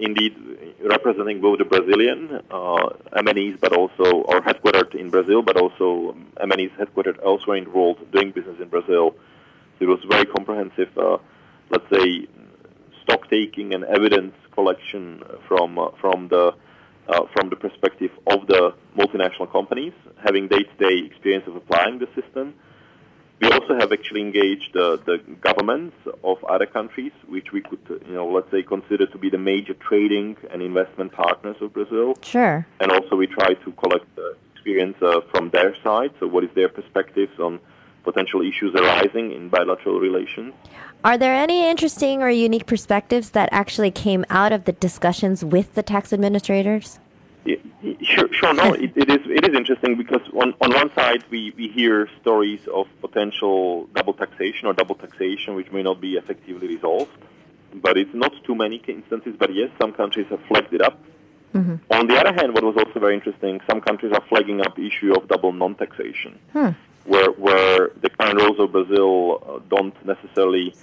Indeed, 0.00 0.34
representing 0.82 1.42
both 1.42 1.58
the 1.58 1.66
Brazilian 1.66 2.40
uh, 2.50 2.88
MNEs, 3.12 3.60
but 3.60 3.74
also 3.74 4.24
are 4.24 4.40
headquartered 4.40 4.94
in 4.94 5.10
Brazil, 5.10 5.42
but 5.42 5.58
also 5.58 6.12
um, 6.12 6.26
MNEs 6.38 6.72
headquartered 6.80 7.22
elsewhere 7.22 7.58
in 7.58 7.64
the 7.64 7.70
world, 7.70 7.98
doing 8.10 8.30
business 8.30 8.56
in 8.60 8.68
Brazil. 8.68 9.14
So 9.78 9.84
it 9.84 9.88
was 9.88 10.00
very 10.08 10.24
comprehensive, 10.24 10.96
uh, 10.96 11.18
let's 11.68 11.84
say, 11.92 12.26
stock 13.02 13.28
taking 13.28 13.74
and 13.74 13.84
evidence 13.84 14.34
collection 14.52 15.22
from 15.46 15.78
uh, 15.78 15.90
from 16.00 16.28
the 16.28 16.54
uh, 17.08 17.26
from 17.34 17.50
the 17.50 17.56
perspective 17.56 18.10
of 18.26 18.46
the 18.46 18.74
multinational 18.96 19.52
companies, 19.52 19.92
having 20.24 20.48
day-to-day 20.48 20.96
experience 21.06 21.46
of 21.46 21.56
applying 21.56 21.98
the 21.98 22.08
system. 22.14 22.54
We 23.40 23.50
also 23.50 23.74
have 23.78 23.90
actually 23.90 24.20
engaged 24.20 24.76
uh, 24.76 24.96
the 24.96 25.18
governments 25.40 25.96
of 26.22 26.44
other 26.44 26.66
countries, 26.66 27.12
which 27.26 27.52
we 27.52 27.62
could, 27.62 27.80
you 28.06 28.14
know, 28.14 28.28
let's 28.28 28.50
say, 28.50 28.62
consider 28.62 29.06
to 29.06 29.18
be 29.18 29.30
the 29.30 29.38
major 29.38 29.72
trading 29.74 30.36
and 30.50 30.60
investment 30.60 31.12
partners 31.12 31.56
of 31.62 31.72
Brazil. 31.72 32.18
Sure. 32.22 32.66
And 32.80 32.92
also, 32.92 33.16
we 33.16 33.26
try 33.26 33.54
to 33.54 33.72
collect 33.72 34.06
uh, 34.18 34.32
experience 34.52 34.96
uh, 35.00 35.22
from 35.30 35.50
their 35.50 35.74
side. 35.82 36.12
So, 36.20 36.26
what 36.26 36.44
is 36.44 36.50
their 36.54 36.68
perspectives 36.68 37.38
on 37.38 37.60
potential 38.04 38.42
issues 38.42 38.74
arising 38.74 39.32
in 39.32 39.48
bilateral 39.48 40.00
relations? 40.00 40.52
Are 41.02 41.16
there 41.16 41.34
any 41.34 41.66
interesting 41.66 42.22
or 42.22 42.28
unique 42.28 42.66
perspectives 42.66 43.30
that 43.30 43.48
actually 43.52 43.90
came 43.90 44.26
out 44.28 44.52
of 44.52 44.64
the 44.64 44.72
discussions 44.72 45.42
with 45.42 45.74
the 45.74 45.82
tax 45.82 46.12
administrators? 46.12 46.98
Sure, 48.02 48.28
sure. 48.32 48.52
No, 48.52 48.74
it, 48.74 48.92
it 48.96 49.08
is 49.10 49.20
it 49.26 49.48
is 49.48 49.56
interesting 49.56 49.96
because 49.96 50.20
on 50.34 50.54
on 50.60 50.72
one 50.74 50.92
side 50.94 51.24
we, 51.30 51.52
we 51.56 51.68
hear 51.68 52.08
stories 52.20 52.60
of 52.72 52.86
potential 53.00 53.86
double 53.94 54.12
taxation 54.12 54.66
or 54.68 54.74
double 54.74 54.94
taxation 54.94 55.54
which 55.54 55.72
may 55.72 55.82
not 55.82 56.00
be 56.00 56.16
effectively 56.16 56.68
resolved, 56.68 57.10
but 57.74 57.96
it's 57.96 58.14
not 58.14 58.32
too 58.44 58.54
many 58.54 58.76
instances. 58.86 59.34
But 59.38 59.54
yes, 59.54 59.70
some 59.80 59.92
countries 59.92 60.26
have 60.28 60.40
flagged 60.48 60.74
it 60.74 60.82
up. 60.82 60.98
On 61.90 62.06
the 62.06 62.16
other 62.16 62.32
hand, 62.32 62.54
what 62.54 62.62
was 62.62 62.76
also 62.76 63.00
very 63.00 63.14
interesting, 63.14 63.60
some 63.68 63.80
countries 63.80 64.12
are 64.12 64.22
flagging 64.28 64.60
up 64.60 64.76
the 64.76 64.86
issue 64.86 65.12
of 65.14 65.26
double 65.26 65.52
non-taxation, 65.52 66.38
where 67.04 67.30
where 67.32 67.90
the 68.02 68.10
current 68.10 68.40
rules 68.40 68.58
of 68.60 68.70
Brazil 68.70 69.42
uh, 69.42 69.58
don't 69.68 69.96
necessarily 70.06 70.74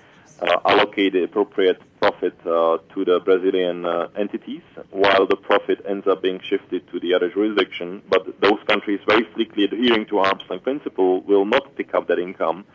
allocate 0.42 1.14
the 1.14 1.24
appropriate 1.24 1.82
profit 2.00 2.36
uh, 2.46 2.78
to 2.94 3.06
the 3.06 3.20
Brazilian 3.24 3.86
uh, 3.86 4.08
entities, 4.16 4.62
while 4.92 5.26
the 5.26 5.36
profit 5.36 5.84
ends 5.88 6.08
up 6.08 6.22
being 6.22 6.40
shifted 6.40 6.88
to 6.92 7.00
the 7.00 7.14
other 7.14 7.30
jurisdiction. 7.30 8.02
But 8.10 8.40
those 8.42 8.60
countries, 8.68 9.00
very 9.08 9.28
strictly 9.32 9.64
adhering 9.64 10.06
to 10.08 10.20
arm's 10.20 10.44
length 10.50 10.64
principle, 10.64 11.22
will 11.22 11.46
not 11.46 11.76
pick 11.76 11.94
up 11.94 12.08
that 12.08 12.20
income. 12.20 12.66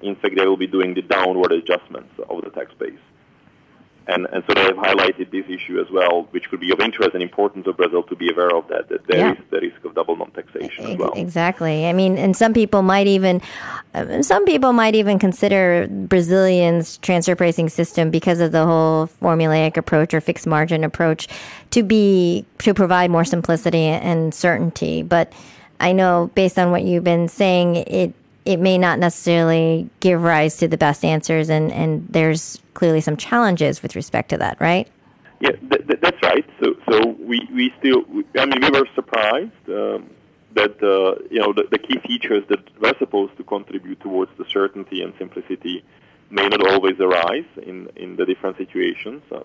In 0.00 0.14
fact, 0.14 0.36
they 0.36 0.46
will 0.46 0.56
be 0.56 0.68
doing 0.68 0.94
the 0.94 1.02
downward 1.02 1.52
adjustments 1.52 2.12
of 2.28 2.42
the 2.44 2.50
tax 2.50 2.72
base. 2.78 2.98
And, 4.08 4.26
and 4.32 4.42
so 4.46 4.54
they 4.54 4.62
have 4.62 4.76
highlighted 4.76 5.30
this 5.30 5.44
issue 5.48 5.78
as 5.80 5.90
well, 5.90 6.26
which 6.30 6.48
could 6.48 6.60
be 6.60 6.72
of 6.72 6.80
interest 6.80 7.10
and 7.12 7.22
importance 7.22 7.66
of 7.66 7.76
Brazil 7.76 8.02
to 8.04 8.16
be 8.16 8.32
aware 8.32 8.56
of 8.56 8.66
that, 8.68 8.88
that 8.88 9.06
there 9.06 9.18
Yeah. 9.18 9.32
is 9.32 9.38
the 9.50 9.60
risk 9.60 9.84
of 9.84 9.94
double 9.94 10.16
non-taxation 10.16 10.86
as 10.86 10.96
well. 10.96 11.12
Exactly. 11.14 11.86
I 11.86 11.92
mean, 11.92 12.16
and 12.16 12.34
some 12.34 12.54
people 12.54 12.80
might 12.80 13.06
even, 13.06 13.42
uh, 13.94 14.22
some 14.22 14.46
people 14.46 14.72
might 14.72 14.94
even 14.94 15.18
consider 15.18 15.86
Brazilians' 15.90 16.96
transfer 16.98 17.36
pricing 17.36 17.68
system 17.68 18.10
because 18.10 18.40
of 18.40 18.50
the 18.50 18.64
whole 18.64 19.10
formulaic 19.22 19.76
approach 19.76 20.14
or 20.14 20.22
fixed 20.22 20.46
margin 20.46 20.84
approach 20.84 21.28
to 21.72 21.82
be 21.82 22.46
to 22.60 22.72
provide 22.72 23.10
more 23.10 23.26
simplicity 23.26 23.84
and 23.84 24.32
certainty. 24.32 25.02
But 25.02 25.34
I 25.80 25.92
know, 25.92 26.30
based 26.34 26.58
on 26.58 26.70
what 26.70 26.82
you've 26.82 27.04
been 27.04 27.28
saying, 27.28 27.76
it 27.76 28.14
it 28.44 28.58
may 28.58 28.78
not 28.78 28.98
necessarily 28.98 29.90
give 30.00 30.22
rise 30.22 30.56
to 30.58 30.68
the 30.68 30.78
best 30.78 31.04
answers, 31.04 31.48
and 31.48 31.72
and 31.72 32.06
there's 32.08 32.60
clearly 32.74 33.00
some 33.00 33.16
challenges 33.16 33.82
with 33.82 33.96
respect 33.96 34.28
to 34.30 34.38
that, 34.38 34.60
right? 34.60 34.88
Yeah, 35.40 35.52
th- 35.52 35.86
th- 35.86 36.00
that's 36.00 36.22
right. 36.22 36.44
So, 36.62 36.74
so 36.90 37.08
we, 37.20 37.46
we 37.54 37.72
still, 37.78 38.02
I 38.36 38.46
mean, 38.46 38.60
we 38.60 38.70
were 38.70 38.86
surprised 38.94 39.68
um, 39.68 40.10
that 40.54 40.82
uh, 40.82 41.22
you 41.30 41.40
know 41.40 41.52
the, 41.52 41.64
the 41.70 41.78
key 41.78 41.98
features 42.06 42.44
that 42.48 42.60
were 42.80 42.94
supposed 42.98 43.36
to 43.36 43.44
contribute 43.44 44.00
towards 44.00 44.32
the 44.38 44.44
certainty 44.50 45.02
and 45.02 45.12
simplicity 45.18 45.84
may 46.30 46.48
not 46.48 46.66
always 46.66 46.98
arise 46.98 47.46
in 47.62 47.88
in 47.96 48.16
the 48.16 48.24
different 48.24 48.56
situations. 48.56 49.22
Uh, 49.30 49.40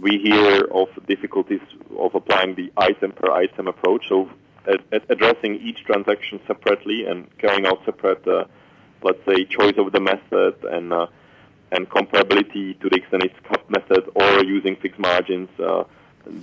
we 0.00 0.18
hear 0.18 0.64
of 0.70 0.88
difficulties 1.08 1.60
of 1.98 2.14
applying 2.14 2.54
the 2.54 2.72
item 2.76 3.10
per 3.10 3.32
item 3.32 3.66
approach, 3.66 4.08
so 4.08 4.30
addressing 5.08 5.56
each 5.56 5.84
transaction 5.84 6.40
separately 6.46 7.06
and 7.06 7.26
carrying 7.38 7.66
out 7.66 7.84
separate, 7.84 8.26
uh, 8.26 8.44
let's 9.02 9.24
say, 9.26 9.44
choice 9.44 9.74
of 9.78 9.92
the 9.92 10.00
method 10.00 10.54
and 10.64 10.92
uh, 10.92 11.06
and 11.70 11.88
comparability 11.90 12.78
to 12.80 12.88
the 12.88 12.96
extent 12.96 13.22
it's 13.24 13.38
CUP 13.46 13.70
method 13.70 14.08
or 14.14 14.44
using 14.44 14.74
fixed 14.76 14.98
margins 14.98 15.50
uh, 15.60 15.84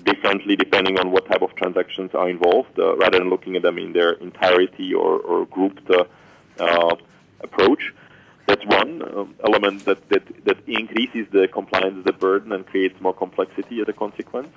differently 0.03 0.55
depending 0.55 0.99
on 0.99 1.11
what 1.11 1.25
type 1.27 1.41
of 1.41 1.55
transactions 1.55 2.11
are 2.13 2.29
involved, 2.29 2.77
uh, 2.79 2.95
rather 2.97 3.19
than 3.19 3.29
looking 3.29 3.55
at 3.55 3.61
them 3.61 3.77
in 3.77 3.93
their 3.93 4.13
entirety 4.13 4.93
or, 4.93 5.19
or 5.19 5.45
grouped 5.47 5.89
uh, 5.89 6.03
uh, 6.59 6.95
approach. 7.41 7.93
That's 8.47 8.65
one 8.65 9.33
element 9.43 9.85
that, 9.85 10.07
that, 10.09 10.45
that 10.45 10.57
increases 10.67 11.25
the 11.31 11.47
compliance, 11.47 12.05
the 12.05 12.13
burden, 12.13 12.51
and 12.51 12.65
creates 12.65 12.99
more 13.01 13.13
complexity 13.13 13.81
as 13.81 13.87
a 13.87 13.93
consequence. 13.93 14.49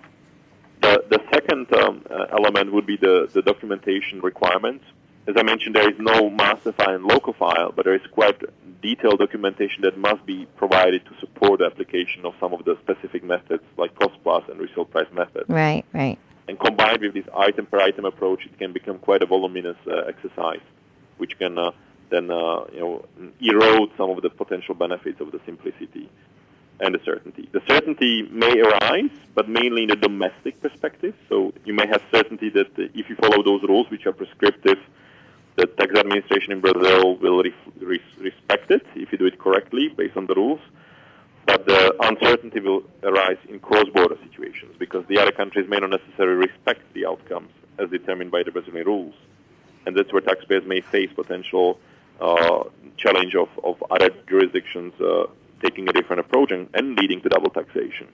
The, 0.88 1.04
the 1.18 1.20
second 1.34 1.70
um, 1.74 2.02
uh, 2.10 2.26
element 2.32 2.72
would 2.72 2.86
be 2.86 2.96
the, 2.96 3.28
the 3.34 3.42
documentation 3.42 4.20
requirements. 4.22 4.84
As 5.26 5.34
I 5.36 5.42
mentioned, 5.42 5.74
there 5.74 5.90
is 5.90 5.96
no 5.98 6.30
master 6.30 6.72
file 6.72 6.94
and 6.94 7.04
local 7.04 7.34
file, 7.34 7.72
but 7.76 7.84
there 7.84 7.94
is 7.94 8.00
quite 8.10 8.40
detailed 8.80 9.18
documentation 9.18 9.82
that 9.82 9.98
must 9.98 10.24
be 10.24 10.46
provided 10.56 11.04
to 11.04 11.10
support 11.20 11.58
the 11.58 11.66
application 11.66 12.24
of 12.24 12.32
some 12.40 12.54
of 12.54 12.64
the 12.64 12.78
specific 12.82 13.22
methods, 13.22 13.62
like 13.76 13.94
cost 13.96 14.14
plus 14.22 14.44
and 14.48 14.58
resale 14.58 14.86
price 14.86 15.12
method. 15.12 15.44
Right, 15.48 15.84
right. 15.92 16.18
And 16.48 16.58
combined 16.58 17.02
with 17.02 17.12
this 17.12 17.26
item 17.36 17.66
per 17.66 17.80
item 17.80 18.06
approach, 18.06 18.46
it 18.46 18.58
can 18.58 18.72
become 18.72 18.98
quite 18.98 19.22
a 19.22 19.26
voluminous 19.26 19.76
uh, 19.86 20.08
exercise, 20.08 20.64
which 21.18 21.38
can 21.38 21.58
uh, 21.58 21.72
then 22.08 22.30
uh, 22.30 22.64
you 22.72 22.80
know 22.80 23.04
erode 23.42 23.90
some 23.98 24.08
of 24.08 24.22
the 24.22 24.30
potential 24.30 24.74
benefits 24.74 25.20
of 25.20 25.32
the 25.32 25.40
simplicity 25.44 26.08
and 26.80 26.94
the 26.94 27.00
certainty. 27.04 27.48
The 27.52 27.62
certainty 27.66 28.22
may 28.30 28.60
arise, 28.60 29.10
but 29.34 29.48
mainly 29.48 29.82
in 29.82 29.88
the 29.88 29.96
domestic 29.96 30.60
perspective. 30.60 31.14
So 31.28 31.52
you 31.64 31.74
may 31.74 31.86
have 31.86 32.02
certainty 32.12 32.50
that 32.50 32.78
uh, 32.78 32.88
if 32.94 33.08
you 33.08 33.16
follow 33.16 33.42
those 33.42 33.62
rules, 33.62 33.90
which 33.90 34.06
are 34.06 34.12
prescriptive, 34.12 34.78
the 35.56 35.66
tax 35.66 35.98
administration 35.98 36.52
in 36.52 36.60
Brazil 36.60 37.16
will 37.16 37.42
re- 37.42 37.54
re- 37.80 38.02
respect 38.18 38.70
it 38.70 38.86
if 38.94 39.10
you 39.10 39.18
do 39.18 39.26
it 39.26 39.38
correctly 39.38 39.88
based 39.88 40.16
on 40.16 40.26
the 40.26 40.34
rules. 40.34 40.60
But 41.46 41.66
the 41.66 41.94
uncertainty 42.00 42.60
will 42.60 42.84
arise 43.02 43.38
in 43.48 43.58
cross-border 43.58 44.18
situations 44.22 44.76
because 44.78 45.04
the 45.06 45.18
other 45.18 45.32
countries 45.32 45.68
may 45.68 45.78
not 45.78 45.90
necessarily 45.90 46.46
respect 46.46 46.82
the 46.92 47.06
outcomes 47.06 47.50
as 47.78 47.90
determined 47.90 48.30
by 48.30 48.42
the 48.42 48.52
Brazilian 48.52 48.86
rules, 48.86 49.14
and 49.86 49.96
that's 49.96 50.12
where 50.12 50.20
taxpayers 50.20 50.64
may 50.66 50.80
face 50.80 51.10
potential 51.14 51.80
uh, 52.20 52.64
challenge 52.96 53.34
of, 53.34 53.48
of 53.64 53.82
other 53.90 54.10
jurisdictions 54.28 54.92
uh, 55.00 55.24
taking 55.62 55.88
a 55.88 55.92
different 55.92 56.20
approach 56.20 56.50
and, 56.50 56.68
and 56.74 56.96
leading 56.96 57.20
to 57.22 57.28
double 57.28 57.50
taxation. 57.50 58.08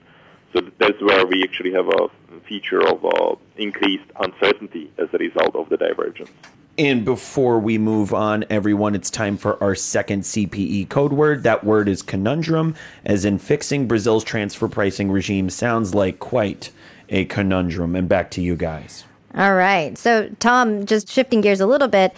So 0.53 0.61
that's 0.79 1.01
where 1.01 1.25
we 1.25 1.43
actually 1.43 1.73
have 1.73 1.87
a 1.87 2.09
feature 2.47 2.85
of 2.87 3.03
uh, 3.03 3.35
increased 3.57 4.05
uncertainty 4.19 4.91
as 4.97 5.09
a 5.13 5.17
result 5.17 5.55
of 5.55 5.69
the 5.69 5.77
divergence. 5.77 6.31
And 6.77 7.05
before 7.05 7.59
we 7.59 7.77
move 7.77 8.13
on, 8.13 8.43
everyone, 8.49 8.95
it's 8.95 9.09
time 9.09 9.37
for 9.37 9.61
our 9.63 9.75
second 9.75 10.23
CPE 10.23 10.89
code 10.89 11.13
word. 11.13 11.43
That 11.43 11.63
word 11.63 11.87
is 11.87 12.01
conundrum, 12.01 12.75
as 13.05 13.23
in 13.23 13.37
fixing 13.37 13.87
Brazil's 13.87 14.25
transfer 14.25 14.67
pricing 14.67 15.09
regime 15.09 15.49
sounds 15.49 15.95
like 15.95 16.19
quite 16.19 16.71
a 17.07 17.25
conundrum. 17.25 17.95
And 17.95 18.09
back 18.09 18.29
to 18.31 18.41
you 18.41 18.57
guys. 18.57 19.05
All 19.35 19.55
right. 19.55 19.97
So, 19.97 20.29
Tom, 20.39 20.85
just 20.85 21.09
shifting 21.09 21.41
gears 21.41 21.61
a 21.61 21.65
little 21.65 21.87
bit, 21.87 22.13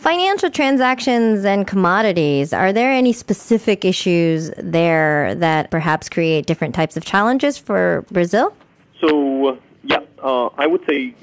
financial 0.00 0.50
transactions 0.50 1.44
and 1.44 1.66
commodities, 1.66 2.54
are 2.54 2.72
there 2.72 2.90
any 2.90 3.12
specific 3.12 3.84
issues 3.84 4.50
there 4.56 5.34
that 5.34 5.70
perhaps 5.70 6.08
create 6.08 6.46
different 6.46 6.74
types 6.74 6.96
of 6.96 7.04
challenges 7.04 7.58
for 7.58 8.06
Brazil? 8.10 8.56
So, 9.00 9.58
yeah, 9.84 9.98
uh, 10.22 10.46
I 10.56 10.66
would 10.66 10.80
say 10.88 11.14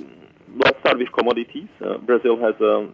let's 0.64 0.80
start 0.80 1.00
with 1.00 1.12
commodities. 1.12 1.68
Uh, 1.84 1.98
Brazil 1.98 2.38
has 2.38 2.54
a 2.62 2.88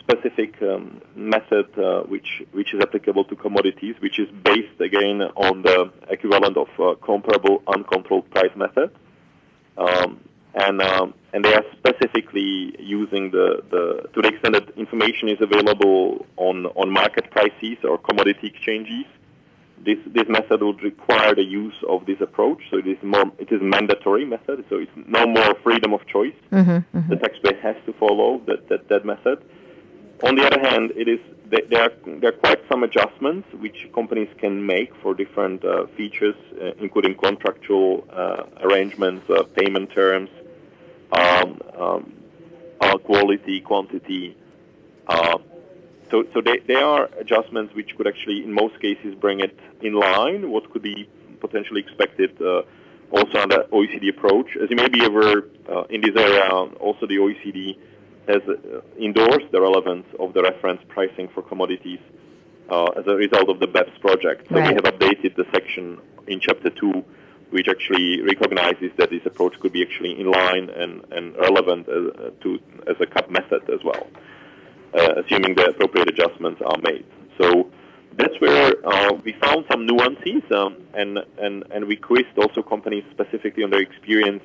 specific 0.00 0.60
um, 0.62 1.00
method 1.14 1.66
uh, 1.78 2.02
which 2.02 2.42
which 2.52 2.74
is 2.74 2.80
applicable 2.82 3.24
to 3.24 3.36
commodities, 3.36 3.94
which 4.00 4.18
is 4.18 4.28
based 4.44 4.80
again 4.80 5.22
on 5.22 5.62
the 5.62 5.90
equivalent 6.10 6.56
of 6.58 6.68
uh, 6.78 6.94
comparable 6.96 7.62
uncontrolled 7.66 8.28
price 8.30 8.54
method, 8.54 8.90
um, 9.78 10.20
and 10.54 10.82
um, 10.82 11.14
and 11.32 11.44
they 11.44 11.54
are 11.54 11.64
specifically 11.72 12.76
using 12.78 13.30
the, 13.30 13.62
the 13.70 14.08
to 14.12 14.22
the 14.22 14.28
extent 14.28 14.54
that 14.54 14.76
information 14.76 15.28
is 15.28 15.38
available 15.40 16.26
on 16.36 16.66
on 16.66 16.90
market 16.90 17.30
prices 17.30 17.78
or 17.84 17.98
commodity 17.98 18.48
exchanges. 18.48 19.06
This 19.84 19.98
this 20.06 20.28
method 20.28 20.62
would 20.62 20.82
require 20.82 21.34
the 21.34 21.42
use 21.42 21.74
of 21.88 22.06
this 22.06 22.20
approach, 22.20 22.60
so 22.70 22.76
it 22.76 22.86
is 22.86 22.98
more 23.02 23.32
it 23.38 23.50
is 23.50 23.60
mandatory 23.62 24.24
method, 24.24 24.64
so 24.68 24.76
it's 24.76 24.92
no 24.94 25.26
more 25.26 25.54
freedom 25.62 25.92
of 25.92 26.06
choice. 26.06 26.34
The 27.08 27.16
taxpayer 27.16 27.58
has 27.60 27.76
to 27.86 27.92
follow 27.94 28.40
that 28.46 28.68
that, 28.68 28.88
that 28.88 29.04
method. 29.04 29.42
On 30.22 30.36
the 30.36 30.46
other 30.46 30.60
hand, 30.60 30.92
it 30.94 31.08
is 31.08 31.18
there 31.70 31.82
are, 31.82 31.92
there 32.20 32.30
are 32.30 32.40
quite 32.46 32.60
some 32.70 32.82
adjustments 32.82 33.46
which 33.54 33.88
companies 33.94 34.28
can 34.38 34.64
make 34.64 34.94
for 35.02 35.14
different 35.14 35.64
uh, 35.64 35.86
features, 35.96 36.36
uh, 36.60 36.70
including 36.78 37.14
contractual 37.14 38.06
uh, 38.10 38.44
arrangements, 38.62 39.28
uh, 39.28 39.42
payment 39.42 39.90
terms, 39.92 40.30
um, 41.12 41.60
um, 41.78 42.12
uh, 42.80 42.98
quality, 42.98 43.60
quantity. 43.60 44.36
Uh, 45.06 45.38
so, 46.10 46.24
so 46.34 46.40
they, 46.40 46.58
they 46.66 46.74
are 46.74 47.08
adjustments 47.18 47.74
which 47.74 47.96
could 47.96 48.06
actually, 48.06 48.44
in 48.44 48.52
most 48.52 48.80
cases, 48.80 49.14
bring 49.14 49.40
it 49.40 49.58
in 49.80 49.94
line. 49.94 50.50
What 50.50 50.70
could 50.72 50.82
be 50.82 51.08
potentially 51.40 51.80
expected 51.80 52.40
also 52.40 53.38
under 53.38 53.64
OECD 53.72 54.08
approach. 54.08 54.56
As 54.56 54.70
you 54.70 54.76
may 54.76 54.88
be 54.88 55.04
aware, 55.04 55.44
in 55.90 56.00
this 56.00 56.16
area, 56.16 56.50
also 56.50 57.06
the 57.06 57.16
OECD 57.16 57.76
has 58.28 58.42
uh, 58.48 58.80
endorsed 59.00 59.50
the 59.50 59.60
relevance 59.60 60.06
of 60.18 60.32
the 60.32 60.42
reference 60.42 60.80
pricing 60.88 61.28
for 61.34 61.42
commodities 61.42 61.98
uh, 62.70 62.84
as 62.96 63.04
a 63.06 63.14
result 63.14 63.48
of 63.48 63.58
the 63.58 63.66
BEPS 63.66 64.00
project. 64.00 64.46
So 64.48 64.56
right. 64.56 64.68
we 64.68 64.74
have 64.74 64.84
updated 64.84 65.36
the 65.36 65.44
section 65.52 65.98
in 66.26 66.40
Chapter 66.40 66.70
2 66.70 67.04
which 67.52 67.68
actually 67.68 68.20
recognizes 68.22 68.90
that 68.96 69.10
this 69.10 69.24
approach 69.24 69.58
could 69.60 69.72
be 69.72 69.82
actually 69.82 70.18
in 70.18 70.30
line 70.30 70.70
and, 70.70 71.04
and 71.12 71.36
relevant 71.36 71.88
as, 71.88 72.04
uh, 72.18 72.30
to, 72.42 72.58
as 72.86 72.96
a 73.00 73.06
CUP 73.06 73.30
method 73.30 73.68
as 73.70 73.84
well, 73.84 74.06
uh, 74.94 75.22
assuming 75.24 75.54
the 75.54 75.66
appropriate 75.66 76.08
adjustments 76.08 76.60
are 76.64 76.78
made. 76.82 77.04
So 77.38 77.70
that's 78.16 78.38
where 78.40 78.72
uh, 78.84 79.12
we 79.24 79.32
found 79.34 79.66
some 79.70 79.86
nuances, 79.86 80.42
um, 80.50 80.76
and, 80.94 81.18
and, 81.38 81.64
and 81.70 81.86
we 81.86 81.96
quizzed 81.96 82.36
also 82.36 82.62
companies 82.62 83.04
specifically 83.12 83.64
on 83.64 83.70
their 83.70 83.82
experience 83.82 84.42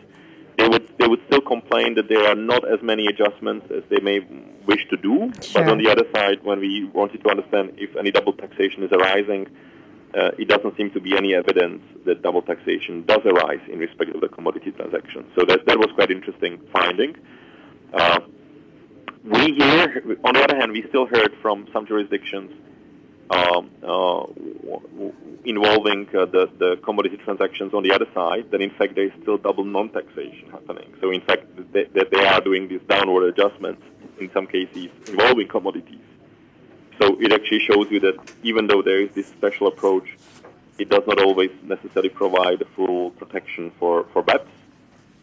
they 0.57 0.67
would 0.67 0.89
they 0.97 1.07
would 1.07 1.21
still 1.27 1.41
complain 1.41 1.93
that 1.95 2.09
there 2.09 2.27
are 2.27 2.35
not 2.35 2.67
as 2.67 2.81
many 2.81 3.05
adjustments 3.07 3.67
as 3.69 3.83
they 3.89 3.99
may 3.99 4.19
wish 4.65 4.87
to 4.89 4.97
do. 4.97 5.31
Sure. 5.41 5.61
But 5.61 5.69
on 5.69 5.77
the 5.77 5.89
other 5.89 6.05
side, 6.15 6.43
when 6.43 6.59
we 6.59 6.85
wanted 6.85 7.23
to 7.23 7.29
understand 7.29 7.73
if 7.77 7.95
any 7.95 8.11
double 8.11 8.33
taxation 8.33 8.83
is 8.83 8.91
arising, 8.91 9.47
uh, 10.17 10.31
it 10.37 10.47
doesn't 10.47 10.75
seem 10.77 10.89
to 10.91 10.99
be 10.99 11.15
any 11.15 11.35
evidence 11.35 11.81
that 12.05 12.21
double 12.21 12.41
taxation 12.41 13.03
does 13.05 13.21
arise 13.25 13.61
in 13.71 13.79
respect 13.79 14.15
of 14.15 14.21
the 14.21 14.27
commodity 14.27 14.71
transaction. 14.71 15.25
So 15.35 15.45
that 15.45 15.65
that 15.67 15.77
was 15.77 15.89
quite 15.95 16.11
interesting 16.11 16.59
finding. 16.73 17.15
Uh, 17.93 18.19
we 19.23 19.53
hear, 19.53 20.17
on 20.23 20.33
the 20.33 20.43
other 20.43 20.57
hand, 20.57 20.71
we 20.71 20.83
still 20.87 21.05
heard 21.05 21.33
from 21.41 21.67
some 21.73 21.85
jurisdictions 21.85 22.51
um, 23.29 23.69
uh, 23.83 24.23
involving 25.43 26.07
uh, 26.15 26.25
the, 26.25 26.49
the 26.57 26.77
commodity 26.83 27.17
transactions 27.17 27.73
on 27.73 27.83
the 27.83 27.91
other 27.91 28.05
side, 28.13 28.49
then 28.51 28.61
in 28.61 28.71
fact 28.71 28.95
there 28.95 29.05
is 29.05 29.11
still 29.21 29.37
double 29.37 29.65
non-taxation 29.65 30.49
happening. 30.49 30.93
So 31.01 31.11
in 31.11 31.21
fact, 31.21 31.45
that 31.73 32.07
they 32.11 32.25
are 32.25 32.41
doing 32.41 32.69
these 32.69 32.81
downward 32.87 33.27
adjustments 33.27 33.81
in 34.19 34.31
some 34.33 34.47
cases 34.47 34.87
involving 35.07 35.47
commodities. 35.47 35.99
So 36.99 37.17
it 37.19 37.31
actually 37.31 37.59
shows 37.59 37.91
you 37.91 37.99
that 38.01 38.15
even 38.43 38.67
though 38.67 38.81
there 38.81 39.01
is 39.01 39.11
this 39.11 39.27
special 39.27 39.67
approach, 39.67 40.17
it 40.79 40.89
does 40.89 41.03
not 41.07 41.21
always 41.21 41.51
necessarily 41.63 42.09
provide 42.09 42.63
full 42.75 43.11
protection 43.11 43.71
for, 43.79 44.05
for 44.13 44.23
BEPS. 44.23 44.47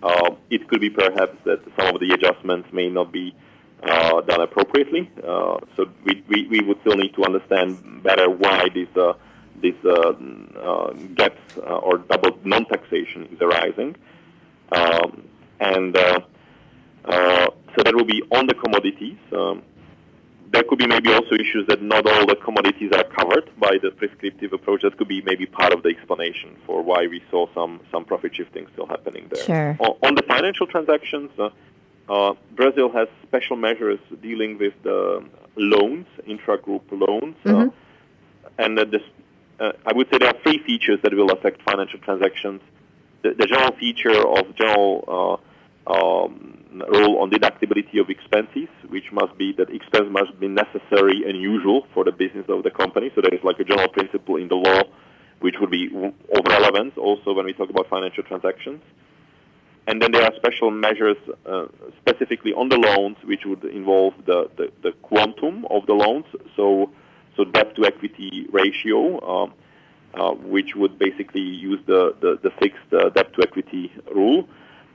Uh, 0.03 0.35
it 0.51 0.69
could 0.69 0.81
be 0.81 0.91
perhaps 0.91 1.37
that 1.45 1.63
some 1.79 1.95
of 1.95 2.01
the 2.01 2.13
adjustments 2.13 2.69
may 2.73 2.91
not 2.91 3.11
be 3.11 3.35
uh, 3.83 4.21
done 4.23 4.41
appropriately. 4.41 5.11
Uh, 5.19 5.59
so 5.77 5.87
we, 6.05 6.23
we, 6.29 6.47
we, 6.49 6.61
would 6.61 6.81
still 6.81 6.97
need 6.97 7.15
to 7.15 7.25
understand 7.25 8.03
better 8.03 8.29
why 8.31 8.69
these 8.75 8.95
uh, 8.97 9.15
these 9.61 9.75
uh, 9.85 10.13
uh, 10.59 10.93
gaps 11.15 11.57
or 11.59 11.99
double 11.99 12.39
non-taxation 12.45 13.27
is 13.33 13.41
arising, 13.41 13.95
um, 14.73 15.23
and 15.61 15.97
so 15.97 17.83
that 17.83 17.95
will 17.95 18.05
be 18.05 18.23
on 18.31 18.47
the 18.47 18.55
commodities. 18.55 19.17
Um, 19.33 19.63
there 20.55 20.63
could 20.63 20.79
be 20.79 20.87
maybe 20.87 21.13
also 21.13 21.35
issues 21.35 21.67
that 21.69 21.83
not 21.83 22.07
all 22.07 22.27
the 22.27 22.37
commodities 22.37 22.93
are 22.93 23.05
covered 23.05 23.51
by 23.59 23.77
the 23.83 23.91
prescriptive 23.91 24.53
approach. 24.53 24.83
That 24.83 24.97
could 24.97 25.09
be 25.09 25.21
maybe 25.23 25.47
part 25.47 25.73
of 25.73 25.83
the 25.83 25.89
explanation 25.89 26.57
for 26.67 26.83
why 26.83 27.07
we 27.07 27.23
saw 27.31 27.47
some 27.55 27.81
some 27.91 28.05
profit 28.05 28.35
shifting 28.35 28.67
still 28.73 28.87
happening 28.87 29.29
there. 29.31 29.45
Sure. 29.45 29.77
On, 29.81 29.97
on 30.07 30.15
the 30.15 30.23
financial 30.23 30.67
transactions, 30.67 31.31
uh, 31.39 31.51
uh, 32.09 32.35
Brazil 32.55 32.91
has 32.93 33.09
special 33.27 33.57
measures 33.57 33.99
dealing 34.23 34.59
with 34.59 34.75
the 34.83 35.25
loans, 35.57 36.07
intra-group 36.27 36.85
loans, 36.91 37.37
uh, 37.45 37.49
mm-hmm. 37.49 37.69
uh, 37.69 38.65
and 38.65 38.79
this, 38.79 39.03
uh, 39.59 39.73
I 39.87 39.93
would 39.95 40.09
say 40.11 40.19
there 40.19 40.29
are 40.29 40.41
three 40.43 40.59
features 40.59 40.99
that 41.03 41.15
will 41.15 41.31
affect 41.31 41.63
financial 41.63 41.99
transactions. 42.01 42.61
The, 43.23 43.31
the 43.35 43.47
general 43.47 43.73
feature 43.73 44.27
of 44.37 44.55
general 44.57 45.41
uh, 45.89 45.93
um, 45.95 46.64
rule 46.89 47.19
on 47.19 47.31
deductibility 47.31 48.01
of 48.01 48.11
expenses, 48.11 48.69
which 48.89 49.13
must 49.13 49.37
be 49.39 49.53
that 49.59 49.71
expense 49.71 50.07
must 50.11 50.39
be 50.41 50.49
necessary 50.49 51.23
and 51.27 51.41
usual 51.41 51.87
for 51.95 52.05
the 52.05 52.13
business 52.13 52.47
of 52.49 52.63
the 52.63 52.71
company. 52.71 53.11
So 53.15 53.21
there 53.21 53.35
is 53.35 53.45
like 53.45 53.59
a 53.61 53.65
general 53.65 53.89
principle 53.89 54.37
in 54.37 54.49
the 54.49 54.57
law, 54.57 54.83
which 55.41 55.57
would 55.61 55.71
be 55.71 55.89
of 55.95 56.43
relevance 56.49 56.95
also 56.97 57.33
when 57.33 57.47
we 57.47 57.53
talk 57.53 57.71
about 57.71 57.89
financial 57.89 58.25
transactions. 58.25 58.83
And 59.87 60.01
then 60.01 60.13
there 60.13 60.23
are 60.23 60.33
special 60.37 60.71
measures 60.71 61.19
uh, 61.45 61.67
specifically 62.01 62.53
on 62.53 62.71
the 62.71 62.79
loans, 62.79 63.17
which 63.25 63.45
would 63.45 63.65
involve 63.65 64.15
the, 64.25 64.51
the, 64.57 64.73
the, 64.83 64.93
quantum 65.03 65.67
of 65.71 65.85
the 65.87 65.93
loans, 65.93 66.25
so 66.57 66.91
so 67.37 67.45
debt 67.45 67.77
to 67.77 67.85
equity 67.85 68.47
ratio, 68.51 69.21
um, 69.29 69.53
uh, 70.15 70.31
which 70.31 70.75
would 70.75 70.99
basically 70.99 71.43
use 71.43 71.81
the 71.87 72.15
the, 72.21 72.39
the 72.43 72.51
fixed 72.59 72.93
uh, 72.93 73.11
debt 73.11 73.35
to 73.35 73.43
equity 73.43 73.93
rule. 74.15 74.49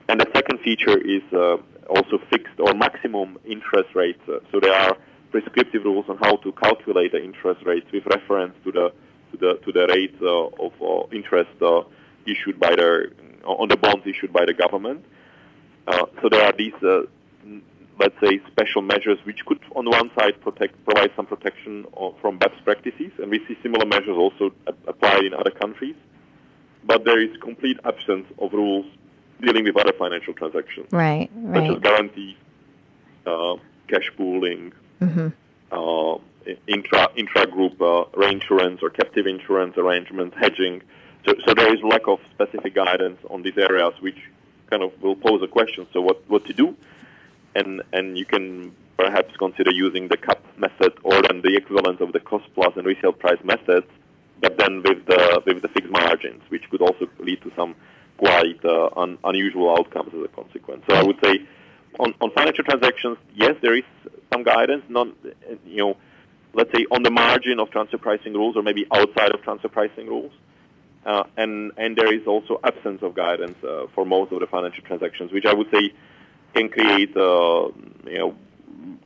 And 0.10 0.20
the 0.20 0.26
second 0.34 0.60
feature 0.62 0.98
is 0.98 1.22
uh, 1.32 1.58
also 1.88 2.18
fixed 2.32 2.60
or 2.60 2.74
maximum 2.74 3.38
interest 3.46 3.94
rates. 3.94 4.20
Uh, 4.28 4.40
so 4.52 4.60
there 4.60 4.74
are 4.74 4.98
prescriptive 5.30 5.84
rules 5.84 6.06
on 6.10 6.18
how 6.18 6.38
to 6.38 6.52
calculate 6.54 7.12
the 7.12 7.24
interest 7.24 7.64
rates 7.64 7.86
with 7.94 8.08
reference 8.08 8.56
to 8.64 8.72
the 8.72 8.92
to 9.32 9.38
the 9.38 9.54
to 9.64 9.72
the 9.72 9.86
rate 9.86 10.16
uh, 10.20 10.66
of 10.66 11.14
interest 11.14 11.52
issued 12.26 12.60
by 12.60 12.74
the 12.74 13.12
on 13.46 13.68
the 13.70 13.78
bonds 13.78 14.04
issued 14.08 14.34
by 14.34 14.46
the 14.46 14.54
government. 14.54 15.06
So 16.22 16.30
there 16.30 16.44
are 16.44 16.54
these, 16.58 16.74
let's 18.00 18.16
say, 18.24 18.40
special 18.52 18.82
measures 18.84 19.18
which 19.24 19.44
could, 19.46 19.60
on 19.76 19.86
one 19.86 20.12
side, 20.18 20.40
protect, 20.42 20.84
provide 20.86 21.12
some 21.16 21.26
protection 21.26 21.86
from 22.22 22.38
bad 22.38 22.52
practices, 22.64 23.12
and 23.18 23.32
we 23.32 23.40
see 23.48 23.58
similar 23.64 23.88
measures 23.88 24.18
also 24.18 24.54
applied 24.88 25.26
in 25.26 25.34
other 25.34 25.50
countries. 25.50 25.96
But 26.84 27.06
there 27.06 27.20
is 27.20 27.36
complete 27.42 27.78
absence 27.84 28.28
of 28.38 28.54
rules 28.54 28.86
dealing 29.42 29.64
with 29.64 29.78
other 29.78 29.94
financial 29.94 30.34
transactions, 30.34 30.88
right? 30.92 31.30
Right. 31.36 31.68
Such 31.68 31.78
as 31.78 31.82
guarantees, 31.82 32.36
uh, 33.26 33.56
cash 33.88 34.12
pooling, 34.18 34.74
mm-hmm. 35.02 35.28
uh, 35.72 36.18
intra 36.68 37.08
intra 37.16 37.48
group 37.48 37.82
uh, 37.82 38.06
reinsurance 38.16 38.82
or 38.82 38.90
captive 38.90 39.28
insurance 39.28 39.78
arrangements, 39.78 40.36
hedging. 40.40 40.82
So, 41.26 41.34
so 41.46 41.54
there 41.54 41.74
is 41.74 41.82
lack 41.84 42.08
of 42.08 42.20
specific 42.34 42.76
guidance 42.76 43.20
on 43.30 43.44
these 43.44 43.58
areas, 43.58 43.94
which 44.00 44.18
kind 44.70 44.84
of 44.84 44.92
will 45.02 45.16
pose 45.16 45.42
a 45.44 45.48
question. 45.48 45.88
So 45.94 46.02
what, 46.02 46.28
what 46.30 46.46
to 46.46 46.54
do? 46.54 46.76
And, 47.56 47.82
and 47.92 48.18
you 48.18 48.26
can 48.26 48.74
perhaps 48.98 49.36
consider 49.38 49.72
using 49.72 50.08
the 50.08 50.18
CUP 50.18 50.44
method 50.58 50.94
or 51.04 51.22
then 51.24 51.42
the 51.42 51.56
equivalent 51.56 52.02
of 52.02 52.14
the 52.14 52.20
cost 52.20 52.46
plus 52.54 52.76
and 52.76 52.86
resale 52.86 53.14
price 53.14 53.44
methods, 53.44 53.88
but 54.40 54.58
then 54.58 54.84
with 54.84 55.06
the, 55.06 55.42
with 55.46 55.62
the 55.62 55.68
fixed 55.70 55.90
margins, 55.90 56.42
which 56.50 56.70
could 56.70 56.82
also 56.82 57.08
lead 57.20 57.42
to 57.42 57.52
some 57.56 57.76
quite 58.20 58.64
uh, 58.66 58.90
un, 59.04 59.18
unusual 59.24 59.68
outcomes 59.78 60.12
as 60.14 60.24
a 60.24 60.28
consequence. 60.28 60.84
So 60.90 60.96
I 60.96 61.04
would 61.04 61.20
say 61.24 61.36
on, 62.00 62.14
on 62.22 62.32
financial 62.32 62.66
transactions, 62.66 63.18
yes, 63.34 63.56
there 63.62 63.76
is 63.76 63.88
some 64.32 64.44
guidance, 64.44 64.84
not, 64.90 65.08
you 65.66 65.78
know, 65.84 65.98
let's 66.54 66.72
say 66.76 66.86
on 66.92 67.02
the 67.04 67.12
margin 67.12 67.60
of 67.60 67.72
transfer 67.72 67.98
pricing 67.98 68.34
rules 68.34 68.56
or 68.58 68.64
maybe 68.64 68.86
outside 68.92 69.32
of 69.34 69.42
transfer 69.42 69.70
pricing 69.70 70.08
rules. 70.08 70.34
Uh, 71.06 71.24
and 71.38 71.72
and 71.78 71.96
there 71.96 72.14
is 72.14 72.28
also 72.28 72.60
absence 72.62 73.02
of 73.02 73.16
guidance 73.16 73.58
uh, 73.64 73.88
for 73.96 74.06
most 74.06 74.34
of 74.34 74.42
the 74.42 74.48
financial 74.48 74.84
transactions, 74.84 75.32
which 75.32 75.46
I 75.46 75.54
would 75.54 75.72
say 75.72 75.94
can 76.54 76.68
create 76.68 77.16
uh, 77.16 77.70
you 78.06 78.20
know 78.20 78.36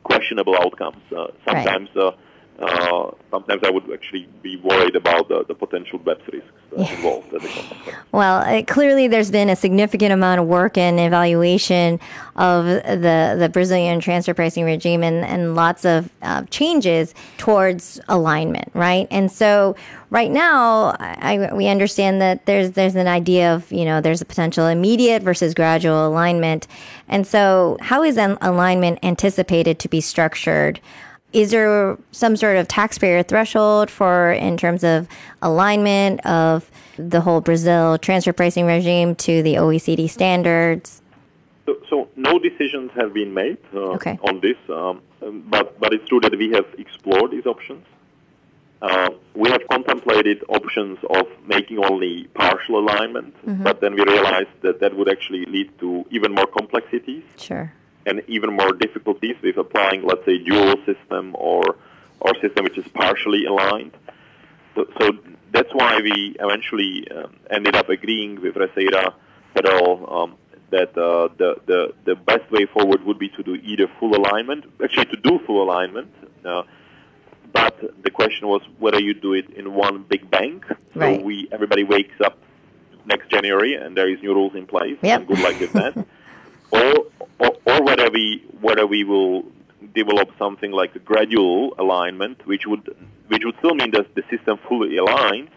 questionable 0.03 0.55
outcomes. 0.55 1.03
Uh, 1.15 1.27
sometimes 1.47 1.89
right. 1.95 2.15
Uh, 2.59 3.11
sometimes 3.31 3.61
I 3.63 3.71
would 3.71 3.91
actually 3.91 4.27
be 4.41 4.57
worried 4.57 4.95
about 4.95 5.27
the, 5.27 5.43
the 5.47 5.55
potential 5.55 5.99
BEPS 5.99 6.31
risks 6.31 6.91
involved. 6.91 7.33
Well, 8.11 8.41
uh, 8.41 8.63
clearly 8.63 9.07
there's 9.07 9.31
been 9.31 9.49
a 9.49 9.55
significant 9.55 10.13
amount 10.13 10.39
of 10.39 10.47
work 10.47 10.77
and 10.77 10.99
evaluation 10.99 11.99
of 12.35 12.65
the, 12.65 13.35
the 13.39 13.49
Brazilian 13.51 13.99
transfer 13.99 14.33
pricing 14.33 14.65
regime 14.65 15.03
and, 15.03 15.25
and 15.25 15.55
lots 15.55 15.83
of 15.83 16.09
uh, 16.21 16.43
changes 16.43 17.15
towards 17.37 17.99
alignment, 18.07 18.69
right? 18.73 19.07
And 19.09 19.31
so 19.31 19.75
right 20.09 20.31
now, 20.31 20.95
I, 20.99 21.51
we 21.53 21.67
understand 21.67 22.21
that 22.21 22.45
there's 22.45 22.71
there's 22.71 22.95
an 22.95 23.07
idea 23.07 23.53
of 23.53 23.71
you 23.71 23.83
know 23.83 23.99
there's 23.99 24.21
a 24.21 24.25
potential 24.25 24.67
immediate 24.67 25.23
versus 25.23 25.53
gradual 25.53 26.07
alignment, 26.07 26.67
and 27.07 27.25
so 27.25 27.77
how 27.81 28.03
is 28.03 28.17
an 28.17 28.37
alignment 28.41 28.99
anticipated 29.03 29.79
to 29.79 29.89
be 29.89 30.01
structured? 30.01 30.79
Is 31.33 31.51
there 31.51 31.97
some 32.11 32.35
sort 32.37 32.57
of 32.57 32.67
taxpayer 32.67 33.23
threshold 33.23 33.89
for 33.89 34.31
in 34.31 34.55
terms 34.57 34.83
of 34.83 35.07
alignment 35.41 36.23
of 36.25 36.69
the 36.97 37.21
whole 37.21 37.41
Brazil 37.41 37.97
transfer 37.97 38.31
pricing 38.31 38.65
regime 38.65 39.15
to 39.15 39.41
the 39.43 39.55
OECD 39.55 40.09
standards? 40.09 41.01
So, 41.65 41.77
so 41.89 42.07
no 42.15 42.39
decisions 42.39 42.91
have 42.95 43.13
been 43.13 43.33
made 43.33 43.57
uh, 43.73 43.95
Okay. 43.97 44.19
on 44.27 44.41
this, 44.41 44.57
um, 44.69 45.01
but 45.49 45.79
but 45.79 45.93
it's 45.93 46.07
true 46.07 46.19
that 46.19 46.37
we 46.37 46.51
have 46.51 46.65
explored 46.77 47.31
these 47.31 47.45
options. 47.45 47.85
Uh, 48.81 49.11
we 49.33 49.49
have 49.49 49.61
contemplated 49.71 50.43
options 50.49 50.97
of 51.09 51.25
making 51.47 51.77
only 51.85 52.25
partial 52.33 52.77
alignment, 52.79 53.33
but 53.63 53.79
then 53.79 53.95
we 53.95 54.03
realized 54.03 54.49
that 54.61 54.81
that 54.81 54.93
would 54.97 55.09
actually 55.09 55.45
lead 55.45 55.71
to 55.79 56.03
even 56.11 56.33
more 56.33 56.45
complexities 56.47 57.23
Sure. 57.37 57.71
And 58.05 58.21
even 58.27 58.53
more 58.53 58.73
difficulties 58.73 59.35
with 59.41 59.57
applying, 59.57 60.03
let's 60.03 60.25
say, 60.25 60.37
dual 60.39 60.75
system 60.85 61.35
or 61.35 61.77
or 62.19 62.33
system 62.41 62.63
which 62.63 62.77
is 62.77 62.87
partially 62.93 63.45
aligned. 63.45 63.91
So, 64.75 64.85
so 64.99 65.11
that's 65.51 65.69
why 65.73 65.99
we 66.01 66.35
eventually 66.39 67.07
um, 67.11 67.35
ended 67.49 67.75
up 67.75 67.89
agreeing 67.89 68.41
with 68.41 68.55
Receita 68.55 69.13
Federal 69.53 69.91
um, 70.17 70.35
that 70.71 70.97
uh, 70.97 71.29
the, 71.37 71.55
the 71.65 71.93
the 72.05 72.15
best 72.15 72.49
way 72.51 72.65
forward 72.65 73.03
would 73.05 73.19
be 73.19 73.29
to 73.29 73.43
do 73.43 73.55
either 73.55 73.87
full 73.99 74.15
alignment, 74.15 74.65
actually 74.83 75.05
to 75.05 75.17
do 75.17 75.39
full 75.45 75.61
alignment. 75.63 76.11
Uh, 76.43 76.63
but 77.53 77.79
the 78.03 78.09
question 78.09 78.47
was 78.47 78.61
whether 78.79 78.99
you 78.99 79.13
do 79.13 79.33
it 79.33 79.49
in 79.51 79.73
one 79.73 80.03
big 80.03 80.29
bang. 80.29 80.63
So 80.93 80.99
Right. 80.99 81.23
we 81.23 81.47
everybody 81.51 81.83
wakes 81.83 82.19
up 82.25 82.37
next 83.05 83.29
January 83.29 83.75
and 83.75 83.95
there 83.95 84.09
is 84.09 84.21
new 84.21 84.33
rules 84.33 84.55
in 84.55 84.65
place. 84.65 84.97
Yep. 85.01 85.19
And 85.19 85.27
good 85.27 85.39
luck 85.39 85.59
with 85.59 85.73
that. 85.73 85.93
or, 86.71 87.22
or 87.39 87.51
or 87.65 87.81
whether 87.83 88.09
we 88.09 88.43
whether 88.61 88.85
we 88.87 89.03
will 89.03 89.43
develop 89.93 90.29
something 90.37 90.71
like 90.71 90.95
a 90.95 90.99
gradual 90.99 91.73
alignment, 91.77 92.45
which 92.47 92.65
would 92.65 92.95
which 93.27 93.43
would 93.45 93.55
still 93.59 93.75
mean 93.75 93.91
that 93.91 94.13
the 94.15 94.23
system 94.29 94.57
fully 94.67 94.95
aligns, 94.97 95.49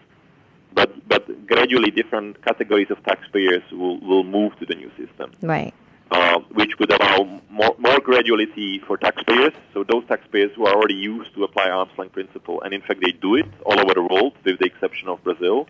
but 0.75 0.91
but 1.09 1.47
gradually 1.47 1.91
different 1.91 2.43
categories 2.45 2.91
of 2.91 3.03
taxpayers 3.05 3.63
will, 3.73 3.99
will 4.01 4.25
move 4.25 4.57
to 4.59 4.67
the 4.67 4.75
new 4.75 4.91
system 4.97 5.33
Right. 5.43 5.73
uh, 6.11 6.39
which 6.53 6.73
would 6.79 6.93
allow 6.93 7.41
more, 7.51 7.75
more 7.79 7.99
graduality 8.01 8.85
for 8.87 8.97
taxpayers. 8.97 9.53
So 9.73 9.85
those 9.85 10.05
taxpayers 10.07 10.51
who 10.57 10.67
are 10.67 10.75
already 10.75 10.95
used 10.95 11.35
to 11.35 11.45
apply 11.45 11.69
arm's 11.71 11.93
length 11.99 12.13
principle, 12.15 12.61
and 12.63 12.73
in 12.75 12.81
fact 12.83 13.01
they 13.05 13.13
do 13.13 13.37
it 13.37 13.47
all 13.65 13.79
over 13.79 13.95
the 13.95 14.03
world, 14.03 14.35
with 14.45 14.59
the 14.59 14.67
exception 14.67 15.09
of 15.09 15.23
Brazil, 15.25 15.69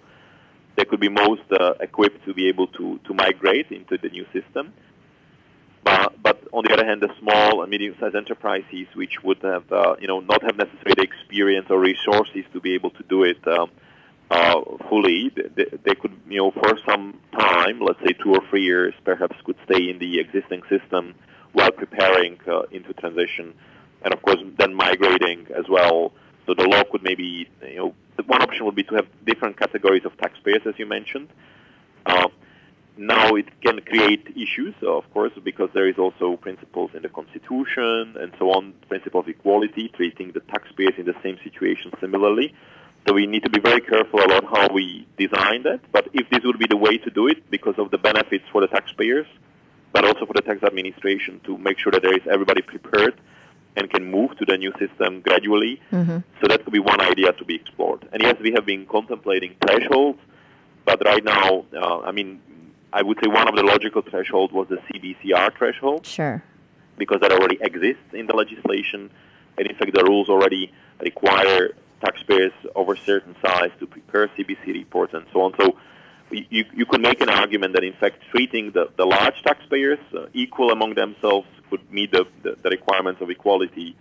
they 0.76 0.84
could 0.84 1.00
be 1.00 1.08
most 1.08 1.42
uh, 1.52 1.72
equipped 1.80 2.24
to 2.26 2.34
be 2.34 2.48
able 2.48 2.66
to, 2.68 2.98
to 3.06 3.14
migrate 3.14 3.70
into 3.70 3.96
the 3.98 4.08
new 4.10 4.26
system. 4.32 4.72
On 6.52 6.64
the 6.64 6.72
other 6.72 6.86
hand, 6.86 7.02
the 7.02 7.10
small 7.18 7.62
and 7.62 7.70
medium-sized 7.70 8.14
enterprises, 8.14 8.86
which 8.94 9.22
would 9.22 9.38
have, 9.42 9.70
uh, 9.72 9.96
you 10.00 10.06
know, 10.06 10.20
not 10.20 10.42
have 10.42 10.56
necessarily 10.56 10.94
the 10.96 11.02
experience 11.02 11.66
or 11.70 11.78
resources 11.78 12.44
to 12.52 12.60
be 12.60 12.74
able 12.74 12.90
to 12.90 13.02
do 13.04 13.24
it 13.24 13.46
um, 13.48 13.70
uh, 14.30 14.60
fully, 14.88 15.30
they, 15.34 15.66
they 15.84 15.94
could, 15.94 16.12
you 16.28 16.38
know, 16.38 16.50
for 16.50 16.78
some 16.88 17.18
time, 17.38 17.80
let's 17.80 18.00
say 18.00 18.12
two 18.22 18.32
or 18.34 18.40
three 18.50 18.64
years, 18.64 18.94
perhaps 19.04 19.36
could 19.44 19.56
stay 19.64 19.88
in 19.88 19.98
the 19.98 20.18
existing 20.18 20.62
system 20.68 21.14
while 21.52 21.70
preparing 21.70 22.38
uh, 22.48 22.62
into 22.70 22.92
transition, 22.94 23.54
and 24.02 24.12
of 24.12 24.20
course 24.22 24.38
then 24.58 24.74
migrating 24.74 25.46
as 25.56 25.64
well. 25.68 26.12
So 26.46 26.54
the 26.54 26.68
law 26.68 26.82
could 26.90 27.02
maybe, 27.02 27.48
you 27.62 27.76
know, 27.76 27.94
one 28.26 28.42
option 28.42 28.66
would 28.66 28.74
be 28.74 28.84
to 28.84 28.94
have 28.96 29.06
different 29.24 29.58
categories 29.58 30.04
of 30.04 30.16
taxpayers, 30.18 30.62
as 30.66 30.74
you 30.78 30.86
mentioned. 30.86 31.28
Now 32.98 33.34
it 33.34 33.48
can 33.60 33.80
create 33.82 34.26
issues, 34.36 34.74
of 34.82 35.04
course, 35.12 35.32
because 35.44 35.68
there 35.74 35.86
is 35.86 35.98
also 35.98 36.36
principles 36.36 36.92
in 36.94 37.02
the 37.02 37.10
Constitution 37.10 38.16
and 38.18 38.32
so 38.38 38.52
on, 38.52 38.72
principle 38.88 39.20
of 39.20 39.28
equality, 39.28 39.88
treating 39.88 40.32
the 40.32 40.40
taxpayers 40.40 40.94
in 40.96 41.04
the 41.04 41.14
same 41.22 41.38
situation 41.44 41.92
similarly. 42.00 42.54
So 43.06 43.14
we 43.14 43.26
need 43.26 43.44
to 43.44 43.50
be 43.50 43.60
very 43.60 43.82
careful 43.82 44.20
about 44.20 44.44
how 44.44 44.72
we 44.72 45.06
design 45.18 45.62
that. 45.64 45.80
But 45.92 46.08
if 46.14 46.28
this 46.30 46.40
would 46.44 46.58
be 46.58 46.66
the 46.66 46.76
way 46.76 46.96
to 46.98 47.10
do 47.10 47.28
it, 47.28 47.50
because 47.50 47.78
of 47.78 47.90
the 47.90 47.98
benefits 47.98 48.44
for 48.50 48.62
the 48.62 48.66
taxpayers, 48.66 49.26
but 49.92 50.04
also 50.04 50.26
for 50.26 50.32
the 50.32 50.42
tax 50.42 50.62
administration 50.62 51.40
to 51.44 51.56
make 51.58 51.78
sure 51.78 51.92
that 51.92 52.02
there 52.02 52.14
is 52.14 52.26
everybody 52.30 52.62
prepared 52.62 53.14
and 53.76 53.90
can 53.90 54.10
move 54.10 54.36
to 54.38 54.46
the 54.46 54.56
new 54.56 54.72
system 54.78 55.20
gradually. 55.20 55.80
So 56.40 56.48
that 56.48 56.64
could 56.64 56.72
be 56.72 56.78
one 56.78 57.00
idea 57.00 57.32
to 57.32 57.44
be 57.44 57.56
explored. 57.56 58.08
And 58.12 58.22
yes, 58.22 58.36
we 58.40 58.52
have 58.52 58.64
been 58.64 58.86
contemplating 58.86 59.54
thresholds, 59.60 60.18
but 60.86 61.02
right 61.04 61.22
now, 61.22 61.66
uh, 61.74 62.00
I 62.00 62.12
mean, 62.12 62.40
I 62.98 63.02
would 63.02 63.18
say 63.22 63.28
one 63.40 63.46
of 63.50 63.54
the 63.60 63.62
logical 63.62 64.00
thresholds 64.10 64.52
was 64.58 64.66
the 64.68 64.78
CBCR 64.88 65.48
threshold 65.58 66.06
Sure. 66.06 66.42
because 66.96 67.20
that 67.20 67.30
already 67.36 67.58
exists 67.60 68.08
in 68.20 68.26
the 68.26 68.34
legislation, 68.34 69.10
and 69.58 69.64
in 69.70 69.76
fact, 69.76 69.92
the 69.94 70.04
rules 70.04 70.28
already 70.30 70.72
require 71.08 71.74
taxpayers 72.04 72.52
over 72.74 72.94
a 72.94 72.98
certain 73.10 73.34
size 73.44 73.70
to 73.80 73.86
prepare 73.86 74.28
CBC 74.28 74.64
reports 74.82 75.12
and 75.14 75.24
so 75.32 75.42
on. 75.42 75.52
So 75.60 75.76
you, 76.30 76.64
you 76.80 76.86
could 76.86 77.02
make 77.02 77.20
an 77.20 77.28
argument 77.28 77.74
that 77.74 77.84
in 77.84 77.92
fact 78.02 78.16
treating 78.32 78.72
the, 78.72 78.84
the 78.96 79.04
large 79.04 79.38
taxpayers 79.42 79.98
uh, 80.14 80.26
equal 80.32 80.70
among 80.70 80.94
themselves 80.94 81.46
could 81.70 81.82
meet 81.92 82.12
the, 82.12 82.24
the, 82.42 82.56
the 82.62 82.70
requirements 82.70 83.20
of 83.20 83.28
equality 83.30 83.94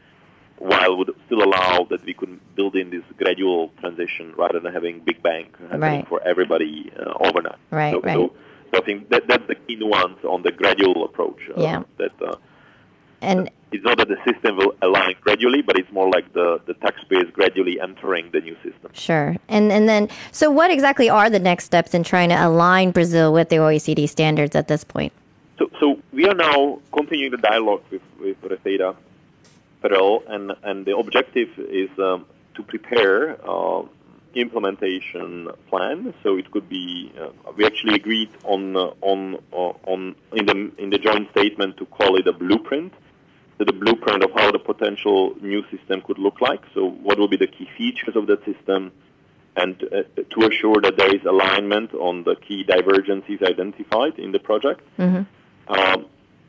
while 0.57 0.97
would 0.97 1.11
still 1.25 1.43
allow 1.43 1.85
that 1.89 2.01
we 2.05 2.13
could 2.13 2.33
build 2.55 2.75
in 2.77 2.89
this 2.89 3.03
gradual 3.17 3.71
transition 3.81 4.33
rather 4.37 4.59
than 4.61 4.71
having 4.73 4.99
big 5.01 5.21
bang 5.21 5.47
happening 5.59 5.79
Right. 5.81 6.07
for 6.07 6.21
everybody 6.23 6.91
uh, 6.97 7.13
overnight. 7.27 7.59
Right, 7.71 7.93
so, 7.93 7.99
right. 8.01 8.13
So, 8.15 8.33
so 8.75 8.81
I 8.81 8.85
think 8.85 9.09
that, 9.09 9.27
that's 9.27 9.47
the 9.47 9.55
key 9.55 9.75
nuance 9.75 10.23
on 10.23 10.41
the 10.43 10.51
gradual 10.51 11.05
approach. 11.05 11.39
Uh, 11.55 11.61
Yeah. 11.61 11.83
That 11.97 12.11
uh, 12.21 12.35
And 13.21 13.49
it's 13.71 13.83
not 13.83 13.97
that 13.97 14.07
the 14.07 14.17
system 14.29 14.57
will 14.57 14.75
align 14.81 15.15
gradually, 15.21 15.61
but 15.61 15.77
it's 15.79 15.91
more 15.91 16.09
like 16.09 16.31
the, 16.33 16.61
the 16.65 16.73
taxpayers 16.75 17.29
gradually 17.31 17.79
entering 17.79 18.29
the 18.31 18.41
new 18.41 18.55
system. 18.55 18.91
sure. 18.93 19.35
And 19.47 19.71
and 19.71 19.87
then 19.89 20.09
so 20.31 20.51
what 20.51 20.69
exactly 20.71 21.09
are 21.09 21.29
the 21.29 21.39
next 21.39 21.65
steps 21.65 21.93
in 21.93 22.03
trying 22.03 22.29
to 22.29 22.35
align 22.35 22.91
Brazil 22.91 23.33
with 23.33 23.49
the 23.49 23.57
OECD 23.57 24.07
standards 24.07 24.55
at 24.55 24.67
this 24.67 24.83
point? 24.83 25.13
So, 25.57 25.69
so 25.79 25.99
we 26.11 26.27
are 26.27 26.35
now 26.35 26.79
continuing 26.91 27.31
the 27.31 27.37
dialogue 27.37 27.83
with, 27.89 28.01
with 28.19 28.41
Receita 28.41 28.95
Federal, 29.81 30.23
and, 30.27 30.51
and 30.63 30.85
the 30.85 30.97
objective 30.97 31.49
is 31.57 31.89
um, 31.97 32.25
to 32.55 32.63
prepare 32.63 33.37
uh, 33.49 33.83
implementation 34.35 35.49
plan. 35.69 36.13
So 36.23 36.37
it 36.37 36.51
could 36.51 36.69
be 36.69 37.11
uh, 37.19 37.29
we 37.57 37.65
actually 37.65 37.95
agreed 37.95 38.29
on 38.43 38.75
uh, 38.75 38.91
on 39.01 39.35
uh, 39.53 39.73
on 39.91 40.15
in 40.33 40.45
the 40.45 40.71
in 40.77 40.89
the 40.89 40.97
joint 40.97 41.29
statement 41.31 41.77
to 41.77 41.85
call 41.85 42.17
it 42.17 42.27
a 42.27 42.33
blueprint. 42.33 42.93
So 43.57 43.63
the 43.63 43.73
blueprint 43.73 44.23
of 44.23 44.31
how 44.35 44.51
the 44.51 44.59
potential 44.59 45.33
new 45.41 45.63
system 45.71 46.01
could 46.01 46.19
look 46.19 46.41
like. 46.41 46.61
So 46.73 46.89
what 46.89 47.17
will 47.17 47.29
be 47.29 47.37
the 47.37 47.47
key 47.47 47.69
features 47.77 48.15
of 48.15 48.27
that 48.27 48.43
system, 48.43 48.91
and 49.55 49.81
uh, 49.83 50.03
to 50.33 50.47
assure 50.47 50.81
that 50.81 50.97
there 50.97 51.15
is 51.15 51.23
alignment 51.25 51.93
on 51.93 52.23
the 52.23 52.35
key 52.35 52.63
divergences 52.63 53.39
identified 53.41 54.19
in 54.19 54.33
the 54.33 54.39
project. 54.39 54.81
Um, 55.67 56.05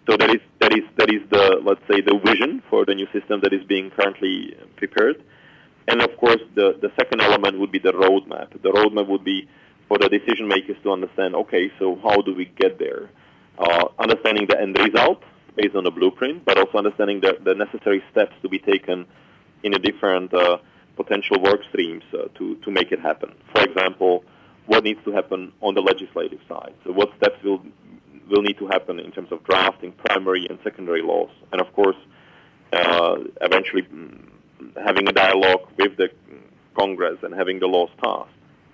so 0.08 0.16
that 0.16 0.30
is 0.30 0.40
that 0.60 0.72
is 0.72 0.84
that 0.96 1.10
is 1.10 1.22
the 1.30 1.60
let's 1.64 1.80
say 1.90 2.00
the 2.00 2.18
vision 2.24 2.62
for 2.70 2.84
the 2.84 2.94
new 2.94 3.06
system 3.12 3.40
that 3.42 3.52
is 3.52 3.64
being 3.64 3.90
currently 3.90 4.56
prepared, 4.76 5.22
and 5.88 6.02
of 6.02 6.16
course 6.16 6.40
the 6.54 6.78
the 6.80 6.90
second 6.98 7.20
element 7.20 7.58
would 7.58 7.72
be 7.72 7.78
the 7.78 7.92
roadmap. 7.92 8.50
The 8.62 8.70
roadmap 8.70 9.08
would 9.08 9.24
be 9.24 9.48
for 9.88 9.98
the 9.98 10.08
decision 10.08 10.48
makers 10.48 10.76
to 10.82 10.90
understand. 10.90 11.34
Okay, 11.34 11.70
so 11.78 11.98
how 12.02 12.20
do 12.22 12.34
we 12.34 12.46
get 12.58 12.78
there? 12.78 13.10
Uh, 13.58 13.84
understanding 13.98 14.46
the 14.48 14.60
end 14.60 14.76
result 14.78 15.22
based 15.56 15.74
on 15.74 15.84
the 15.84 15.90
blueprint, 15.90 16.44
but 16.44 16.58
also 16.58 16.78
understanding 16.78 17.20
the, 17.20 17.38
the 17.42 17.54
necessary 17.54 18.02
steps 18.10 18.34
to 18.42 18.48
be 18.48 18.58
taken 18.58 19.06
in 19.62 19.72
the 19.72 19.78
different 19.78 20.32
uh, 20.34 20.58
potential 20.96 21.40
work 21.40 21.60
streams 21.70 22.02
uh, 22.12 22.28
to 22.38 22.56
to 22.56 22.70
make 22.70 22.92
it 22.92 23.00
happen. 23.00 23.34
For 23.54 23.62
example, 23.62 24.24
what 24.66 24.84
needs 24.84 25.00
to 25.04 25.12
happen 25.12 25.52
on 25.62 25.74
the 25.74 25.80
legislative 25.80 26.40
side? 26.48 26.74
So 26.84 26.92
what 26.92 27.10
steps 27.16 27.42
will 27.42 27.62
will 28.28 28.42
need 28.42 28.58
to 28.58 28.66
happen 28.66 28.98
in 28.98 29.12
terms 29.12 29.30
of 29.30 29.44
drafting 29.44 29.92
primary 29.92 30.46
and 30.50 30.58
secondary 30.64 31.02
laws, 31.02 31.30
and 31.52 31.60
of 31.60 31.72
course, 31.72 31.96
uh, 32.72 33.16
eventually 33.40 33.82
mm, 33.82 34.35
having 34.84 35.08
a 35.08 35.12
dialogue 35.12 35.68
with 35.78 35.96
the 35.96 36.10
Congress 36.76 37.18
and 37.22 37.34
having 37.34 37.58
the 37.58 37.66
laws 37.66 37.90
passed. 38.02 38.30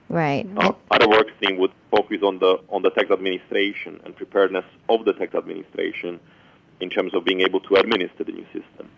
Right. 0.08 0.46
Uh, 0.56 0.72
other 0.90 1.08
work 1.08 1.28
stream 1.36 1.58
would 1.58 1.72
focus 1.90 2.18
on 2.22 2.38
the 2.38 2.60
on 2.68 2.82
the 2.82 2.90
tax 2.90 3.10
administration 3.10 4.00
and 4.04 4.14
preparedness 4.14 4.64
of 4.88 5.04
the 5.04 5.14
tax 5.14 5.34
administration 5.34 6.20
in 6.80 6.90
terms 6.90 7.14
of 7.14 7.24
being 7.24 7.40
able 7.40 7.60
to 7.60 7.76
administer 7.76 8.24
the 8.24 8.32
new 8.32 8.44
system. 8.46 8.90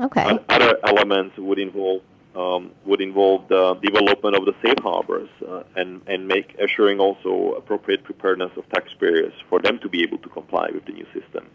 Okay. 0.00 0.22
And 0.22 0.40
other 0.48 0.78
elements 0.84 1.36
would 1.36 1.58
involve 1.58 2.02
um, 2.36 2.70
would 2.84 3.00
involve 3.00 3.48
the 3.48 3.74
development 3.82 4.36
of 4.36 4.44
the 4.44 4.54
safe 4.62 4.78
harbors 4.82 5.28
uh, 5.48 5.62
and 5.74 6.02
and 6.06 6.28
make 6.28 6.54
assuring 6.58 7.00
also 7.00 7.54
appropriate 7.56 8.04
preparedness 8.04 8.50
of 8.56 8.68
taxpayers 8.70 9.32
for 9.48 9.58
them 9.60 9.78
to 9.80 9.88
be 9.88 10.02
able 10.02 10.18
to 10.18 10.28
comply 10.28 10.68
with 10.72 10.84
the 10.84 10.92
new 10.92 11.06
system. 11.14 11.48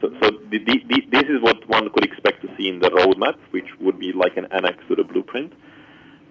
So, 0.00 0.10
so 0.20 0.30
the, 0.50 0.58
the, 0.58 0.76
the, 0.88 0.98
this 1.10 1.24
is 1.24 1.40
what 1.40 1.66
one 1.68 1.88
could 1.90 2.04
expect 2.04 2.42
to 2.42 2.48
see 2.56 2.68
in 2.68 2.80
the 2.80 2.90
roadmap, 2.90 3.36
which 3.50 3.68
would 3.80 3.98
be 3.98 4.12
like 4.12 4.36
an 4.36 4.46
annex 4.50 4.78
to 4.88 4.96
the 4.96 5.04
blueprint. 5.04 5.52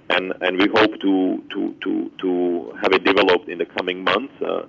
And, 0.09 0.33
and 0.41 0.57
we 0.59 0.67
hope 0.67 0.99
to, 0.99 1.43
to, 1.53 1.75
to, 1.83 2.11
to 2.21 2.77
have 2.81 2.91
it 2.91 3.03
developed 3.05 3.47
in 3.47 3.57
the 3.57 3.65
coming 3.65 4.03
months 4.03 4.33
uh, 4.41 4.63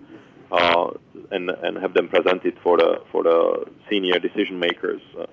uh, 0.52 0.90
and, 1.32 1.50
and 1.50 1.76
have 1.78 1.92
them 1.92 2.08
presented 2.08 2.56
for 2.62 2.78
the, 2.78 3.02
for 3.10 3.24
the 3.24 3.66
senior 3.90 4.18
decision 4.20 4.60
makers 4.60 5.02
uh, 5.18 5.26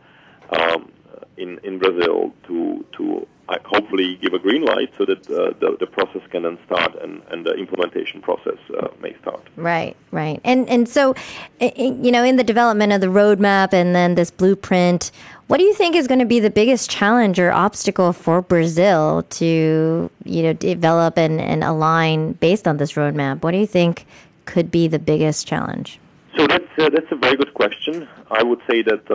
um, 0.57 0.91
in 1.37 1.59
in 1.63 1.79
Brazil 1.79 2.33
to 2.47 2.85
to 2.97 3.27
uh, 3.49 3.57
hopefully 3.65 4.17
give 4.21 4.33
a 4.33 4.39
green 4.39 4.63
light 4.63 4.91
so 4.97 5.05
that 5.05 5.29
uh, 5.29 5.53
the 5.59 5.75
the 5.79 5.87
process 5.87 6.21
can 6.29 6.43
then 6.43 6.57
start 6.65 6.95
and 7.01 7.21
and 7.31 7.45
the 7.45 7.53
implementation 7.53 8.21
process 8.21 8.57
uh, 8.77 8.87
may 9.01 9.15
start. 9.21 9.41
Right, 9.55 9.95
right, 10.11 10.39
and 10.43 10.69
and 10.69 10.87
so, 10.87 11.15
you 11.59 12.11
know, 12.11 12.23
in 12.23 12.37
the 12.37 12.43
development 12.43 12.93
of 12.93 13.01
the 13.01 13.07
roadmap 13.07 13.73
and 13.73 13.95
then 13.95 14.15
this 14.15 14.31
blueprint, 14.31 15.11
what 15.47 15.57
do 15.57 15.63
you 15.63 15.73
think 15.73 15.95
is 15.95 16.07
going 16.07 16.19
to 16.19 16.25
be 16.25 16.39
the 16.39 16.49
biggest 16.49 16.89
challenge 16.89 17.39
or 17.39 17.51
obstacle 17.51 18.13
for 18.13 18.41
Brazil 18.41 19.23
to 19.31 20.09
you 20.23 20.43
know 20.43 20.53
develop 20.53 21.17
and 21.17 21.41
and 21.41 21.63
align 21.63 22.33
based 22.33 22.67
on 22.67 22.77
this 22.77 22.93
roadmap? 22.93 23.41
What 23.43 23.51
do 23.51 23.57
you 23.57 23.67
think 23.67 24.05
could 24.45 24.71
be 24.71 24.87
the 24.87 24.99
biggest 24.99 25.47
challenge? 25.47 25.99
So 26.37 26.47
that's 26.47 26.71
uh, 26.77 26.89
that's 26.89 27.11
a 27.11 27.15
very 27.15 27.35
good 27.35 27.53
question. 27.53 28.07
I 28.29 28.43
would 28.43 28.61
say 28.69 28.81
that 28.83 29.11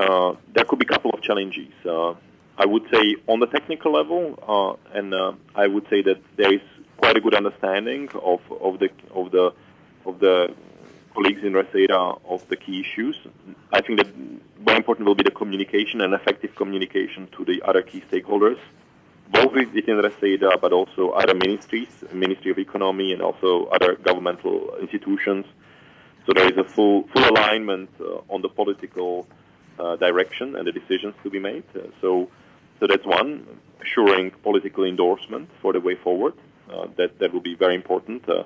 uh, 0.00 0.34
there 0.54 0.64
could 0.64 0.78
be 0.78 0.86
a 0.86 0.88
couple 0.88 1.10
of 1.10 1.20
challenges. 1.22 1.72
Uh, 1.84 2.14
I 2.56 2.66
would 2.66 2.84
say 2.92 3.16
on 3.26 3.40
the 3.40 3.46
technical 3.46 3.92
level, 3.92 4.22
uh, 4.54 4.98
and 4.98 5.12
uh, 5.14 5.32
I 5.54 5.66
would 5.66 5.86
say 5.90 6.02
that 6.02 6.20
there 6.36 6.52
is 6.52 6.60
quite 6.96 7.16
a 7.16 7.20
good 7.20 7.34
understanding 7.34 8.08
of, 8.32 8.40
of 8.60 8.78
the 8.78 8.90
of 9.14 9.30
the 9.30 9.52
of 10.06 10.20
the 10.20 10.54
colleagues 11.14 11.42
in 11.42 11.52
Receita 11.52 12.20
of 12.28 12.48
the 12.48 12.56
key 12.56 12.80
issues. 12.80 13.16
I 13.72 13.80
think 13.80 13.98
that 13.98 14.08
very 14.64 14.78
important 14.78 15.06
will 15.06 15.14
be 15.14 15.22
the 15.22 15.36
communication 15.42 16.00
and 16.00 16.14
effective 16.14 16.54
communication 16.54 17.28
to 17.36 17.44
the 17.44 17.62
other 17.68 17.82
key 17.82 18.02
stakeholders, 18.10 18.58
both 19.30 19.52
within 19.52 19.96
Receita, 20.08 20.60
but 20.60 20.72
also 20.72 21.10
other 21.10 21.34
ministries, 21.34 21.92
Ministry 22.12 22.50
of 22.52 22.58
Economy, 22.58 23.12
and 23.12 23.22
also 23.22 23.66
other 23.66 23.96
governmental 23.96 24.76
institutions. 24.80 25.44
So 26.26 26.32
there 26.34 26.46
is 26.52 26.56
a 26.58 26.64
full 26.64 27.08
full 27.12 27.24
alignment 27.32 27.90
uh, 28.00 28.34
on 28.34 28.42
the 28.42 28.48
political 28.48 29.26
uh, 29.80 29.96
direction 29.96 30.56
and 30.56 30.66
the 30.66 30.72
decisions 30.72 31.14
to 31.22 31.30
be 31.30 31.38
made. 31.38 31.64
Uh, 31.74 31.80
so, 32.00 32.28
so 32.78 32.86
that's 32.86 33.06
one 33.06 33.46
assuring 33.82 34.30
political 34.42 34.84
endorsement 34.84 35.48
for 35.62 35.72
the 35.72 35.80
way 35.80 35.94
forward. 35.94 36.34
Uh, 36.70 36.86
that 36.96 37.18
that 37.18 37.32
will 37.32 37.40
be 37.40 37.56
very 37.56 37.74
important, 37.74 38.28
uh, 38.28 38.44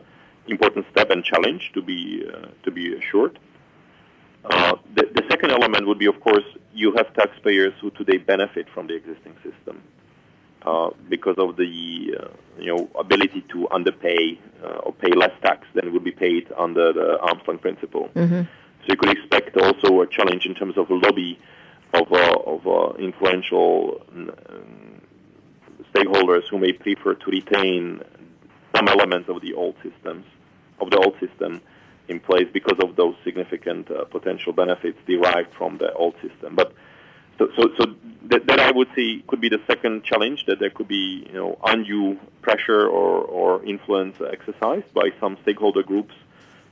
important 0.49 0.87
step 0.91 1.11
and 1.11 1.23
challenge 1.25 1.71
to 1.75 1.83
be 1.83 2.25
uh, 2.27 2.47
to 2.63 2.71
be 2.71 2.97
assured. 2.97 3.39
Uh, 4.45 4.77
the, 4.95 5.03
the 5.15 5.23
second 5.31 5.51
element 5.51 5.87
would 5.87 5.99
be, 5.99 6.07
of 6.07 6.19
course, 6.21 6.45
you 6.73 6.95
have 6.97 7.13
taxpayers 7.15 7.75
who 7.81 7.91
today 7.91 8.17
benefit 8.17 8.67
from 8.73 8.87
the 8.87 8.95
existing 8.95 9.35
system. 9.43 9.83
Because 11.11 11.37
of 11.37 11.57
the 11.57 11.67
you 11.67 12.71
know 12.73 12.89
ability 12.99 13.43
to 13.53 13.69
underpay 13.69 14.39
or 14.85 14.93
pay 14.95 15.13
less 15.23 15.35
tax 15.43 15.67
than 15.75 15.93
would 15.93 16.05
be 16.05 16.17
paid 16.27 16.51
under 16.57 16.93
the 16.95 17.19
arm's 17.21 17.47
length 17.47 17.61
principle. 17.61 18.09
Mm-hmm. 18.15 18.43
So 18.85 18.93
you 18.93 18.97
could 18.97 19.11
expect 19.11 19.57
also 19.57 20.03
a 20.03 20.07
challenge 20.07 20.47
in 20.47 20.55
terms 20.55 20.77
of 20.77 20.91
a 20.91 20.95
lobby 20.95 21.39
of 21.93 22.13
of 22.13 22.99
influential 22.99 24.03
um, 24.13 24.31
stakeholders 25.95 26.43
who 26.51 26.59
may 26.59 26.73
prefer 26.73 27.15
to 27.15 27.31
retain 27.31 28.03
some 28.75 28.89
elements 28.89 29.29
of 29.29 29.41
the 29.41 29.55
old 29.55 29.77
systems 29.83 30.27
of 30.81 30.91
the 30.91 30.99
old 30.99 31.15
system 31.21 31.61
in 32.09 32.21
place 32.21 32.47
because 32.53 32.79
of 32.83 32.97
those 32.97 33.15
significant 33.25 33.91
uh, 33.91 34.05
potential 34.05 34.53
benefits 34.53 34.99
derived 35.07 35.53
from 35.55 35.79
the 35.79 35.93
old 35.95 36.15
system. 36.21 36.55
But 36.55 36.73
so, 37.39 37.49
so, 37.57 37.69
so 37.79 37.95
that, 38.27 38.47
that 38.47 38.61
I 38.61 38.71
would 38.73 38.89
say 38.95 39.23
could 39.27 39.41
be 39.41 39.49
the 39.49 39.61
second 39.67 40.05
challenge 40.05 40.45
that 40.47 40.59
there 40.61 40.71
could 40.71 40.89
be, 40.89 41.27
you 41.27 41.35
know, 41.35 41.59
undue 41.65 42.19
pressure 42.43 42.87
or, 42.87 43.23
or 43.23 43.65
influence 43.65 44.17
exercised 44.21 44.93
by 44.93 45.11
some 45.21 45.37
stakeholder 45.43 45.83
groups 45.83 46.15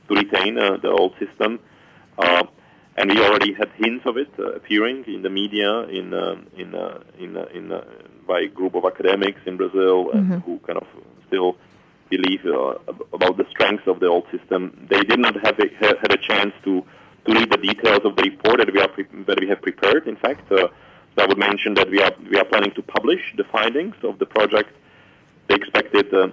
to 0.09 0.15
retain 0.15 0.57
uh, 0.57 0.77
the 0.77 0.89
old 0.89 1.13
system. 1.17 1.59
Uh, 2.17 2.43
and 2.95 3.09
we 3.09 3.19
already 3.19 3.53
had 3.53 3.69
hints 3.75 4.05
of 4.05 4.17
it 4.17 4.31
uh, 4.37 4.53
appearing 4.53 5.03
in 5.07 5.21
the 5.23 5.29
media, 5.29 5.81
in 5.83 6.13
uh, 6.13 6.35
in 6.55 6.75
uh, 6.75 6.99
in 7.17 7.37
uh, 7.37 7.45
in 7.53 7.71
uh, 7.71 7.83
by 8.27 8.41
a 8.41 8.47
group 8.47 8.75
of 8.75 8.85
academics 8.85 9.41
in 9.45 9.57
Brazil 9.57 10.11
mm-hmm. 10.13 10.37
who 10.45 10.59
kind 10.59 10.77
of 10.77 10.87
still 11.27 11.55
believe 12.09 12.45
uh, 12.45 12.75
about 13.13 13.37
the 13.37 13.45
strengths 13.49 13.87
of 13.87 13.99
the 13.99 14.07
old 14.07 14.25
system. 14.31 14.87
They 14.89 15.01
did 15.01 15.19
not 15.19 15.35
have 15.45 15.57
a, 15.59 15.67
had 15.81 16.11
a 16.11 16.17
chance 16.17 16.53
to 16.65 16.83
to 17.25 17.33
read 17.33 17.49
the 17.49 17.57
details 17.57 18.01
of 18.03 18.15
the 18.17 18.23
report 18.23 18.57
that 18.59 18.71
we 18.71 18.79
are 18.79 18.89
pre- 18.89 19.23
that 19.29 19.39
we 19.39 19.47
have 19.47 19.61
prepared. 19.61 20.07
In 20.07 20.17
fact, 20.17 20.51
uh, 20.51 20.67
I 21.17 21.25
would 21.25 21.37
mention 21.37 21.73
that 21.75 21.89
we 21.89 21.99
are 22.01 22.13
we 22.29 22.37
are 22.37 22.45
planning 22.45 22.73
to 22.75 22.83
publish 22.83 23.21
the 23.37 23.45
findings 23.45 23.95
of 24.03 24.19
the 24.19 24.25
project. 24.25 24.71
The 25.47 25.55
expected 25.55 26.13
uh, 26.13 26.27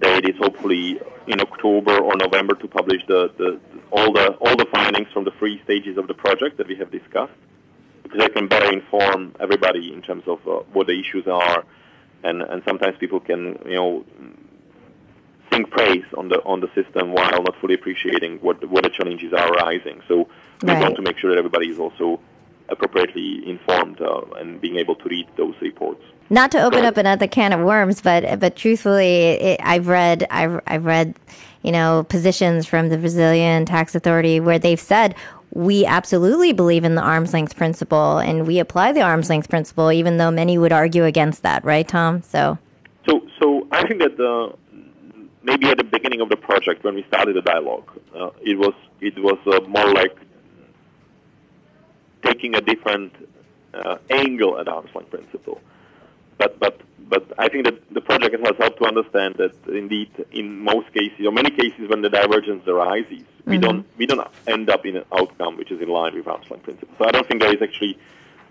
date 0.00 0.24
is 0.28 0.36
hopefully 0.38 1.00
in 1.26 1.40
October 1.40 1.98
or 1.98 2.16
November 2.16 2.54
to 2.54 2.68
publish 2.68 3.02
the, 3.06 3.30
the, 3.38 3.60
all 3.90 4.12
the 4.12 4.28
all 4.40 4.56
the 4.56 4.66
findings 4.72 5.08
from 5.12 5.24
the 5.24 5.32
three 5.38 5.60
stages 5.64 5.96
of 5.96 6.06
the 6.08 6.14
project 6.14 6.58
that 6.58 6.68
we 6.68 6.76
have 6.76 6.90
discussed, 6.90 7.32
because 8.02 8.22
I 8.22 8.28
can 8.28 8.48
better 8.48 8.72
inform 8.72 9.34
everybody 9.40 9.92
in 9.92 10.02
terms 10.02 10.24
of 10.26 10.38
uh, 10.46 10.60
what 10.72 10.86
the 10.86 10.98
issues 10.98 11.26
are, 11.26 11.64
and 12.24 12.42
and 12.42 12.62
sometimes 12.64 12.96
people 12.98 13.20
can 13.20 13.58
you 13.66 13.76
know 13.76 14.04
sing 15.52 15.64
praise 15.66 16.04
on 16.16 16.28
the 16.28 16.42
on 16.44 16.60
the 16.60 16.68
system 16.74 17.12
while 17.12 17.42
not 17.42 17.56
fully 17.60 17.74
appreciating 17.74 18.38
what 18.38 18.68
what 18.68 18.84
the 18.84 18.90
challenges 18.90 19.32
are 19.32 19.52
arising. 19.52 20.00
So 20.08 20.28
we 20.62 20.68
right. 20.68 20.80
want 20.80 20.96
to 20.96 21.02
make 21.02 21.18
sure 21.18 21.30
that 21.30 21.38
everybody 21.38 21.68
is 21.68 21.78
also 21.78 22.20
appropriately 22.72 23.48
informed 23.48 24.00
uh, 24.00 24.22
and 24.36 24.60
being 24.60 24.76
able 24.76 24.96
to 24.96 25.08
read 25.08 25.26
those 25.36 25.54
reports. 25.60 26.02
Not 26.30 26.50
to 26.52 26.62
open 26.62 26.84
up 26.84 26.96
another 26.96 27.26
can 27.26 27.52
of 27.52 27.60
worms, 27.60 28.00
but 28.00 28.40
but 28.40 28.56
truthfully, 28.56 29.14
it, 29.14 29.60
I've 29.62 29.86
read 29.86 30.26
I've 30.30 30.60
I've 30.66 30.84
read 30.84 31.14
you 31.62 31.72
know 31.72 32.04
positions 32.08 32.66
from 32.66 32.88
the 32.88 32.98
Brazilian 32.98 33.66
tax 33.66 33.94
authority 33.94 34.40
where 34.40 34.58
they've 34.58 34.80
said 34.80 35.14
we 35.54 35.84
absolutely 35.84 36.52
believe 36.52 36.84
in 36.84 36.94
the 36.94 37.02
arm's 37.02 37.34
length 37.34 37.56
principle 37.56 38.18
and 38.18 38.46
we 38.46 38.58
apply 38.58 38.92
the 38.92 39.02
arm's 39.02 39.28
length 39.28 39.50
principle, 39.50 39.92
even 39.92 40.16
though 40.16 40.30
many 40.30 40.56
would 40.56 40.72
argue 40.72 41.04
against 41.04 41.42
that, 41.42 41.62
right, 41.64 41.86
Tom? 41.86 42.22
So. 42.22 42.58
So, 43.06 43.20
so 43.38 43.66
I 43.70 43.86
think 43.86 44.00
that 44.00 44.16
the 44.16 44.54
maybe 45.42 45.68
at 45.68 45.76
the 45.76 45.84
beginning 45.84 46.20
of 46.20 46.28
the 46.28 46.36
project 46.36 46.84
when 46.84 46.94
we 46.94 47.04
started 47.08 47.36
the 47.36 47.42
dialogue, 47.42 47.90
uh, 48.14 48.30
it 48.40 48.58
was 48.58 48.74
it 49.00 49.18
was 49.18 49.38
uh, 49.46 49.60
more 49.68 49.92
like 49.92 50.16
taking 52.22 52.54
a 52.54 52.60
different 52.60 53.12
uh, 53.74 53.98
angle 54.10 54.58
at 54.58 54.68
arm's 54.68 54.94
length 54.94 55.10
principle. 55.10 55.60
But 56.38 56.58
but 56.58 56.80
but 57.08 57.32
I 57.38 57.48
think 57.48 57.64
that 57.66 57.92
the 57.92 58.00
project 58.00 58.34
has 58.44 58.56
helped 58.58 58.78
to 58.78 58.86
understand 58.86 59.34
that 59.36 59.54
indeed 59.68 60.10
in 60.32 60.60
most 60.60 60.92
cases 60.92 61.26
or 61.26 61.32
many 61.32 61.50
cases 61.50 61.88
when 61.88 62.00
the 62.02 62.08
divergence 62.08 62.66
arises, 62.66 63.20
mm-hmm. 63.20 63.50
we 63.50 63.58
don't 63.58 63.86
we 63.98 64.06
don't 64.06 64.26
end 64.46 64.70
up 64.70 64.86
in 64.86 64.96
an 64.96 65.04
outcome 65.12 65.56
which 65.56 65.70
is 65.70 65.80
in 65.80 65.88
line 65.88 66.14
with 66.14 66.26
arm's 66.26 66.50
length 66.50 66.64
principle. 66.64 66.94
So 66.98 67.04
I 67.06 67.10
don't 67.10 67.26
think 67.28 67.42
there 67.42 67.54
is 67.54 67.62
actually 67.62 67.98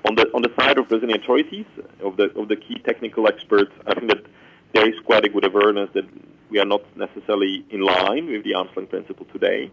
on 0.07 0.15
the 0.15 0.29
on 0.33 0.41
the 0.41 0.51
side 0.59 0.77
of 0.77 0.87
Brazilian 0.89 1.19
authorities 1.19 1.65
of 2.01 2.17
the 2.17 2.25
of 2.39 2.47
the 2.47 2.55
key 2.55 2.79
technical 2.79 3.27
experts. 3.27 3.71
I 3.87 3.93
think 3.95 4.09
that 4.09 4.25
there 4.73 4.87
is 4.87 4.99
quite 5.05 5.25
a 5.25 5.29
good 5.29 5.45
awareness 5.45 5.89
that 5.93 6.05
we 6.49 6.59
are 6.59 6.65
not 6.65 6.83
necessarily 6.95 7.65
in 7.69 7.81
line 7.81 8.27
with 8.27 8.43
the 8.43 8.53
arm's 8.53 8.75
length 8.75 8.91
principle 8.91 9.25
today. 9.31 9.71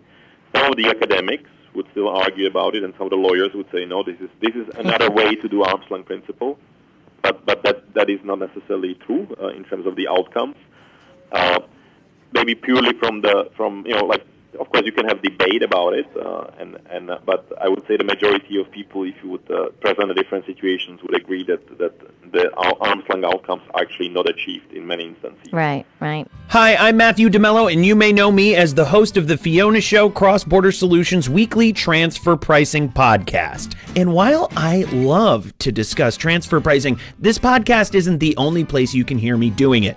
Some 0.55 0.71
of 0.71 0.77
the 0.77 0.89
academics 0.89 1.51
would 1.75 1.87
still 1.93 2.09
argue 2.09 2.47
about 2.47 2.75
it, 2.75 2.83
and 2.83 2.95
some 2.97 3.07
of 3.07 3.11
the 3.11 3.17
lawyers 3.17 3.51
would 3.55 3.71
say, 3.73 3.85
no, 3.85 4.03
this 4.03 4.19
is 4.21 4.31
this 4.41 4.55
is 4.55 4.69
another 4.77 5.11
way 5.11 5.35
to 5.35 5.49
do 5.49 5.63
arm's 5.63 5.91
length 5.91 6.07
principle. 6.07 6.59
But 7.23 7.45
but 7.45 7.63
that 7.65 7.95
that 7.95 8.11
is 8.11 8.21
not 8.25 8.39
necessarily 8.39 8.95
true 8.95 9.27
uh, 9.41 9.49
in 9.49 9.65
terms 9.65 9.87
of 9.87 9.97
the 9.97 10.09
outcomes. 10.09 10.57
Uh, 11.33 11.61
maybe 12.33 12.55
purely 12.55 12.93
from 12.95 13.21
the 13.23 13.51
from 13.57 13.85
you 13.87 13.95
know 13.95 14.05
like 14.05 14.25
of 14.59 14.69
course, 14.71 14.83
you 14.85 14.93
can 14.93 15.07
have 15.07 15.23
debate 15.23 15.63
about 15.63 15.93
it, 15.95 16.07
uh, 16.17 16.51
and 16.59 16.79
and 16.91 17.11
uh, 17.11 17.19
but 17.25 17.51
I 17.61 17.69
would 17.69 17.87
say 17.87 17.97
the 17.97 18.05
majority 18.05 18.59
of 18.61 18.71
people, 18.71 19.05
if 19.05 19.15
you 19.23 19.31
would 19.31 19.51
uh, 19.51 19.69
present 19.81 20.09
the 20.09 20.15
different 20.15 20.47
situations, 20.47 21.01
would 21.03 21.17
agree 21.17 21.45
that 21.45 21.79
that 21.79 21.95
the 22.33 22.51
arm's 22.55 23.05
length 23.09 23.25
outcomes 23.25 23.63
are 23.75 23.83
actually 23.83 24.09
not 24.09 24.29
achieved 24.29 24.73
in 24.73 24.87
many 24.87 25.07
instances. 25.07 25.53
Right, 25.53 25.85
right. 26.01 26.27
Hi, 26.49 26.77
I'm 26.77 26.97
Matthew 26.97 27.29
DeMello, 27.29 27.73
and 27.73 27.85
you 27.85 27.95
may 27.95 28.13
know 28.13 28.33
me 28.33 28.55
as 28.55 28.75
the 28.75 28.85
host 28.85 29.17
of 29.17 29.29
the 29.29 29.37
Fiona 29.37 29.81
Show 29.81 30.09
Cross 30.09 30.45
Border 30.45 30.73
Solutions 30.73 31.29
weekly 31.29 31.73
transfer 31.73 32.37
pricing 32.37 32.91
podcast. 32.91 33.77
And 33.97 34.13
while 34.13 34.49
I 34.57 34.85
love 34.93 35.57
to 35.59 35.73
discuss 35.73 36.17
transfer 36.17 36.61
pricing, 36.61 36.99
this 37.19 37.39
podcast 37.39 37.95
isn't 37.95 38.19
the 38.19 38.37
only 38.37 38.65
place 38.65 38.95
you 38.95 39.05
can 39.05 39.19
hear 39.19 39.37
me 39.37 39.51
doing 39.51 39.85
it. 39.85 39.97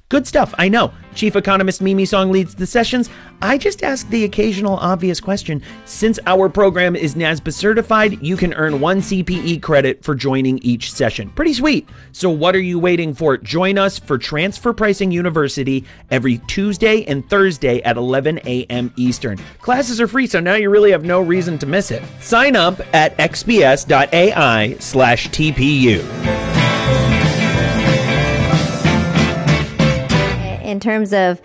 Good 0.11 0.27
stuff, 0.27 0.53
I 0.57 0.67
know. 0.67 0.91
Chief 1.15 1.37
economist 1.37 1.81
Mimi 1.81 2.03
Song 2.03 2.33
leads 2.33 2.53
the 2.53 2.67
sessions. 2.67 3.09
I 3.41 3.57
just 3.57 3.81
ask 3.81 4.09
the 4.09 4.25
occasional 4.25 4.75
obvious 4.75 5.21
question. 5.21 5.61
Since 5.85 6.19
our 6.25 6.49
program 6.49 6.97
is 6.97 7.15
NASBA 7.15 7.53
certified, 7.53 8.21
you 8.21 8.35
can 8.35 8.53
earn 8.55 8.81
one 8.81 8.99
CPE 8.99 9.61
credit 9.61 10.03
for 10.03 10.13
joining 10.13 10.57
each 10.57 10.91
session. 10.91 11.29
Pretty 11.29 11.53
sweet. 11.53 11.87
So, 12.11 12.29
what 12.29 12.57
are 12.57 12.61
you 12.61 12.77
waiting 12.77 13.13
for? 13.13 13.37
Join 13.37 13.77
us 13.77 13.99
for 13.99 14.17
Transfer 14.17 14.73
Pricing 14.73 15.11
University 15.11 15.85
every 16.09 16.39
Tuesday 16.39 17.05
and 17.05 17.27
Thursday 17.29 17.81
at 17.83 17.95
11 17.95 18.39
a.m. 18.39 18.93
Eastern. 18.97 19.37
Classes 19.61 20.01
are 20.01 20.09
free, 20.09 20.27
so 20.27 20.41
now 20.41 20.55
you 20.55 20.69
really 20.69 20.91
have 20.91 21.05
no 21.05 21.21
reason 21.21 21.57
to 21.59 21.65
miss 21.65 21.89
it. 21.89 22.03
Sign 22.19 22.57
up 22.57 22.81
at 22.93 23.17
xbs.ai 23.17 24.75
slash 24.77 25.29
TPU. 25.29 26.60
In 30.71 30.79
terms 30.79 31.13
of 31.13 31.41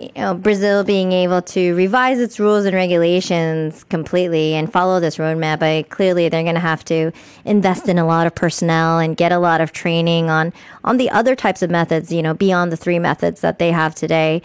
you 0.00 0.10
know, 0.16 0.34
Brazil 0.34 0.82
being 0.82 1.12
able 1.12 1.42
to 1.42 1.74
revise 1.74 2.18
its 2.18 2.40
rules 2.40 2.64
and 2.64 2.74
regulations 2.74 3.84
completely 3.84 4.54
and 4.54 4.72
follow 4.72 4.98
this 4.98 5.18
roadmap, 5.18 5.62
I 5.62 5.82
clearly 5.90 6.28
they're 6.30 6.42
going 6.42 6.54
to 6.54 6.60
have 6.60 6.84
to 6.86 7.12
invest 7.44 7.86
in 7.86 7.98
a 7.98 8.06
lot 8.06 8.26
of 8.26 8.34
personnel 8.34 8.98
and 8.98 9.14
get 9.14 9.30
a 9.30 9.38
lot 9.38 9.60
of 9.60 9.72
training 9.72 10.30
on 10.30 10.54
on 10.84 10.96
the 10.96 11.10
other 11.10 11.36
types 11.36 11.60
of 11.60 11.70
methods, 11.70 12.10
you 12.10 12.22
know, 12.22 12.32
beyond 12.32 12.72
the 12.72 12.76
three 12.76 12.98
methods 12.98 13.42
that 13.42 13.58
they 13.58 13.70
have 13.72 13.94
today 13.94 14.40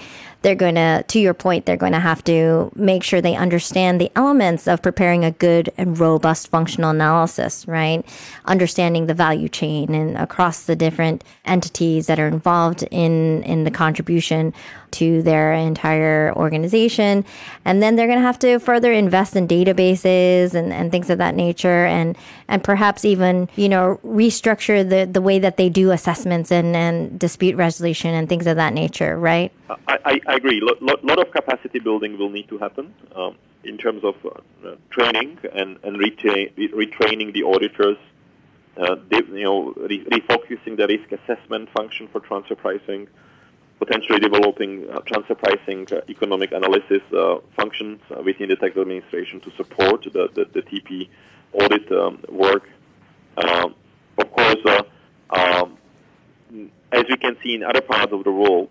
they're 0.45 0.53
going 0.53 0.75
to, 0.75 1.03
to 1.07 1.19
your 1.19 1.33
point, 1.33 1.65
they're 1.65 1.75
going 1.75 1.91
to 1.91 1.99
have 1.99 2.23
to 2.23 2.71
make 2.75 3.01
sure 3.01 3.19
they 3.19 3.35
understand 3.35 3.99
the 3.99 4.11
elements 4.15 4.67
of 4.67 4.79
preparing 4.79 5.25
a 5.25 5.31
good 5.31 5.73
and 5.75 5.99
robust 5.99 6.49
functional 6.49 6.91
analysis, 6.91 7.67
right? 7.67 8.05
Understanding 8.45 9.07
the 9.07 9.15
value 9.15 9.49
chain 9.49 9.95
and 9.95 10.15
across 10.15 10.61
the 10.65 10.75
different 10.75 11.23
entities 11.45 12.05
that 12.05 12.19
are 12.19 12.27
involved 12.27 12.83
in, 12.91 13.41
in 13.41 13.63
the 13.63 13.71
contribution 13.71 14.53
to 14.91 15.23
their 15.23 15.51
entire 15.51 16.31
organization. 16.35 17.25
And 17.65 17.81
then 17.81 17.95
they're 17.95 18.07
going 18.07 18.19
to 18.19 18.25
have 18.25 18.39
to 18.39 18.59
further 18.59 18.93
invest 18.93 19.35
in 19.35 19.47
databases 19.47 20.53
and, 20.53 20.71
and 20.71 20.91
things 20.91 21.09
of 21.09 21.17
that 21.17 21.33
nature 21.33 21.85
and, 21.85 22.15
and 22.47 22.63
perhaps 22.63 23.03
even, 23.03 23.49
you 23.55 23.67
know, 23.67 23.99
restructure 24.05 24.87
the, 24.87 25.11
the 25.11 25.21
way 25.21 25.39
that 25.39 25.57
they 25.57 25.69
do 25.69 25.89
assessments 25.89 26.51
and, 26.51 26.75
and 26.75 27.19
dispute 27.19 27.55
resolution 27.55 28.13
and 28.13 28.29
things 28.29 28.45
of 28.45 28.57
that 28.57 28.73
nature, 28.73 29.17
right? 29.17 29.51
I, 29.69 30.21
I, 30.27 30.35
agree. 30.35 30.61
A 30.61 30.83
lot, 30.83 31.03
lot 31.03 31.19
of 31.19 31.31
capacity 31.31 31.79
building 31.79 32.17
will 32.17 32.29
need 32.29 32.47
to 32.49 32.57
happen 32.57 32.93
um, 33.15 33.35
in 33.63 33.77
terms 33.77 34.03
of 34.03 34.15
uh, 34.25 34.75
training 34.91 35.39
and, 35.53 35.77
and 35.83 35.97
retra- 35.97 36.53
retraining 36.55 37.33
the 37.33 37.43
auditors, 37.43 37.97
uh, 38.77 38.95
you 39.11 39.43
know, 39.43 39.73
re- 39.75 40.05
refocusing 40.05 40.77
the 40.77 40.87
risk 40.87 41.11
assessment 41.11 41.69
function 41.75 42.07
for 42.11 42.19
transfer 42.19 42.55
pricing, 42.55 43.07
potentially 43.79 44.19
developing 44.19 44.87
uh, 44.89 44.99
transfer 45.01 45.35
pricing 45.35 45.87
uh, 45.91 46.01
economic 46.09 46.51
analysis 46.51 47.01
uh, 47.17 47.37
functions 47.55 47.99
uh, 48.11 48.21
within 48.21 48.49
the 48.49 48.55
tax 48.55 48.77
administration 48.77 49.39
to 49.41 49.51
support 49.57 50.03
the, 50.03 50.29
the, 50.35 50.45
the 50.53 50.61
TP 50.61 51.09
audit 51.53 51.91
um, 51.91 52.19
work. 52.29 52.69
Um, 53.37 53.73
of 54.17 54.31
course, 54.31 54.85
um, 55.31 55.77
as 56.91 57.03
we 57.09 57.17
can 57.17 57.35
see 57.43 57.55
in 57.55 57.63
other 57.63 57.81
parts 57.81 58.13
of 58.13 58.23
the 58.23 58.31
world, 58.31 58.69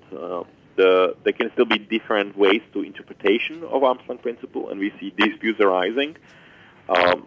the, 0.76 1.16
there 1.24 1.32
can 1.32 1.50
still 1.52 1.64
be 1.64 1.78
different 1.78 2.36
ways 2.36 2.62
to 2.72 2.82
interpretation 2.82 3.62
of 3.64 3.82
arm's 3.82 4.02
length 4.08 4.22
principle, 4.22 4.70
and 4.70 4.80
we 4.80 4.92
see 5.00 5.12
disputes 5.16 5.60
arising 5.60 6.16
um, 6.88 7.26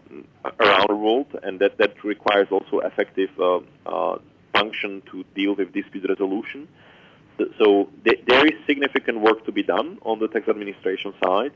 around 0.60 0.88
the 0.90 0.96
world, 0.96 1.28
and 1.44 1.60
that, 1.60 1.78
that 1.78 2.04
requires 2.04 2.48
also 2.52 2.80
effective 2.80 3.30
uh, 3.40 3.60
uh, 3.86 4.18
function 4.54 5.02
to 5.12 5.24
deal 5.36 5.56
with 5.56 5.74
dispute 5.74 6.06
resolution. 6.08 6.68
So 7.60 7.90
th- 8.04 8.24
there 8.28 8.46
is 8.46 8.54
significant 8.66 9.22
work 9.22 9.46
to 9.46 9.52
be 9.52 9.64
done 9.64 10.00
on 10.04 10.20
the 10.20 10.28
tax 10.28 10.48
administration 10.48 11.14
side. 11.24 11.52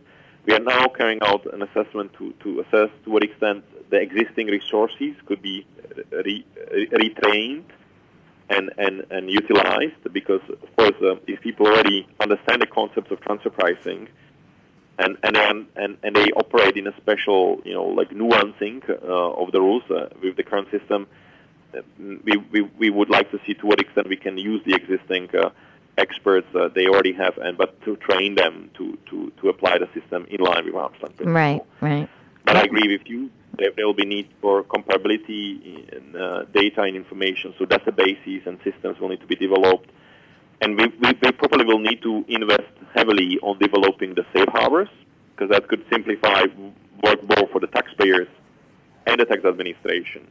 We 0.46 0.54
are 0.54 0.60
now 0.60 0.88
carrying 0.88 1.20
out 1.24 1.52
an 1.54 1.62
assessment 1.62 2.14
to, 2.18 2.34
to 2.44 2.62
assess 2.62 2.90
to 3.04 3.10
what 3.10 3.24
extent 3.24 3.64
the 3.90 3.98
existing 3.98 4.48
resources 4.48 5.16
could 5.26 5.42
be 5.42 5.66
re- 6.12 6.46
retrained 6.92 7.66
and, 8.52 8.70
and, 8.78 9.06
and 9.10 9.30
utilized 9.30 10.04
because, 10.12 10.42
of 10.50 10.76
course, 10.76 10.98
uh, 11.02 11.16
if 11.26 11.42
people 11.42 11.68
already 11.68 12.06
understand 12.20 12.62
the 12.62 12.68
concepts 12.68 13.10
of 13.12 13.22
transfer 13.22 13.50
pricing 13.50 14.10
and, 15.00 15.18
and, 15.24 15.38
and, 15.38 15.68
and, 15.78 15.98
and 16.04 16.16
they 16.16 16.32
operate 16.32 16.76
in 16.76 16.86
a 16.86 16.96
special, 16.98 17.62
you 17.64 17.74
know, 17.74 17.86
like 17.86 18.10
nuancing 18.10 18.88
uh, 18.90 19.42
of 19.42 19.52
the 19.54 19.62
rules 19.62 19.84
uh, 19.90 20.10
with 20.22 20.36
the 20.36 20.44
current 20.44 20.70
system, 20.70 21.08
uh, 21.76 21.82
we, 21.98 22.36
we, 22.52 22.62
we 22.78 22.90
would 22.90 23.10
like 23.10 23.32
to 23.32 23.40
see 23.48 23.54
to 23.54 23.66
what 23.66 23.80
extent 23.80 24.10
we 24.10 24.18
can 24.18 24.38
use 24.38 24.62
the 24.66 24.76
existing 24.76 25.30
uh, 25.34 25.50
experts 25.98 26.48
uh, 26.54 26.68
they 26.76 26.88
already 26.88 27.14
have, 27.14 27.38
and 27.38 27.58
but 27.58 27.82
to 27.84 27.96
train 27.98 28.36
them 28.36 28.70
to, 28.78 28.98
to, 29.10 29.32
to 29.42 29.50
apply 29.50 29.78
the 29.78 29.88
system 30.00 30.26
in 30.30 30.42
line 30.42 30.66
with 30.66 30.74
length 30.74 31.00
principle. 31.00 31.32
Right, 31.32 31.62
right. 31.80 32.10
But 32.46 32.58
I 32.58 32.64
agree 32.64 32.98
with 32.98 33.08
you 33.08 33.30
there, 33.58 33.72
there 33.76 33.86
will 33.86 33.94
be 33.94 34.06
need 34.06 34.30
for 34.42 34.64
comparability 34.64 35.90
in 35.92 36.16
uh, 36.16 36.46
data 36.54 36.82
and 36.82 36.96
information. 36.96 37.54
So 37.60 37.66
databases 37.66 38.46
and 38.48 38.58
systems 38.64 39.00
will 39.00 39.10
need 39.10 39.22
to 39.22 39.28
be 39.28 39.36
developed. 39.36 39.90
And 40.62 40.78
we, 40.78 40.88
we, 40.88 41.14
we 41.22 41.32
probably 41.32 41.66
will 41.66 41.80
need 41.80 42.02
to 42.04 42.24
invest 42.28 42.72
heavily 42.96 43.40
on 43.42 43.58
developing 43.60 44.14
the 44.14 44.26
safe 44.34 44.48
harbors 44.50 44.90
because 45.32 45.50
that 45.50 45.68
could 45.68 45.84
simplify 45.92 46.44
work 47.04 47.22
both 47.24 47.52
for 47.52 47.60
the 47.60 47.68
taxpayers 47.68 48.28
and 49.08 49.20
the 49.20 49.26
tax 49.26 49.44
administration. 49.44 50.28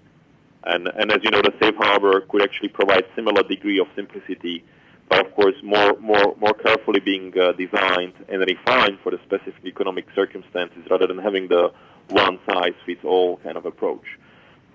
And, 0.64 0.88
and 0.88 1.10
as 1.10 1.18
you 1.22 1.30
know, 1.30 1.42
the 1.42 1.52
safe 1.60 1.74
harbor 1.76 2.20
could 2.28 2.42
actually 2.42 2.68
provide 2.68 3.04
similar 3.16 3.42
degree 3.42 3.80
of 3.80 3.88
simplicity, 3.96 4.62
but 5.08 5.26
of 5.26 5.34
course 5.34 5.54
more, 5.64 5.98
more, 5.98 6.36
more 6.38 6.54
carefully 6.54 7.00
being 7.00 7.32
uh, 7.36 7.52
designed 7.52 8.12
and 8.28 8.40
refined 8.40 8.98
for 9.02 9.10
the 9.10 9.18
specific 9.24 9.64
economic 9.64 10.06
circumstances 10.14 10.82
rather 10.90 11.06
than 11.06 11.18
having 11.18 11.48
the 11.48 11.72
one 12.10 12.38
size 12.46 12.74
fits 12.86 13.04
all 13.04 13.38
kind 13.38 13.56
of 13.56 13.66
approach. 13.66 14.18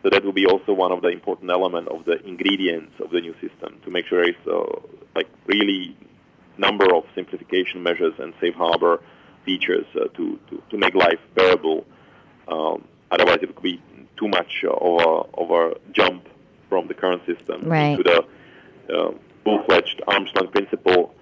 So 0.04 0.10
that 0.12 0.24
will 0.24 0.34
be 0.34 0.46
also 0.46 0.72
one 0.74 0.92
of 0.92 1.02
the 1.02 1.08
important 1.08 1.50
elements 1.50 1.90
of 1.92 2.06
the 2.06 2.24
ingredients 2.26 2.94
of 3.00 3.10
the 3.10 3.22
new 3.22 3.34
system 3.42 3.80
to 3.86 3.92
make 3.92 4.06
sure 4.06 4.24
it's 4.24 4.38
uh, 4.48 4.80
like 5.16 5.28
really 5.48 5.98
number 6.58 6.94
of 6.94 7.06
simplification 7.16 7.82
measures 7.82 8.14
and 8.20 8.34
safe 8.40 8.54
harbor 8.54 9.02
features 9.46 9.86
uh, 9.96 10.06
to, 10.16 10.40
to, 10.50 10.62
to 10.70 10.78
make 10.78 10.94
life 10.94 11.20
bearable. 11.34 11.86
Um, 12.48 12.88
otherwise, 13.10 13.40
it 13.42 13.56
could 13.56 13.64
be 13.64 13.82
too 14.18 14.28
much 14.28 14.64
of 14.64 15.02
a, 15.02 15.42
of 15.42 15.52
a 15.52 15.74
jump 15.92 16.28
from 16.70 16.88
the 16.88 16.94
current 16.94 17.26
system 17.26 17.64
right. 17.64 17.98
into 17.98 18.04
the 18.04 18.26
uh, 18.94 19.12
full-fledged 19.44 20.04
arm's 20.08 20.30
length 20.36 20.52
principle 20.52 21.15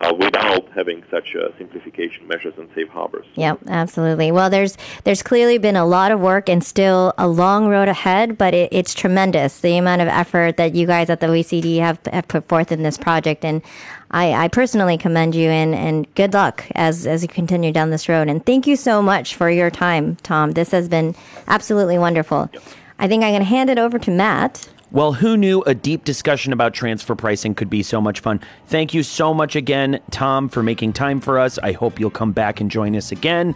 uh, 0.00 0.14
without 0.14 0.68
having 0.70 1.04
such 1.10 1.36
uh, 1.36 1.48
simplification 1.58 2.26
measures 2.26 2.54
and 2.56 2.68
safe 2.74 2.88
harbors. 2.88 3.26
Yep, 3.34 3.60
absolutely. 3.66 4.32
Well, 4.32 4.48
there's 4.48 4.76
there's 5.04 5.22
clearly 5.22 5.58
been 5.58 5.76
a 5.76 5.84
lot 5.84 6.10
of 6.10 6.20
work 6.20 6.48
and 6.48 6.64
still 6.64 7.12
a 7.18 7.28
long 7.28 7.68
road 7.68 7.88
ahead, 7.88 8.38
but 8.38 8.54
it, 8.54 8.70
it's 8.72 8.94
tremendous 8.94 9.60
the 9.60 9.76
amount 9.76 10.00
of 10.02 10.08
effort 10.08 10.56
that 10.56 10.74
you 10.74 10.86
guys 10.86 11.10
at 11.10 11.20
the 11.20 11.26
OECD 11.26 11.80
have, 11.80 12.00
have 12.12 12.28
put 12.28 12.48
forth 12.48 12.72
in 12.72 12.82
this 12.82 12.96
project, 12.96 13.44
and 13.44 13.62
I, 14.10 14.32
I 14.32 14.48
personally 14.48 14.96
commend 14.96 15.34
you 15.34 15.50
and, 15.50 15.74
and 15.74 16.12
good 16.14 16.32
luck 16.32 16.66
as 16.74 17.06
as 17.06 17.22
you 17.22 17.28
continue 17.28 17.72
down 17.72 17.90
this 17.90 18.08
road. 18.08 18.28
And 18.28 18.44
thank 18.44 18.66
you 18.66 18.76
so 18.76 19.02
much 19.02 19.34
for 19.34 19.50
your 19.50 19.70
time, 19.70 20.16
Tom. 20.16 20.52
This 20.52 20.70
has 20.70 20.88
been 20.88 21.14
absolutely 21.46 21.98
wonderful. 21.98 22.48
Yep. 22.52 22.62
I 22.98 23.08
think 23.08 23.22
I'm 23.24 23.30
going 23.30 23.40
to 23.40 23.46
hand 23.46 23.70
it 23.70 23.78
over 23.78 23.98
to 23.98 24.10
Matt. 24.10 24.68
Well, 24.92 25.12
who 25.12 25.36
knew 25.36 25.62
a 25.62 25.74
deep 25.74 26.02
discussion 26.02 26.52
about 26.52 26.74
transfer 26.74 27.14
pricing 27.14 27.54
could 27.54 27.70
be 27.70 27.84
so 27.84 28.00
much 28.00 28.18
fun? 28.18 28.40
Thank 28.66 28.92
you 28.92 29.04
so 29.04 29.32
much 29.32 29.54
again, 29.54 30.00
Tom, 30.10 30.48
for 30.48 30.64
making 30.64 30.94
time 30.94 31.20
for 31.20 31.38
us. 31.38 31.58
I 31.58 31.70
hope 31.70 32.00
you'll 32.00 32.10
come 32.10 32.32
back 32.32 32.60
and 32.60 32.68
join 32.68 32.96
us 32.96 33.12
again. 33.12 33.54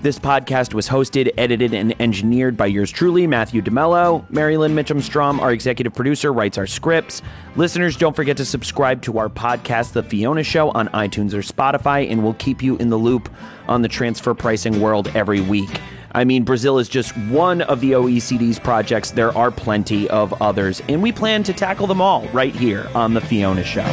This 0.00 0.18
podcast 0.18 0.72
was 0.72 0.88
hosted, 0.88 1.30
edited, 1.36 1.74
and 1.74 1.94
engineered 2.00 2.56
by 2.56 2.64
yours 2.64 2.90
truly, 2.90 3.26
Matthew 3.26 3.60
DeMello. 3.60 4.24
Marilyn 4.30 4.74
Mitchum 4.74 5.02
Strom, 5.02 5.38
our 5.40 5.52
executive 5.52 5.92
producer, 5.92 6.32
writes 6.32 6.56
our 6.56 6.66
scripts. 6.66 7.20
Listeners, 7.56 7.98
don't 7.98 8.16
forget 8.16 8.38
to 8.38 8.46
subscribe 8.46 9.02
to 9.02 9.18
our 9.18 9.28
podcast, 9.28 9.92
The 9.92 10.02
Fiona 10.02 10.42
Show, 10.42 10.70
on 10.70 10.88
iTunes 10.88 11.34
or 11.34 11.42
Spotify, 11.42 12.10
and 12.10 12.24
we'll 12.24 12.32
keep 12.32 12.62
you 12.62 12.78
in 12.78 12.88
the 12.88 12.96
loop 12.96 13.30
on 13.68 13.82
the 13.82 13.88
transfer 13.88 14.32
pricing 14.32 14.80
world 14.80 15.08
every 15.14 15.42
week. 15.42 15.78
I 16.12 16.24
mean, 16.24 16.42
Brazil 16.42 16.78
is 16.78 16.88
just 16.88 17.16
one 17.28 17.62
of 17.62 17.80
the 17.80 17.92
OECD's 17.92 18.58
projects. 18.58 19.12
There 19.12 19.36
are 19.36 19.50
plenty 19.50 20.08
of 20.10 20.40
others, 20.42 20.82
and 20.88 21.02
we 21.02 21.12
plan 21.12 21.42
to 21.44 21.52
tackle 21.52 21.86
them 21.86 22.00
all 22.00 22.26
right 22.28 22.54
here 22.54 22.88
on 22.94 23.14
The 23.14 23.20
Fiona 23.20 23.62
Show. 23.62 23.86